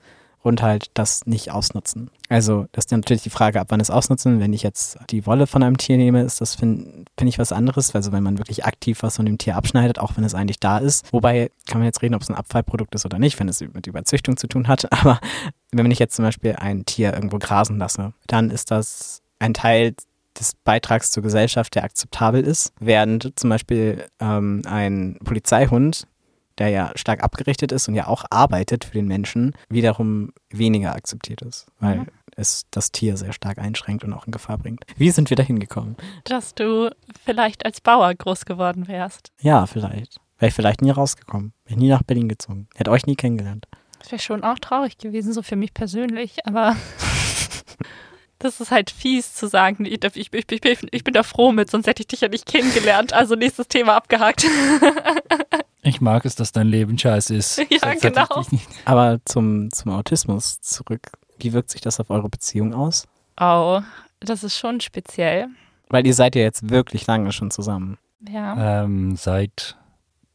Und 0.44 0.60
halt 0.60 0.90
das 0.92 1.24
nicht 1.24 1.50
ausnutzen. 1.50 2.10
Also, 2.28 2.66
das 2.72 2.84
ist 2.84 2.90
natürlich 2.92 3.22
die 3.22 3.30
Frage, 3.30 3.60
ab 3.62 3.68
wann 3.70 3.80
es 3.80 3.90
ausnutzen. 3.90 4.40
Wenn 4.40 4.52
ich 4.52 4.62
jetzt 4.62 4.98
die 5.08 5.24
Wolle 5.24 5.46
von 5.46 5.62
einem 5.62 5.78
Tier 5.78 5.96
nehme, 5.96 6.20
ist 6.22 6.42
das, 6.42 6.54
finde 6.54 7.06
find 7.16 7.28
ich, 7.30 7.38
was 7.38 7.50
anderes. 7.50 7.94
Also, 7.94 8.12
wenn 8.12 8.22
man 8.22 8.36
wirklich 8.36 8.66
aktiv 8.66 9.02
was 9.02 9.16
von 9.16 9.24
dem 9.24 9.38
Tier 9.38 9.56
abschneidet, 9.56 9.98
auch 9.98 10.18
wenn 10.18 10.24
es 10.24 10.34
eigentlich 10.34 10.60
da 10.60 10.76
ist. 10.76 11.10
Wobei, 11.14 11.50
kann 11.66 11.78
man 11.78 11.86
jetzt 11.86 12.02
reden, 12.02 12.14
ob 12.14 12.20
es 12.20 12.28
ein 12.28 12.36
Abfallprodukt 12.36 12.94
ist 12.94 13.06
oder 13.06 13.18
nicht, 13.18 13.40
wenn 13.40 13.48
es 13.48 13.60
mit 13.60 13.86
Überzüchtung 13.86 14.36
zu 14.36 14.46
tun 14.46 14.68
hat. 14.68 14.92
Aber 15.00 15.18
wenn 15.72 15.90
ich 15.90 15.98
jetzt 15.98 16.14
zum 16.14 16.26
Beispiel 16.26 16.56
ein 16.56 16.84
Tier 16.84 17.14
irgendwo 17.14 17.38
grasen 17.38 17.78
lasse, 17.78 18.12
dann 18.26 18.50
ist 18.50 18.70
das 18.70 19.22
ein 19.38 19.54
Teil 19.54 19.94
des 20.38 20.52
Beitrags 20.62 21.10
zur 21.10 21.22
Gesellschaft, 21.22 21.74
der 21.74 21.84
akzeptabel 21.84 22.42
ist. 22.42 22.72
Während 22.80 23.32
zum 23.38 23.50
Beispiel 23.50 24.04
ähm, 24.20 24.62
ein 24.66 25.16
Polizeihund 25.24 26.06
der 26.58 26.68
ja 26.68 26.92
stark 26.94 27.22
abgerichtet 27.22 27.72
ist 27.72 27.88
und 27.88 27.94
ja 27.94 28.06
auch 28.06 28.24
arbeitet 28.30 28.84
für 28.84 28.92
den 28.92 29.06
Menschen, 29.06 29.54
wiederum 29.68 30.32
weniger 30.50 30.94
akzeptiert 30.94 31.42
ist, 31.42 31.66
weil 31.80 31.98
Mhm. 31.98 32.06
es 32.36 32.64
das 32.70 32.92
Tier 32.92 33.16
sehr 33.16 33.32
stark 33.32 33.58
einschränkt 33.58 34.04
und 34.04 34.12
auch 34.12 34.26
in 34.26 34.32
Gefahr 34.32 34.58
bringt. 34.58 34.84
Wie 34.96 35.10
sind 35.10 35.30
wir 35.30 35.36
da 35.36 35.42
hingekommen? 35.42 35.96
Dass 36.24 36.54
du 36.54 36.90
vielleicht 37.24 37.64
als 37.66 37.80
Bauer 37.80 38.14
groß 38.14 38.44
geworden 38.44 38.86
wärst. 38.88 39.32
Ja, 39.40 39.66
vielleicht. 39.66 40.20
Wäre 40.38 40.48
ich 40.48 40.54
vielleicht 40.54 40.82
nie 40.82 40.90
rausgekommen. 40.90 41.52
Wäre 41.64 41.78
nie 41.80 41.88
nach 41.88 42.02
Berlin 42.02 42.28
gezogen. 42.28 42.68
Hätte 42.74 42.90
euch 42.90 43.06
nie 43.06 43.14
kennengelernt. 43.16 43.66
Das 44.00 44.10
wäre 44.12 44.20
schon 44.20 44.44
auch 44.44 44.58
traurig 44.58 44.98
gewesen, 44.98 45.32
so 45.32 45.42
für 45.42 45.56
mich 45.56 45.72
persönlich, 45.72 46.44
aber 46.46 46.76
das 48.38 48.60
ist 48.60 48.70
halt 48.70 48.90
fies 48.90 49.32
zu 49.34 49.46
sagen, 49.46 49.84
ich, 49.86 50.02
ich, 50.04 50.32
ich, 50.32 50.50
ich, 50.50 50.78
ich 50.90 51.04
bin 51.04 51.14
da 51.14 51.22
froh 51.22 51.52
mit, 51.52 51.70
sonst 51.70 51.86
hätte 51.86 52.02
ich 52.02 52.08
dich 52.08 52.20
ja 52.20 52.28
nicht 52.28 52.46
kennengelernt. 52.46 53.12
Also 53.12 53.34
nächstes 53.34 53.68
Thema 53.68 53.94
abgehakt. 53.96 54.44
Ich 55.84 56.00
mag 56.00 56.24
es, 56.24 56.34
dass 56.34 56.50
dein 56.50 56.66
Leben 56.66 56.98
scheiße 56.98 57.34
ist. 57.34 57.58
Ja, 57.70 57.94
genau. 57.94 58.44
Aber 58.84 59.20
zum, 59.24 59.70
zum 59.70 59.92
Autismus 59.92 60.60
zurück. 60.60 61.12
Wie 61.38 61.52
wirkt 61.52 61.70
sich 61.70 61.80
das 61.80 62.00
auf 62.00 62.10
eure 62.10 62.28
Beziehung 62.28 62.72
aus? 62.74 63.06
Oh, 63.38 63.80
das 64.20 64.42
ist 64.42 64.56
schon 64.56 64.80
speziell. 64.80 65.48
Weil 65.88 66.06
ihr 66.06 66.14
seid 66.14 66.34
ja 66.36 66.42
jetzt 66.42 66.70
wirklich 66.70 67.06
lange 67.06 67.32
schon 67.32 67.50
zusammen. 67.50 67.98
Ja. 68.28 68.84
Ähm, 68.84 69.16
seit 69.16 69.76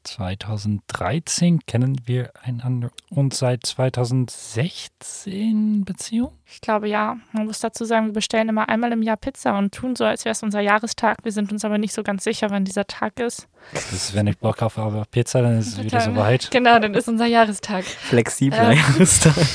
2013 0.09 1.61
kennen 1.65 2.01
wir 2.05 2.31
einander 2.41 2.89
und 3.09 3.33
seit 3.33 3.65
2016 3.65 5.85
Beziehung. 5.85 6.33
Ich 6.45 6.59
glaube 6.61 6.87
ja. 6.89 7.17
Man 7.31 7.45
muss 7.45 7.59
dazu 7.59 7.85
sagen, 7.85 8.07
wir 8.07 8.13
bestellen 8.13 8.49
immer 8.49 8.67
einmal 8.69 8.91
im 8.91 9.03
Jahr 9.03 9.17
Pizza 9.17 9.55
und 9.57 9.73
tun 9.73 9.95
so, 9.95 10.03
als 10.05 10.25
wäre 10.25 10.33
es 10.33 10.41
unser 10.43 10.61
Jahrestag. 10.61 11.17
Wir 11.23 11.31
sind 11.31 11.51
uns 11.51 11.63
aber 11.63 11.77
nicht 11.77 11.93
so 11.93 12.01
ganz 12.03 12.23
sicher, 12.23 12.49
wann 12.49 12.65
dieser 12.65 12.87
Tag 12.87 13.19
ist. 13.19 13.47
Das 13.73 13.93
ist, 13.93 14.15
wenn 14.15 14.25
ich 14.27 14.37
Bock 14.37 14.61
auf 14.61 14.77
aber 14.79 15.05
Pizza, 15.05 15.41
dann 15.41 15.59
ist 15.59 15.77
es 15.77 15.83
wieder 15.83 16.01
soweit. 16.01 16.49
Genau, 16.51 16.79
dann 16.79 16.93
ist 16.93 17.07
unser 17.07 17.27
Jahrestag. 17.27 17.85
Flexibler 17.85 18.71
Äh. 18.71 18.75
Jahrestag. 18.77 19.35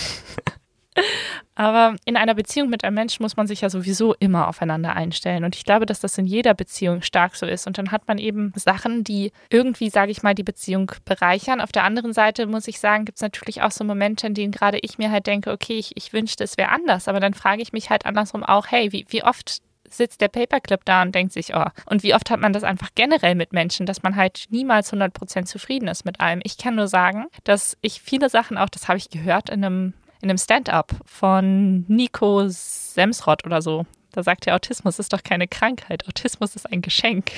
Aber 1.57 1.96
in 2.04 2.16
einer 2.16 2.35
Beziehung 2.35 2.68
mit 2.68 2.85
einem 2.85 2.94
Menschen 2.94 3.22
muss 3.22 3.37
man 3.37 3.46
sich 3.46 3.61
ja 3.61 3.70
sowieso 3.70 4.14
immer 4.14 4.48
aufeinander 4.48 4.94
einstellen. 4.94 5.44
Und 5.44 5.54
ich 5.54 5.64
glaube, 5.64 5.87
dass 5.87 6.00
das 6.00 6.18
in 6.18 6.26
jeder 6.26 6.54
Beziehung 6.54 7.02
stark 7.02 7.37
so 7.37 7.46
ist. 7.46 7.66
Und 7.66 7.78
dann 7.78 7.92
hat 7.92 8.09
man 8.09 8.18
eben 8.18 8.52
Sachen, 8.57 9.04
die 9.04 9.33
irgendwie, 9.50 9.90
sage 9.90 10.11
ich 10.11 10.22
mal, 10.22 10.35
die 10.35 10.42
Beziehung 10.42 10.90
bereichern. 11.04 11.61
Auf 11.61 11.72
der 11.72 11.85
anderen 11.85 12.12
Seite 12.12 12.46
muss 12.46 12.68
ich 12.68 12.80
sagen, 12.80 13.04
gibt 13.04 13.18
es 13.18 13.22
natürlich 13.22 13.62
auch 13.62 13.70
so 13.70 13.85
Momente, 13.85 14.26
in 14.26 14.35
denen 14.35 14.52
gerade 14.52 14.78
ich 14.83 14.98
mir 14.98 15.11
halt 15.11 15.26
denke, 15.26 15.52
okay, 15.52 15.78
ich, 15.78 15.96
ich 15.96 16.12
wünschte, 16.12 16.44
es 16.44 16.59
wäre 16.59 16.70
anders. 16.70 17.09
Aber 17.09 17.20
dann 17.20 17.35
frage 17.35 17.62
ich 17.62 17.72
mich 17.72 17.90
halt 17.90 18.07
andersrum 18.07 18.42
auch, 18.42 18.66
hey, 18.68 18.90
wie, 18.92 19.07
wie 19.09 19.22
oft 19.22 19.62
sitzt 19.96 20.20
der 20.20 20.28
Paperclip 20.28 20.85
da 20.85 21.02
und 21.02 21.14
denkt 21.14 21.33
sich, 21.33 21.54
oh. 21.54 21.66
Und 21.87 22.02
wie 22.02 22.14
oft 22.14 22.30
hat 22.30 22.40
man 22.40 22.52
das 22.52 22.64
einfach 22.64 22.90
generell 22.94 23.35
mit 23.35 23.52
Menschen, 23.52 23.87
dass 23.87 24.02
man 24.02 24.16
halt 24.16 24.46
niemals 24.50 24.92
100% 24.92 25.44
zufrieden 25.44 25.88
ist 25.88 26.04
mit 26.04 26.20
allem. 26.20 26.40
Ich 26.42 26.59
kann 26.59 26.74
nur 26.74 26.88
sagen, 26.88 27.26
dass 27.44 27.76
ich 27.80 28.00
viele 28.00 28.28
Sachen 28.28 28.59
auch, 28.59 28.68
das 28.68 28.88
habe 28.88 28.98
ich 28.98 29.11
gehört 29.11 29.50
in 29.50 29.64
einem, 29.64 29.94
in 30.20 30.31
einem 30.31 30.38
Stand-up 30.38 30.94
von 31.05 31.85
Nico 31.88 32.48
Semsrott 32.48 33.44
oder 33.44 33.62
so. 33.62 33.87
Da 34.12 34.22
sagt 34.22 34.46
er, 34.46 34.55
Autismus 34.55 34.98
ist 34.98 35.12
doch 35.12 35.24
keine 35.24 35.48
Krankheit, 35.48 36.07
Autismus 36.07 36.55
ist 36.55 36.70
ein 36.70 36.83
Geschenk. 36.83 37.33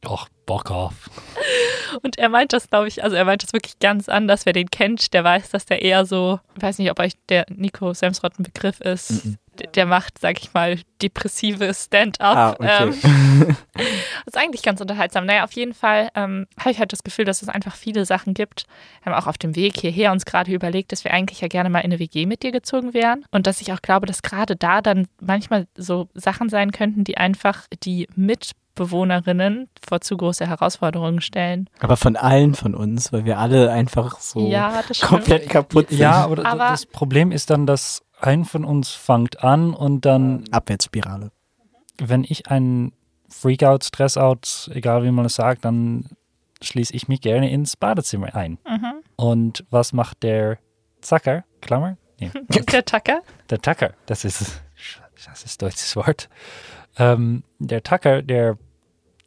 Doch, 0.00 0.28
Bock 0.46 0.70
auf. 0.70 1.10
Und 2.02 2.18
er 2.18 2.30
meint 2.30 2.52
das, 2.52 2.70
glaube 2.70 2.88
ich, 2.88 3.04
also 3.04 3.14
er 3.14 3.24
meint 3.24 3.42
das 3.42 3.52
wirklich 3.52 3.78
ganz 3.78 4.08
anders. 4.08 4.46
Wer 4.46 4.54
den 4.54 4.70
kennt, 4.70 5.12
der 5.12 5.24
weiß, 5.24 5.50
dass 5.50 5.66
der 5.66 5.82
eher 5.82 6.06
so, 6.06 6.40
ich 6.56 6.62
weiß 6.62 6.78
nicht, 6.78 6.90
ob 6.90 6.98
euch 6.98 7.12
der 7.28 7.44
Nico 7.50 7.92
Semsrott 7.92 8.38
ein 8.38 8.44
Begriff 8.44 8.80
ist. 8.80 9.10
-mm 9.10 9.36
der 9.74 9.86
macht, 9.86 10.18
sag 10.18 10.40
ich 10.40 10.52
mal, 10.54 10.78
depressive 11.02 11.72
Stand-up. 11.74 12.36
Ah, 12.36 12.50
okay. 12.52 12.82
ähm, 12.82 13.56
das 13.74 13.86
ist 14.26 14.36
eigentlich 14.36 14.62
ganz 14.62 14.80
unterhaltsam. 14.80 15.26
Naja, 15.26 15.44
auf 15.44 15.52
jeden 15.52 15.74
Fall 15.74 16.08
ähm, 16.14 16.46
habe 16.58 16.70
ich 16.70 16.78
halt 16.78 16.92
das 16.92 17.02
Gefühl, 17.02 17.24
dass 17.24 17.42
es 17.42 17.48
einfach 17.48 17.74
viele 17.74 18.04
Sachen 18.04 18.34
gibt. 18.34 18.66
Wir 19.02 19.12
haben 19.12 19.22
auch 19.22 19.26
auf 19.26 19.38
dem 19.38 19.56
Weg 19.56 19.78
hierher 19.78 20.12
uns 20.12 20.24
gerade 20.24 20.52
überlegt, 20.52 20.92
dass 20.92 21.04
wir 21.04 21.12
eigentlich 21.12 21.40
ja 21.40 21.48
gerne 21.48 21.70
mal 21.70 21.80
in 21.80 21.86
eine 21.86 21.98
WG 21.98 22.26
mit 22.26 22.42
dir 22.42 22.52
gezogen 22.52 22.94
wären. 22.94 23.24
Und 23.30 23.46
dass 23.46 23.60
ich 23.60 23.72
auch 23.72 23.82
glaube, 23.82 24.06
dass 24.06 24.22
gerade 24.22 24.56
da 24.56 24.80
dann 24.80 25.08
manchmal 25.20 25.66
so 25.76 26.08
Sachen 26.14 26.48
sein 26.48 26.72
könnten, 26.72 27.04
die 27.04 27.16
einfach 27.16 27.66
die 27.82 28.08
Mitbewohnerinnen 28.14 29.68
vor 29.86 30.00
zu 30.00 30.16
große 30.16 30.46
Herausforderungen 30.46 31.20
stellen. 31.20 31.68
Aber 31.80 31.96
von 31.96 32.16
allen 32.16 32.54
von 32.54 32.74
uns, 32.74 33.12
weil 33.12 33.24
wir 33.24 33.38
alle 33.38 33.70
einfach 33.70 34.20
so 34.20 34.48
ja, 34.48 34.82
komplett 35.00 35.48
kaputt 35.48 35.88
sind. 35.90 35.98
Ja, 35.98 36.24
aber, 36.24 36.44
aber 36.44 36.70
das 36.70 36.86
Problem 36.86 37.32
ist 37.32 37.50
dann, 37.50 37.66
dass 37.66 38.02
ein 38.22 38.44
von 38.44 38.64
uns 38.64 38.90
fängt 38.90 39.42
an 39.42 39.74
und 39.74 40.04
dann. 40.04 40.44
Abwärtsspirale. 40.50 41.32
Wenn 41.98 42.24
ich 42.24 42.48
einen 42.48 42.92
Freakout, 43.28 43.84
Stressout, 43.84 44.70
egal 44.72 45.04
wie 45.04 45.10
man 45.10 45.26
es 45.26 45.34
sagt, 45.34 45.64
dann 45.64 46.08
schließe 46.62 46.94
ich 46.94 47.08
mich 47.08 47.20
gerne 47.20 47.50
ins 47.50 47.76
Badezimmer 47.76 48.34
ein. 48.34 48.58
Mhm. 48.66 49.02
Und 49.16 49.64
was 49.70 49.92
macht 49.92 50.22
der 50.22 50.58
Zacker? 51.00 51.44
Klammer? 51.60 51.96
Nee. 52.18 52.30
Der 52.72 52.84
Tacker? 52.84 53.22
Der 53.48 53.60
Tacker, 53.60 53.94
das 54.04 54.26
ist, 54.26 54.62
das 55.26 55.44
ist 55.44 55.62
deutsches 55.62 55.96
Wort. 55.96 56.28
Ähm, 56.98 57.44
der 57.58 57.82
Tacker, 57.82 58.20
der, 58.20 58.58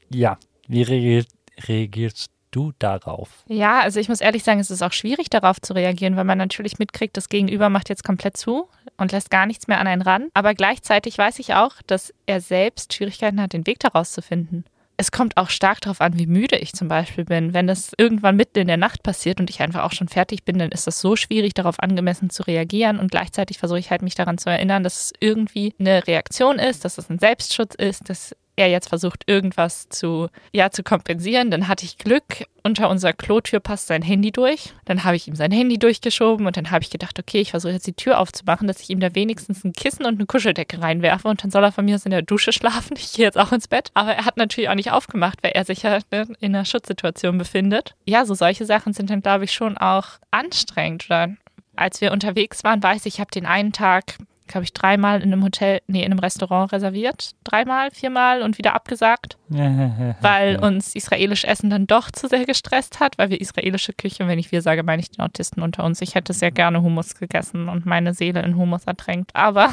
ja, 0.09 0.37
wie 0.67 0.83
reagiert, 0.83 1.27
reagierst 1.67 2.29
du 2.55 2.71
darauf? 2.79 3.43
Ja, 3.47 3.81
also 3.81 3.99
ich 3.99 4.09
muss 4.09 4.21
ehrlich 4.21 4.43
sagen, 4.43 4.59
es 4.59 4.71
ist 4.71 4.81
auch 4.81 4.93
schwierig 4.93 5.29
darauf 5.29 5.59
zu 5.61 5.73
reagieren, 5.73 6.15
weil 6.15 6.23
man 6.23 6.37
natürlich 6.37 6.79
mitkriegt, 6.79 7.17
das 7.17 7.29
Gegenüber 7.29 7.69
macht 7.69 7.89
jetzt 7.89 8.03
komplett 8.03 8.37
zu 8.37 8.69
und 8.97 9.11
lässt 9.11 9.29
gar 9.29 9.45
nichts 9.45 9.67
mehr 9.67 9.79
an 9.79 9.87
einen 9.87 10.01
ran. 10.01 10.29
Aber 10.33 10.53
gleichzeitig 10.53 11.17
weiß 11.17 11.39
ich 11.39 11.53
auch, 11.53 11.81
dass 11.87 12.13
er 12.25 12.41
selbst 12.41 12.93
Schwierigkeiten 12.93 13.41
hat, 13.41 13.53
den 13.53 13.67
Weg 13.67 13.79
daraus 13.79 14.11
zu 14.11 14.21
finden. 14.21 14.65
Es 14.95 15.11
kommt 15.11 15.37
auch 15.37 15.49
stark 15.49 15.81
darauf 15.81 16.01
an, 16.01 16.19
wie 16.19 16.27
müde 16.27 16.55
ich 16.55 16.73
zum 16.73 16.87
Beispiel 16.87 17.25
bin. 17.25 17.53
Wenn 17.53 17.65
das 17.65 17.91
irgendwann 17.97 18.35
mitten 18.35 18.59
in 18.59 18.67
der 18.67 18.77
Nacht 18.77 19.01
passiert 19.01 19.39
und 19.39 19.49
ich 19.49 19.59
einfach 19.59 19.83
auch 19.83 19.91
schon 19.91 20.07
fertig 20.07 20.43
bin, 20.45 20.59
dann 20.59 20.71
ist 20.71 20.85
das 20.85 20.99
so 20.99 21.15
schwierig, 21.15 21.55
darauf 21.55 21.79
angemessen 21.79 22.29
zu 22.29 22.43
reagieren. 22.43 22.99
Und 22.99 23.09
gleichzeitig 23.09 23.57
versuche 23.57 23.79
ich 23.79 23.89
halt 23.89 24.03
mich 24.03 24.13
daran 24.13 24.37
zu 24.37 24.51
erinnern, 24.51 24.83
dass 24.83 25.05
es 25.05 25.13
irgendwie 25.19 25.73
eine 25.79 26.05
Reaktion 26.05 26.59
ist, 26.59 26.85
dass 26.85 26.99
es 26.99 27.09
ein 27.09 27.17
Selbstschutz 27.17 27.73
ist, 27.73 28.07
dass 28.07 28.35
er 28.55 28.67
jetzt 28.67 28.89
versucht, 28.89 29.23
irgendwas 29.27 29.89
zu, 29.89 30.27
ja, 30.51 30.69
zu 30.69 30.83
kompensieren. 30.83 31.51
Dann 31.51 31.67
hatte 31.67 31.85
ich 31.85 31.97
Glück, 31.97 32.45
unter 32.63 32.89
unserer 32.89 33.13
Klotür 33.13 33.59
passt 33.59 33.87
sein 33.87 34.01
Handy 34.01 34.31
durch. 34.31 34.73
Dann 34.85 35.03
habe 35.03 35.15
ich 35.15 35.27
ihm 35.27 35.35
sein 35.35 35.51
Handy 35.51 35.79
durchgeschoben 35.79 36.45
und 36.45 36.55
dann 36.55 36.71
habe 36.71 36.83
ich 36.83 36.89
gedacht, 36.89 37.17
okay, 37.19 37.41
ich 37.41 37.51
versuche 37.51 37.73
jetzt 37.73 37.87
die 37.87 37.93
Tür 37.93 38.19
aufzumachen, 38.19 38.67
dass 38.67 38.81
ich 38.81 38.89
ihm 38.89 38.99
da 38.99 39.13
wenigstens 39.15 39.63
ein 39.63 39.73
Kissen 39.73 40.05
und 40.05 40.15
eine 40.15 40.25
Kuscheldecke 40.25 40.81
reinwerfe 40.81 41.27
und 41.27 41.43
dann 41.43 41.51
soll 41.51 41.63
er 41.63 41.71
von 41.71 41.85
mir 41.85 41.95
aus 41.95 42.05
in 42.05 42.11
der 42.11 42.21
Dusche 42.21 42.51
schlafen. 42.51 42.97
Ich 43.03 43.17
gehe 43.17 43.25
jetzt 43.25 43.37
auch 43.37 43.51
ins 43.51 43.67
Bett. 43.67 43.91
Aber 43.95 44.13
er 44.13 44.25
hat 44.25 44.37
natürlich 44.37 44.69
auch 44.69 44.75
nicht 44.75 44.91
aufgemacht, 44.91 45.43
weil 45.43 45.51
er 45.51 45.65
sich 45.65 45.83
ja 45.83 45.99
in 46.11 46.55
einer 46.55 46.63
Schutzsituation 46.63 47.37
befindet. 47.37 47.95
Ja, 48.05 48.25
so 48.25 48.33
solche 48.33 48.65
Sachen 48.65 48.93
sind 48.93 49.09
dann, 49.09 49.21
glaube 49.21 49.43
ich, 49.43 49.51
schon 49.51 49.77
auch 49.77 50.07
anstrengend. 50.31 51.05
Oder 51.05 51.35
als 51.75 52.01
wir 52.01 52.11
unterwegs 52.11 52.63
waren, 52.63 52.81
weiß 52.81 53.05
ich, 53.05 53.15
ich 53.15 53.19
habe 53.19 53.31
den 53.31 53.45
einen 53.45 53.73
Tag 53.73 54.17
glaube 54.47 54.63
ich, 54.63 54.73
dreimal 54.73 55.21
in 55.21 55.31
einem 55.31 55.43
Hotel, 55.43 55.81
nee, 55.87 56.03
in 56.03 56.11
einem 56.11 56.19
Restaurant 56.19 56.71
reserviert. 56.71 57.31
Dreimal, 57.43 57.91
viermal 57.91 58.41
und 58.41 58.57
wieder 58.57 58.73
abgesagt, 58.73 59.37
weil 59.49 60.57
uns 60.57 60.95
israelisch 60.95 61.43
Essen 61.45 61.69
dann 61.69 61.87
doch 61.87 62.11
zu 62.11 62.27
sehr 62.27 62.45
gestresst 62.45 62.99
hat, 62.99 63.17
weil 63.17 63.29
wir 63.29 63.41
israelische 63.41 63.93
Küche, 63.93 64.27
wenn 64.27 64.39
ich 64.39 64.51
wir 64.51 64.61
sage, 64.61 64.83
meine 64.83 65.01
ich 65.01 65.11
den 65.11 65.21
Autisten 65.21 65.61
unter 65.61 65.83
uns. 65.83 66.01
Ich 66.01 66.15
hätte 66.15 66.33
sehr 66.33 66.51
gerne 66.51 66.81
Hummus 66.81 67.15
gegessen 67.15 67.69
und 67.69 67.85
meine 67.85 68.13
Seele 68.13 68.41
in 68.43 68.57
Hummus 68.57 68.85
ertränkt. 68.85 69.35
Aber 69.35 69.71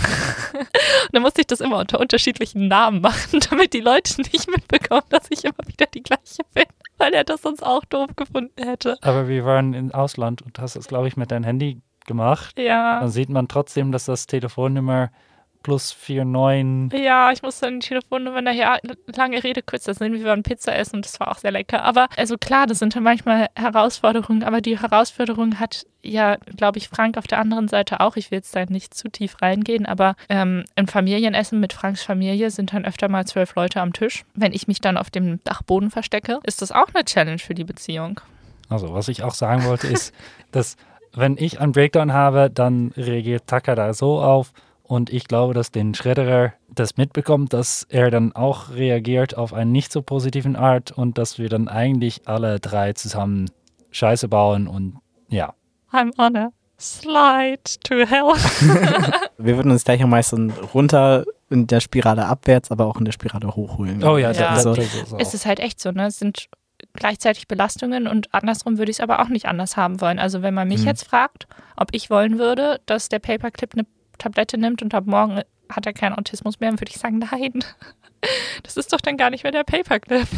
dann 1.13 1.23
musste 1.23 1.41
ich 1.41 1.47
das 1.47 1.61
immer 1.61 1.79
unter 1.79 2.01
unterschiedlichen 2.01 2.69
Namen 2.69 3.01
machen, 3.01 3.41
damit 3.51 3.73
die 3.73 3.81
Leute 3.81 4.21
nicht 4.21 4.49
mitbekommen, 4.51 5.07
dass 5.11 5.27
ich 5.31 5.45
immer 5.45 5.67
wieder 5.67 5.87
die 5.87 6.03
gleiche 6.03 6.43
bin 6.55 6.65
weil 7.01 7.15
er 7.15 7.25
das 7.25 7.43
sonst 7.43 7.63
auch 7.63 7.85
doof 7.87 8.11
gefunden 8.15 8.63
hätte. 8.63 8.99
Aber 9.01 9.27
wir 9.27 9.45
waren 9.45 9.73
im 9.73 9.91
Ausland 9.91 10.43
und 10.43 10.59
hast 10.59 10.77
es, 10.77 10.87
glaube 10.87 11.09
ich, 11.09 11.17
mit 11.17 11.31
deinem 11.31 11.45
Handy 11.45 11.81
gemacht. 12.07 12.59
Ja. 12.59 13.01
Dann 13.01 13.11
sieht 13.11 13.29
man 13.29 13.49
trotzdem, 13.49 13.93
dass 13.93 14.05
das 14.05 14.27
Telefonnummer 14.27 15.11
plus 15.63 15.95
49. 16.07 16.99
Ja, 16.99 17.31
ich 17.33 17.43
musste 17.43 17.71
die 17.71 17.81
Telefonnummer 17.81 18.41
nachher, 18.41 18.81
lange 19.15 19.43
Rede, 19.43 19.63
kurzer 19.63 19.95
Sinn, 19.95 20.15
wir 20.15 20.25
waren 20.25 20.43
Pizza 20.43 20.75
essen 20.75 20.97
und 20.97 21.05
das 21.05 21.21
war 21.21 21.31
auch 21.31 21.39
sehr 21.39 21.53
lecker. 21.53 21.83
Aber 21.83 22.09
also 22.17 22.37
klar, 22.39 22.67
das 22.67 22.79
sind 22.79 22.97
dann 22.97 23.03
manchmal 23.03 23.49
Herausforderungen, 23.55 24.43
aber 24.43 24.61
die 24.61 24.79
Herausforderung 24.79 25.61
hat 25.61 25.87
ja, 26.03 26.37
glaube 26.57 26.79
ich, 26.79 26.89
Frank 26.89 27.19
auf 27.19 27.27
der 27.27 27.39
anderen 27.39 27.69
Seite 27.69 28.01
auch. 28.01 28.17
Ich 28.17 28.31
will 28.31 28.39
jetzt 28.39 28.57
da 28.57 28.65
nicht 28.65 28.95
zu 28.95 29.11
tief 29.11 29.43
reingehen, 29.43 29.85
aber 29.85 30.17
ähm, 30.31 30.65
im 30.75 30.89
Familienessen 30.89 31.61
mit 31.61 31.75
Franks 31.75 32.03
Familie 32.03 32.51
sind 32.51 32.73
dann 32.73 32.87
öfter 32.87 33.09
mal 33.09 33.27
zwölf 33.27 33.55
Leute 33.55 33.83
am 33.83 33.93
Tisch. 33.93 34.25
Wenn 34.35 34.55
ich 34.55 34.67
mich 34.67 34.81
dann 34.81 34.97
auf 34.97 35.11
dem 35.11 35.45
Dachboden 35.45 35.91
verstecke, 35.91 36.41
ist 36.45 36.63
das 36.63 36.73
auch 36.73 36.89
eine 36.95 37.05
Challenge 37.05 37.39
für 37.39 37.55
die 37.55 37.65
Beziehung. 37.65 38.21
Also, 38.71 38.95
was 38.95 39.09
ich 39.09 39.23
auch 39.25 39.35
sagen 39.35 39.65
wollte, 39.65 39.89
ist, 39.89 40.15
dass 40.53 40.79
wenn 41.15 41.37
ich 41.37 41.61
einen 41.61 41.73
Breakdown 41.73 42.13
habe, 42.13 42.51
dann 42.51 42.93
reagiert 42.97 43.47
Tucker 43.47 43.75
da 43.75 43.95
so 43.95 44.21
auf. 44.21 44.53
Und 44.83 45.11
ich 45.11 45.29
glaube, 45.29 45.55
dass 45.55 45.71
den 45.71 45.95
Schredderer 45.95 46.53
das 46.69 46.97
mitbekommt, 46.97 47.53
dass 47.53 47.87
er 47.89 48.11
dann 48.11 48.35
auch 48.35 48.71
reagiert 48.71 49.37
auf 49.37 49.55
einen 49.55 49.71
nicht 49.73 49.93
so 49.93 50.03
positiven 50.03 50.57
Art 50.57 50.91
und 50.91 51.17
dass 51.17 51.39
wir 51.39 51.49
dann 51.49 51.69
eigentlich 51.69 52.27
alle 52.27 52.59
drei 52.59 52.93
zusammen 52.93 53.51
Scheiße 53.93 54.29
bauen 54.29 54.67
und 54.67 54.97
ja. 55.29 55.55
I'm 55.93 56.11
on 56.19 56.37
a 56.37 56.51
slide 56.81 57.63
to 57.85 58.05
hell. 58.07 58.33
wir 59.39 59.57
würden 59.57 59.71
uns 59.71 59.85
gleich 59.85 60.03
am 60.03 60.11
meisten 60.11 60.51
runter 60.51 61.25
in 61.51 61.67
der 61.67 61.81
Spirale 61.81 62.27
abwärts, 62.27 62.71
aber 62.71 62.87
auch 62.87 62.97
in 62.97 63.05
der 63.05 63.13
Spirale 63.13 63.55
hochholen. 63.55 64.03
Oh 64.03 64.17
ja, 64.17 64.31
ja. 64.33 64.55
Das, 64.55 64.65
das, 64.65 64.77
das, 64.77 65.11
das 65.11 65.13
es 65.19 65.35
ist 65.35 65.47
halt 65.47 65.61
echt 65.61 65.81
so, 65.81 65.91
ne? 65.91 66.07
Es 66.07 66.19
sind 66.19 66.47
gleichzeitig 66.95 67.49
Belastungen 67.49 68.07
und 68.07 68.33
andersrum 68.35 68.79
würde 68.79 68.91
ich 68.91 68.97
es 68.97 69.01
aber 69.01 69.21
auch 69.21 69.29
nicht 69.29 69.47
anders 69.47 69.77
haben 69.77 70.01
wollen. 70.01 70.19
Also 70.19 70.43
wenn 70.43 70.55
man 70.55 70.69
mich 70.69 70.83
mhm. 70.83 70.87
jetzt 70.87 71.05
fragt, 71.05 71.47
ob 71.77 71.89
ich 71.93 72.11
wollen 72.11 72.39
würde, 72.39 72.81
dass 72.87 73.09
der 73.09 73.19
Paperclip 73.19 73.75
eine 73.75 73.87
Tablette 74.19 74.59
nimmt 74.59 74.83
und 74.83 74.95
ab 74.95 75.07
morgen 75.07 75.41
hat 75.71 75.87
er 75.87 75.93
keinen 75.93 76.15
Autismus 76.15 76.61
mehr, 76.61 76.71
dann 76.71 76.81
würde 76.81 76.91
ich 76.91 76.99
sagen, 76.99 77.19
nein. 77.19 77.53
Das 78.63 78.77
ist 78.77 78.93
doch 78.93 79.01
dann 79.01 79.17
gar 79.17 79.31
nicht 79.31 79.45
mehr 79.45 79.53
der 79.53 79.65
Paperclip. 79.65 80.29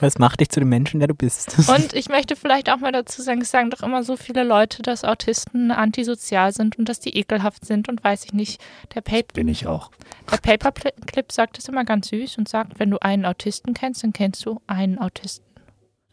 Was 0.00 0.18
macht 0.18 0.40
dich 0.40 0.50
zu 0.50 0.60
dem 0.60 0.68
Menschen, 0.68 1.00
der 1.00 1.08
du 1.08 1.14
bist? 1.14 1.56
Und 1.68 1.94
ich 1.94 2.10
möchte 2.10 2.36
vielleicht 2.36 2.68
auch 2.70 2.76
mal 2.76 2.92
dazu 2.92 3.22
sagen, 3.22 3.40
es 3.40 3.50
sagen 3.50 3.70
doch 3.70 3.82
immer 3.82 4.02
so 4.04 4.18
viele 4.18 4.44
Leute, 4.44 4.82
dass 4.82 5.02
Autisten 5.02 5.70
antisozial 5.70 6.52
sind 6.52 6.78
und 6.78 6.90
dass 6.90 7.00
die 7.00 7.16
ekelhaft 7.16 7.64
sind 7.64 7.88
und 7.88 8.04
weiß 8.04 8.26
ich 8.26 8.34
nicht. 8.34 8.60
Der 8.94 9.00
Paper 9.00 9.32
bin 9.32 9.48
ich 9.48 9.66
auch. 9.66 9.90
Der 10.30 10.36
Paperclip 10.36 11.32
sagt 11.32 11.56
das 11.56 11.68
immer 11.68 11.84
ganz 11.84 12.08
süß 12.08 12.36
und 12.36 12.48
sagt, 12.48 12.78
wenn 12.78 12.90
du 12.90 13.00
einen 13.00 13.24
Autisten 13.24 13.72
kennst, 13.72 14.04
dann 14.04 14.12
kennst 14.12 14.44
du 14.44 14.60
einen 14.66 14.98
Autisten. 14.98 15.51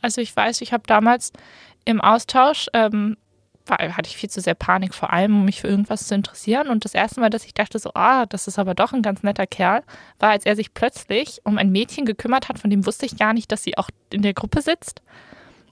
Also 0.02 0.22
ich 0.22 0.36
weiß, 0.36 0.62
ich 0.62 0.74
habe 0.74 0.84
damals 0.88 1.32
im 1.86 2.02
Austausch, 2.02 2.68
ähm, 2.74 3.18
hatte 3.70 4.10
ich 4.10 4.18
viel 4.18 4.30
zu 4.30 4.42
sehr 4.42 4.56
Panik, 4.56 4.96
vor 4.96 5.14
allem 5.14 5.36
um 5.36 5.46
mich 5.46 5.62
für 5.62 5.68
irgendwas 5.68 6.08
zu 6.08 6.16
interessieren. 6.16 6.70
Und 6.70 6.86
das 6.86 6.94
erste 6.94 7.20
Mal, 7.20 7.30
dass 7.30 7.46
ich 7.46 7.54
dachte 7.54 7.78
so, 7.78 7.92
ah, 7.94 8.26
das 8.26 8.48
ist 8.48 8.58
aber 8.58 8.74
doch 8.74 8.94
ein 8.94 9.04
ganz 9.04 9.22
netter 9.22 9.46
Kerl, 9.46 9.84
war, 10.18 10.32
als 10.32 10.46
er 10.46 10.56
sich 10.56 10.74
plötzlich 10.74 11.42
um 11.44 11.58
ein 11.58 11.72
Mädchen 11.72 12.06
gekümmert 12.06 12.50
hat, 12.50 12.60
von 12.60 12.70
dem 12.70 12.86
wusste 12.86 13.06
ich 13.06 13.18
gar 13.18 13.34
nicht, 13.34 13.52
dass 13.52 13.64
sie 13.64 13.78
auch 13.78 13.90
in 14.12 14.24
der 14.24 14.34
Gruppe 14.34 14.62
sitzt. 14.62 15.02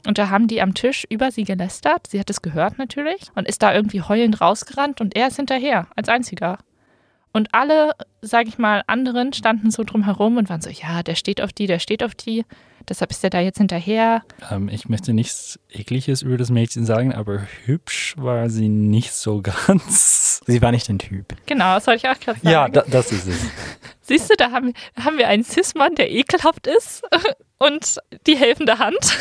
Und 0.06 0.18
da 0.18 0.30
haben 0.30 0.48
die 0.48 0.62
am 0.62 0.74
Tisch 0.74 1.06
über 1.10 1.32
sie 1.32 1.44
gelästert. 1.44 2.08
Sie 2.08 2.20
hat 2.20 2.30
es 2.30 2.42
gehört 2.42 2.78
natürlich 2.78 3.30
und 3.36 3.48
ist 3.48 3.64
da 3.64 3.74
irgendwie 3.74 4.02
heulend 4.02 4.40
rausgerannt 4.40 5.02
und 5.02 5.16
er 5.16 5.28
ist 5.28 5.38
hinterher 5.38 5.88
als 5.96 6.08
einziger. 6.08 6.60
Und 7.34 7.54
alle, 7.54 7.92
sage 8.22 8.50
ich 8.50 8.58
mal, 8.58 8.84
anderen 8.88 9.34
standen 9.34 9.72
so 9.72 9.84
drum 9.84 10.06
herum 10.06 10.38
und 10.38 10.50
waren 10.50 10.62
so, 10.62 10.70
ja, 10.70 11.04
der 11.04 11.16
steht 11.16 11.42
auf 11.42 11.54
die, 11.54 11.68
der 11.68 11.80
steht 11.80 12.04
auf 12.04 12.16
die. 12.16 12.46
Deshalb 12.90 13.12
ist 13.12 13.24
er 13.24 13.30
da 13.30 13.42
jetzt 13.42 13.58
hinterher. 13.58 14.24
Ähm, 14.50 14.70
ich 14.70 14.88
möchte 14.88 15.14
nichts 15.14 15.60
Ekliges 15.70 16.22
über 16.22 16.38
das 16.38 16.50
Mädchen 16.50 16.86
sagen, 16.86 17.14
aber 17.14 17.46
hübsch 17.66 18.16
war 18.18 18.50
sie 18.50 18.70
nicht 18.70 19.14
so 19.14 19.42
ganz. 19.68 20.42
Sie 20.46 20.62
war 20.62 20.72
nicht 20.72 20.88
dein 20.88 21.00
Typ. 21.00 21.36
Genau, 21.46 21.76
das 21.76 21.88
wollte 21.88 22.08
ich 22.08 22.10
auch 22.10 22.20
gerade 22.20 22.40
sagen. 22.40 22.50
Ja, 22.50 22.70
da, 22.70 22.84
das 22.90 23.12
ist 23.12 23.28
es. 23.28 23.38
Siehst 24.02 24.30
du, 24.30 24.36
da 24.38 24.52
haben, 24.52 24.74
haben 24.98 25.18
wir 25.18 25.28
einen 25.28 25.44
Cis-Mann, 25.44 25.96
der 25.96 26.10
ekelhaft 26.10 26.66
ist 26.66 27.04
und 27.58 27.98
die 28.26 28.38
helfende 28.38 28.80
Hand, 28.80 29.18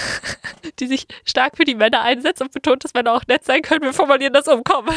die 0.79 0.87
sich 0.87 1.09
stark 1.25 1.57
für 1.57 1.65
die 1.65 1.75
Männer 1.75 2.03
einsetzt 2.03 2.41
und 2.41 2.53
betont, 2.53 2.85
dass 2.85 2.95
Männer 2.95 3.15
auch 3.15 3.27
nett 3.27 3.45
sein 3.45 3.63
können. 3.63 3.83
Wir 3.83 3.93
formulieren 3.93 4.33
das 4.33 4.47
umkommen. 4.47 4.95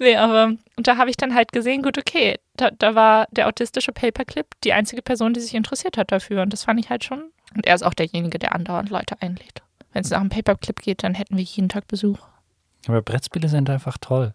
nee, 0.00 0.16
aber 0.16 0.54
und 0.76 0.88
da 0.88 0.96
habe 0.96 1.10
ich 1.10 1.16
dann 1.16 1.36
halt 1.36 1.52
gesehen, 1.52 1.82
gut, 1.82 1.98
okay, 1.98 2.40
da, 2.56 2.70
da 2.70 2.94
war 2.94 3.26
der 3.30 3.48
autistische 3.48 3.92
Paperclip 3.92 4.46
die 4.64 4.72
einzige 4.72 5.02
Person, 5.02 5.34
die 5.34 5.40
sich 5.40 5.54
interessiert 5.54 5.96
hat 5.96 6.12
dafür 6.12 6.42
und 6.42 6.52
das 6.52 6.64
fand 6.64 6.80
ich 6.80 6.90
halt 6.90 7.04
schon. 7.04 7.30
Und 7.54 7.66
er 7.66 7.74
ist 7.74 7.82
auch 7.82 7.94
derjenige, 7.94 8.38
der 8.38 8.54
andauernd 8.54 8.90
Leute 8.90 9.20
einlädt. 9.20 9.62
Wenn 9.92 10.02
es 10.02 10.10
nach 10.10 10.20
einem 10.20 10.30
Paperclip 10.30 10.80
geht, 10.80 11.02
dann 11.02 11.14
hätten 11.14 11.36
wir 11.36 11.44
jeden 11.44 11.68
Tag 11.68 11.86
Besuch. 11.86 12.18
Aber 12.88 13.02
Brettspiele 13.02 13.48
sind 13.48 13.70
einfach 13.70 13.98
toll. 13.98 14.34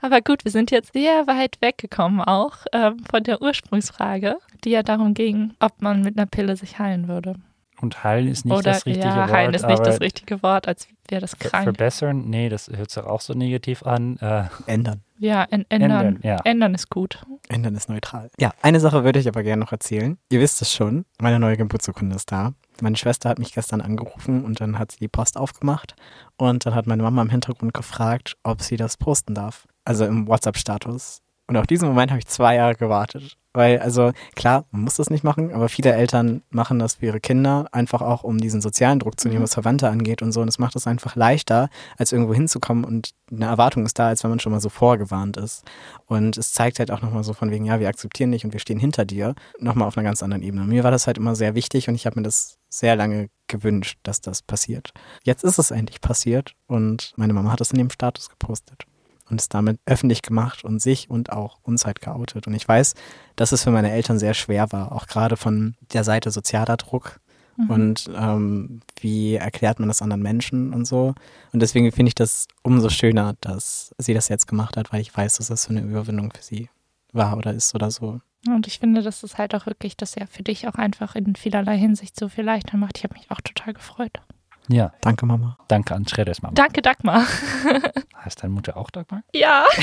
Aber 0.00 0.20
gut, 0.20 0.44
wir 0.44 0.52
sind 0.52 0.70
jetzt 0.70 0.92
sehr 0.92 1.26
weit 1.26 1.58
weggekommen 1.60 2.20
auch 2.20 2.58
ähm, 2.72 2.98
von 3.10 3.22
der 3.22 3.42
Ursprungsfrage, 3.42 4.38
die 4.64 4.70
ja 4.70 4.82
darum 4.82 5.14
ging, 5.14 5.54
ob 5.60 5.82
man 5.82 6.02
mit 6.02 6.18
einer 6.18 6.26
Pille 6.26 6.56
sich 6.56 6.78
heilen 6.78 7.08
würde. 7.08 7.36
Und 7.80 8.04
heilen 8.04 8.28
ist 8.28 8.44
nicht 8.44 8.54
Oder 8.54 8.72
das 8.72 8.86
richtige 8.86 9.06
ja, 9.08 9.16
Wort. 9.16 9.32
heilen 9.32 9.54
ist 9.54 9.66
nicht 9.66 9.84
das 9.84 10.00
richtige 10.00 10.42
Wort, 10.42 10.66
als 10.66 10.88
wäre 11.08 11.20
das 11.20 11.38
krank. 11.38 11.64
Verbessern? 11.64 12.24
Nee, 12.28 12.48
das 12.48 12.68
hört 12.68 12.90
sich 12.90 13.02
auch 13.02 13.20
so 13.20 13.34
negativ 13.34 13.82
an. 13.84 14.16
Äh, 14.18 14.44
Ändern. 14.66 15.02
Ja, 15.18 15.44
ändern. 15.44 15.66
Ändern, 15.68 16.20
Ändern, 16.44 16.72
ja. 16.72 16.74
ist 16.74 16.90
gut. 16.90 17.24
Ändern 17.48 17.74
ist 17.74 17.88
neutral. 17.88 18.30
Ja, 18.38 18.52
eine 18.62 18.80
Sache 18.80 19.04
würde 19.04 19.18
ich 19.18 19.28
aber 19.28 19.42
gerne 19.42 19.60
noch 19.60 19.72
erzählen. 19.72 20.18
Ihr 20.30 20.40
wisst 20.40 20.60
es 20.62 20.72
schon, 20.72 21.04
meine 21.20 21.38
neue 21.38 21.56
Geburtsurkunde 21.56 22.16
ist 22.16 22.32
da. 22.32 22.54
Meine 22.80 22.96
Schwester 22.96 23.28
hat 23.28 23.38
mich 23.38 23.54
gestern 23.54 23.80
angerufen 23.80 24.44
und 24.44 24.60
dann 24.60 24.78
hat 24.78 24.92
sie 24.92 24.98
die 24.98 25.08
Post 25.08 25.38
aufgemacht 25.38 25.94
und 26.36 26.66
dann 26.66 26.74
hat 26.74 26.86
meine 26.86 27.02
Mama 27.02 27.22
im 27.22 27.30
Hintergrund 27.30 27.72
gefragt, 27.72 28.36
ob 28.42 28.60
sie 28.60 28.76
das 28.76 28.96
posten 28.98 29.34
darf. 29.34 29.66
Also 29.84 30.04
im 30.04 30.28
WhatsApp-Status. 30.28 31.22
Und 31.46 31.56
auf 31.56 31.66
diesen 31.66 31.88
Moment 31.88 32.10
habe 32.10 32.18
ich 32.18 32.26
zwei 32.26 32.56
Jahre 32.56 32.74
gewartet. 32.74 33.38
Weil, 33.56 33.78
also 33.78 34.12
klar, 34.34 34.66
man 34.70 34.82
muss 34.82 34.96
das 34.96 35.08
nicht 35.08 35.24
machen, 35.24 35.50
aber 35.50 35.70
viele 35.70 35.90
Eltern 35.94 36.42
machen 36.50 36.78
das 36.78 36.96
für 36.96 37.06
ihre 37.06 37.20
Kinder, 37.20 37.66
einfach 37.72 38.02
auch 38.02 38.22
um 38.22 38.36
diesen 38.36 38.60
sozialen 38.60 38.98
Druck 38.98 39.18
zu 39.18 39.28
nehmen, 39.28 39.42
was 39.42 39.54
Verwandte 39.54 39.88
angeht 39.88 40.20
und 40.20 40.32
so. 40.32 40.42
Und 40.42 40.48
es 40.48 40.58
macht 40.58 40.76
es 40.76 40.86
einfach 40.86 41.16
leichter, 41.16 41.70
als 41.96 42.12
irgendwo 42.12 42.34
hinzukommen 42.34 42.84
und 42.84 43.14
eine 43.32 43.46
Erwartung 43.46 43.86
ist 43.86 43.98
da, 43.98 44.08
als 44.08 44.22
wenn 44.22 44.30
man 44.30 44.40
schon 44.40 44.52
mal 44.52 44.60
so 44.60 44.68
vorgewarnt 44.68 45.38
ist. 45.38 45.64
Und 46.04 46.36
es 46.36 46.52
zeigt 46.52 46.80
halt 46.80 46.90
auch 46.90 47.00
nochmal 47.00 47.24
so 47.24 47.32
von 47.32 47.50
wegen, 47.50 47.64
ja, 47.64 47.80
wir 47.80 47.88
akzeptieren 47.88 48.30
dich 48.30 48.44
und 48.44 48.52
wir 48.52 48.60
stehen 48.60 48.78
hinter 48.78 49.06
dir, 49.06 49.34
nochmal 49.58 49.88
auf 49.88 49.96
einer 49.96 50.04
ganz 50.06 50.22
anderen 50.22 50.42
Ebene. 50.42 50.66
Mir 50.66 50.84
war 50.84 50.90
das 50.90 51.06
halt 51.06 51.16
immer 51.16 51.34
sehr 51.34 51.54
wichtig 51.54 51.88
und 51.88 51.94
ich 51.94 52.04
habe 52.04 52.20
mir 52.20 52.24
das 52.24 52.58
sehr 52.68 52.94
lange 52.94 53.30
gewünscht, 53.48 53.98
dass 54.02 54.20
das 54.20 54.42
passiert. 54.42 54.92
Jetzt 55.24 55.44
ist 55.44 55.58
es 55.58 55.70
endlich 55.70 56.02
passiert 56.02 56.52
und 56.66 57.14
meine 57.16 57.32
Mama 57.32 57.52
hat 57.52 57.62
es 57.62 57.70
in 57.70 57.78
dem 57.78 57.88
Status 57.88 58.28
gepostet 58.28 58.84
und 59.28 59.40
es 59.40 59.48
damit 59.48 59.78
öffentlich 59.86 60.22
gemacht 60.22 60.64
und 60.64 60.80
sich 60.80 61.10
und 61.10 61.32
auch 61.32 61.58
uns 61.62 61.86
halt 61.86 62.00
geoutet. 62.00 62.46
Und 62.46 62.54
ich 62.54 62.66
weiß, 62.66 62.94
dass 63.36 63.52
es 63.52 63.64
für 63.64 63.70
meine 63.70 63.90
Eltern 63.90 64.18
sehr 64.18 64.34
schwer 64.34 64.72
war, 64.72 64.92
auch 64.92 65.06
gerade 65.06 65.36
von 65.36 65.74
der 65.92 66.04
Seite 66.04 66.30
sozialer 66.30 66.76
Druck. 66.76 67.20
Mhm. 67.56 67.70
Und 67.70 68.10
ähm, 68.14 68.80
wie 69.00 69.34
erklärt 69.34 69.78
man 69.78 69.88
das 69.88 70.02
anderen 70.02 70.22
Menschen 70.22 70.72
und 70.72 70.84
so. 70.84 71.14
Und 71.52 71.60
deswegen 71.60 71.90
finde 71.92 72.08
ich 72.08 72.14
das 72.14 72.46
umso 72.62 72.88
schöner, 72.90 73.34
dass 73.40 73.94
sie 73.98 74.14
das 74.14 74.28
jetzt 74.28 74.46
gemacht 74.46 74.76
hat, 74.76 74.92
weil 74.92 75.00
ich 75.00 75.16
weiß, 75.16 75.38
dass 75.38 75.48
das 75.48 75.62
so 75.62 75.70
eine 75.70 75.80
Überwindung 75.80 76.32
für 76.32 76.42
sie 76.42 76.68
war 77.12 77.36
oder 77.36 77.52
ist 77.52 77.74
oder 77.74 77.90
so. 77.90 78.20
Und 78.46 78.66
ich 78.66 78.78
finde, 78.78 79.02
dass 79.02 79.22
es 79.22 79.38
halt 79.38 79.54
auch 79.54 79.66
wirklich 79.66 79.96
das 79.96 80.14
ja 80.14 80.26
für 80.26 80.42
dich 80.42 80.68
auch 80.68 80.74
einfach 80.74 81.16
in 81.16 81.34
vielerlei 81.34 81.76
Hinsicht 81.78 82.18
so 82.18 82.28
viel 82.28 82.44
leichter 82.44 82.76
macht. 82.76 82.98
Ich 82.98 83.04
habe 83.04 83.14
mich 83.14 83.30
auch 83.30 83.40
total 83.40 83.74
gefreut. 83.74 84.20
Ja, 84.68 84.92
Danke, 85.00 85.26
Mama. 85.26 85.56
danke 85.68 85.94
an 85.94 86.08
Schredders 86.08 86.42
Mama. 86.42 86.54
Danke, 86.54 86.82
Dagmar. 86.82 87.24
Heißt 88.24 88.42
deine 88.42 88.52
Mutter 88.52 88.76
auch 88.76 88.90
Dagmar? 88.90 89.22
Ja. 89.32 89.64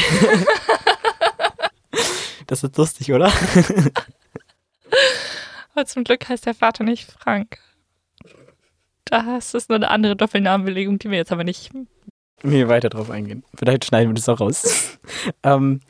Das 2.47 2.63
ist 2.63 2.77
lustig, 2.77 3.11
oder? 3.13 3.27
Aber 5.73 5.85
zum 5.85 6.03
Glück 6.03 6.27
heißt 6.27 6.45
der 6.45 6.53
Vater 6.53 6.83
nicht 6.83 7.09
Frank. 7.09 7.57
Da 9.05 9.37
ist 9.37 9.69
nur 9.69 9.77
eine 9.77 9.89
andere 9.89 10.15
Doppelnamenbelegung, 10.15 10.99
die 10.99 11.09
wir 11.09 11.17
jetzt 11.17 11.31
aber 11.31 11.43
nicht. 11.43 11.71
Nee, 12.43 12.67
weiter 12.67 12.89
drauf 12.89 13.09
eingehen. 13.09 13.43
Vielleicht 13.55 13.85
schneiden 13.85 14.09
wir 14.09 14.15
das 14.15 14.29
auch 14.29 14.39
raus. 14.39 14.99
ähm, 15.43 15.81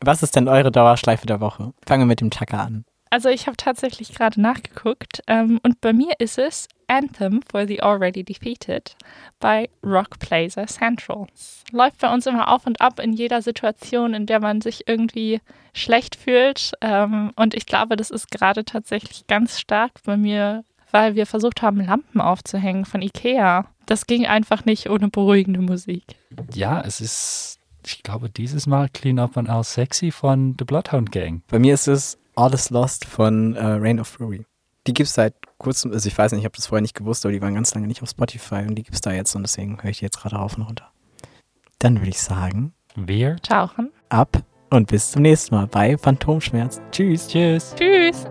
was 0.00 0.22
ist 0.22 0.34
denn 0.34 0.48
eure 0.48 0.72
Dauerschleife 0.72 1.26
der 1.26 1.40
Woche? 1.40 1.72
Fangen 1.86 2.02
wir 2.02 2.06
mit 2.06 2.20
dem 2.20 2.30
Chaka 2.30 2.64
an. 2.64 2.84
Also 3.10 3.28
ich 3.28 3.46
habe 3.46 3.56
tatsächlich 3.56 4.14
gerade 4.14 4.40
nachgeguckt 4.40 5.22
ähm, 5.26 5.60
und 5.62 5.80
bei 5.80 5.92
mir 5.92 6.14
ist 6.18 6.38
es 6.38 6.68
Anthem 6.88 7.40
for 7.42 7.66
the 7.66 7.82
Already 7.82 8.24
Defeated 8.24 8.96
bei 9.40 9.68
Rock 9.84 10.18
Placer 10.18 10.66
Central. 10.66 11.26
Läuft 11.70 12.00
bei 12.00 12.12
uns 12.12 12.26
immer 12.26 12.52
auf 12.52 12.66
und 12.66 12.80
ab 12.80 12.98
in 12.98 13.12
jeder 13.12 13.42
Situation, 13.42 14.14
in 14.14 14.26
der 14.26 14.40
man 14.40 14.60
sich 14.60 14.88
irgendwie 14.88 15.40
schlecht 15.74 16.16
fühlt. 16.16 16.72
Ähm, 16.80 17.32
und 17.36 17.54
ich 17.54 17.66
glaube, 17.66 17.96
das 17.96 18.10
ist 18.10 18.30
gerade 18.30 18.64
tatsächlich 18.64 19.26
ganz 19.26 19.60
stark 19.60 20.02
bei 20.04 20.16
mir, 20.16 20.64
weil 20.90 21.14
wir 21.14 21.26
versucht 21.26 21.62
haben, 21.62 21.84
Lampen 21.84 22.20
aufzuhängen 22.20 22.84
von 22.84 23.02
Ikea. 23.02 23.66
Das 23.86 24.06
ging 24.06 24.26
einfach 24.26 24.64
nicht 24.64 24.90
ohne 24.90 25.08
beruhigende 25.08 25.60
Musik. 25.60 26.04
Ja, 26.54 26.80
es 26.80 27.00
ist, 27.00 27.58
ich 27.86 28.02
glaube, 28.02 28.30
dieses 28.30 28.66
Mal 28.66 28.88
Clean 28.88 29.18
Up 29.18 29.36
and 29.36 29.48
All 29.48 29.64
Sexy 29.64 30.10
von 30.10 30.56
The 30.58 30.64
Bloodhound 30.64 31.12
Gang. 31.12 31.42
Bei 31.48 31.58
mir 31.58 31.74
ist 31.74 31.86
es 31.86 32.18
All 32.38 32.54
is 32.54 32.70
Lost 32.70 33.04
von 33.04 33.56
äh, 33.56 33.64
Reign 33.64 33.98
of 33.98 34.06
Fury. 34.06 34.46
Die 34.86 34.94
gibt 34.94 35.08
es 35.08 35.14
seit 35.14 35.34
kurzem, 35.58 35.92
also 35.92 36.06
ich 36.06 36.16
weiß 36.16 36.30
nicht, 36.30 36.42
ich 36.42 36.44
habe 36.44 36.54
das 36.54 36.66
vorher 36.66 36.82
nicht 36.82 36.94
gewusst, 36.94 37.26
aber 37.26 37.32
die 37.32 37.42
waren 37.42 37.54
ganz 37.54 37.74
lange 37.74 37.88
nicht 37.88 38.00
auf 38.00 38.08
Spotify 38.08 38.64
und 38.66 38.76
die 38.76 38.84
gibt 38.84 38.94
es 38.94 39.00
da 39.00 39.10
jetzt 39.12 39.34
und 39.34 39.42
deswegen 39.42 39.82
höre 39.82 39.90
ich 39.90 39.98
die 39.98 40.04
jetzt 40.04 40.20
gerade 40.20 40.36
rauf 40.36 40.56
und 40.56 40.62
runter. 40.62 40.88
Dann 41.80 41.96
würde 41.98 42.10
ich 42.10 42.20
sagen, 42.22 42.74
Wer? 42.94 43.36
Tauchen. 43.42 43.90
ab 44.08 44.42
und 44.70 44.86
bis 44.86 45.10
zum 45.10 45.22
nächsten 45.22 45.54
Mal 45.54 45.66
bei 45.66 45.98
Phantomschmerz. 45.98 46.80
Tschüss. 46.92 47.26
Tschüss. 47.26 47.74
Tschüss. 47.76 48.26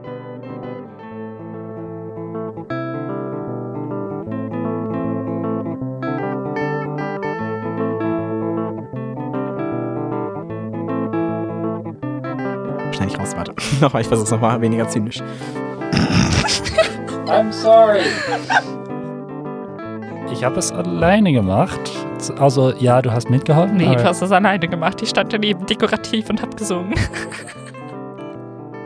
nochmal, 13.81 14.01
ich 14.01 14.07
versuche 14.07 14.25
es 14.25 14.31
nochmal 14.31 14.61
weniger 14.61 14.87
zynisch. 14.87 15.21
I'm 17.27 17.51
sorry. 17.51 18.01
Ich 20.31 20.43
habe 20.43 20.59
es 20.59 20.71
alleine 20.71 21.31
gemacht. 21.33 21.79
Also, 22.37 22.73
ja, 22.73 23.01
du 23.01 23.11
hast 23.11 23.29
mitgeholfen. 23.29 23.77
Nee, 23.77 23.95
du 23.95 24.03
hast 24.03 24.21
das 24.21 24.31
alleine 24.31 24.67
gemacht. 24.67 25.01
Ich 25.01 25.09
stand 25.09 25.33
daneben 25.33 25.65
dekorativ 25.65 26.29
und 26.29 26.41
hab 26.41 26.55
gesungen. 26.57 26.93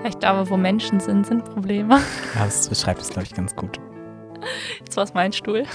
Ich 0.03 0.17
glaube, 0.17 0.49
wo 0.49 0.57
Menschen 0.57 0.99
sind, 0.99 1.27
sind 1.27 1.45
Probleme. 1.45 1.99
Ja, 2.35 2.45
das 2.45 2.67
beschreibt 2.67 3.01
es, 3.01 3.09
glaube 3.09 3.27
ich, 3.27 3.35
ganz 3.35 3.55
gut. 3.55 3.79
Jetzt 4.79 4.97
war 4.97 5.03
es 5.03 5.13
mein 5.13 5.31
Stuhl. 5.31 5.65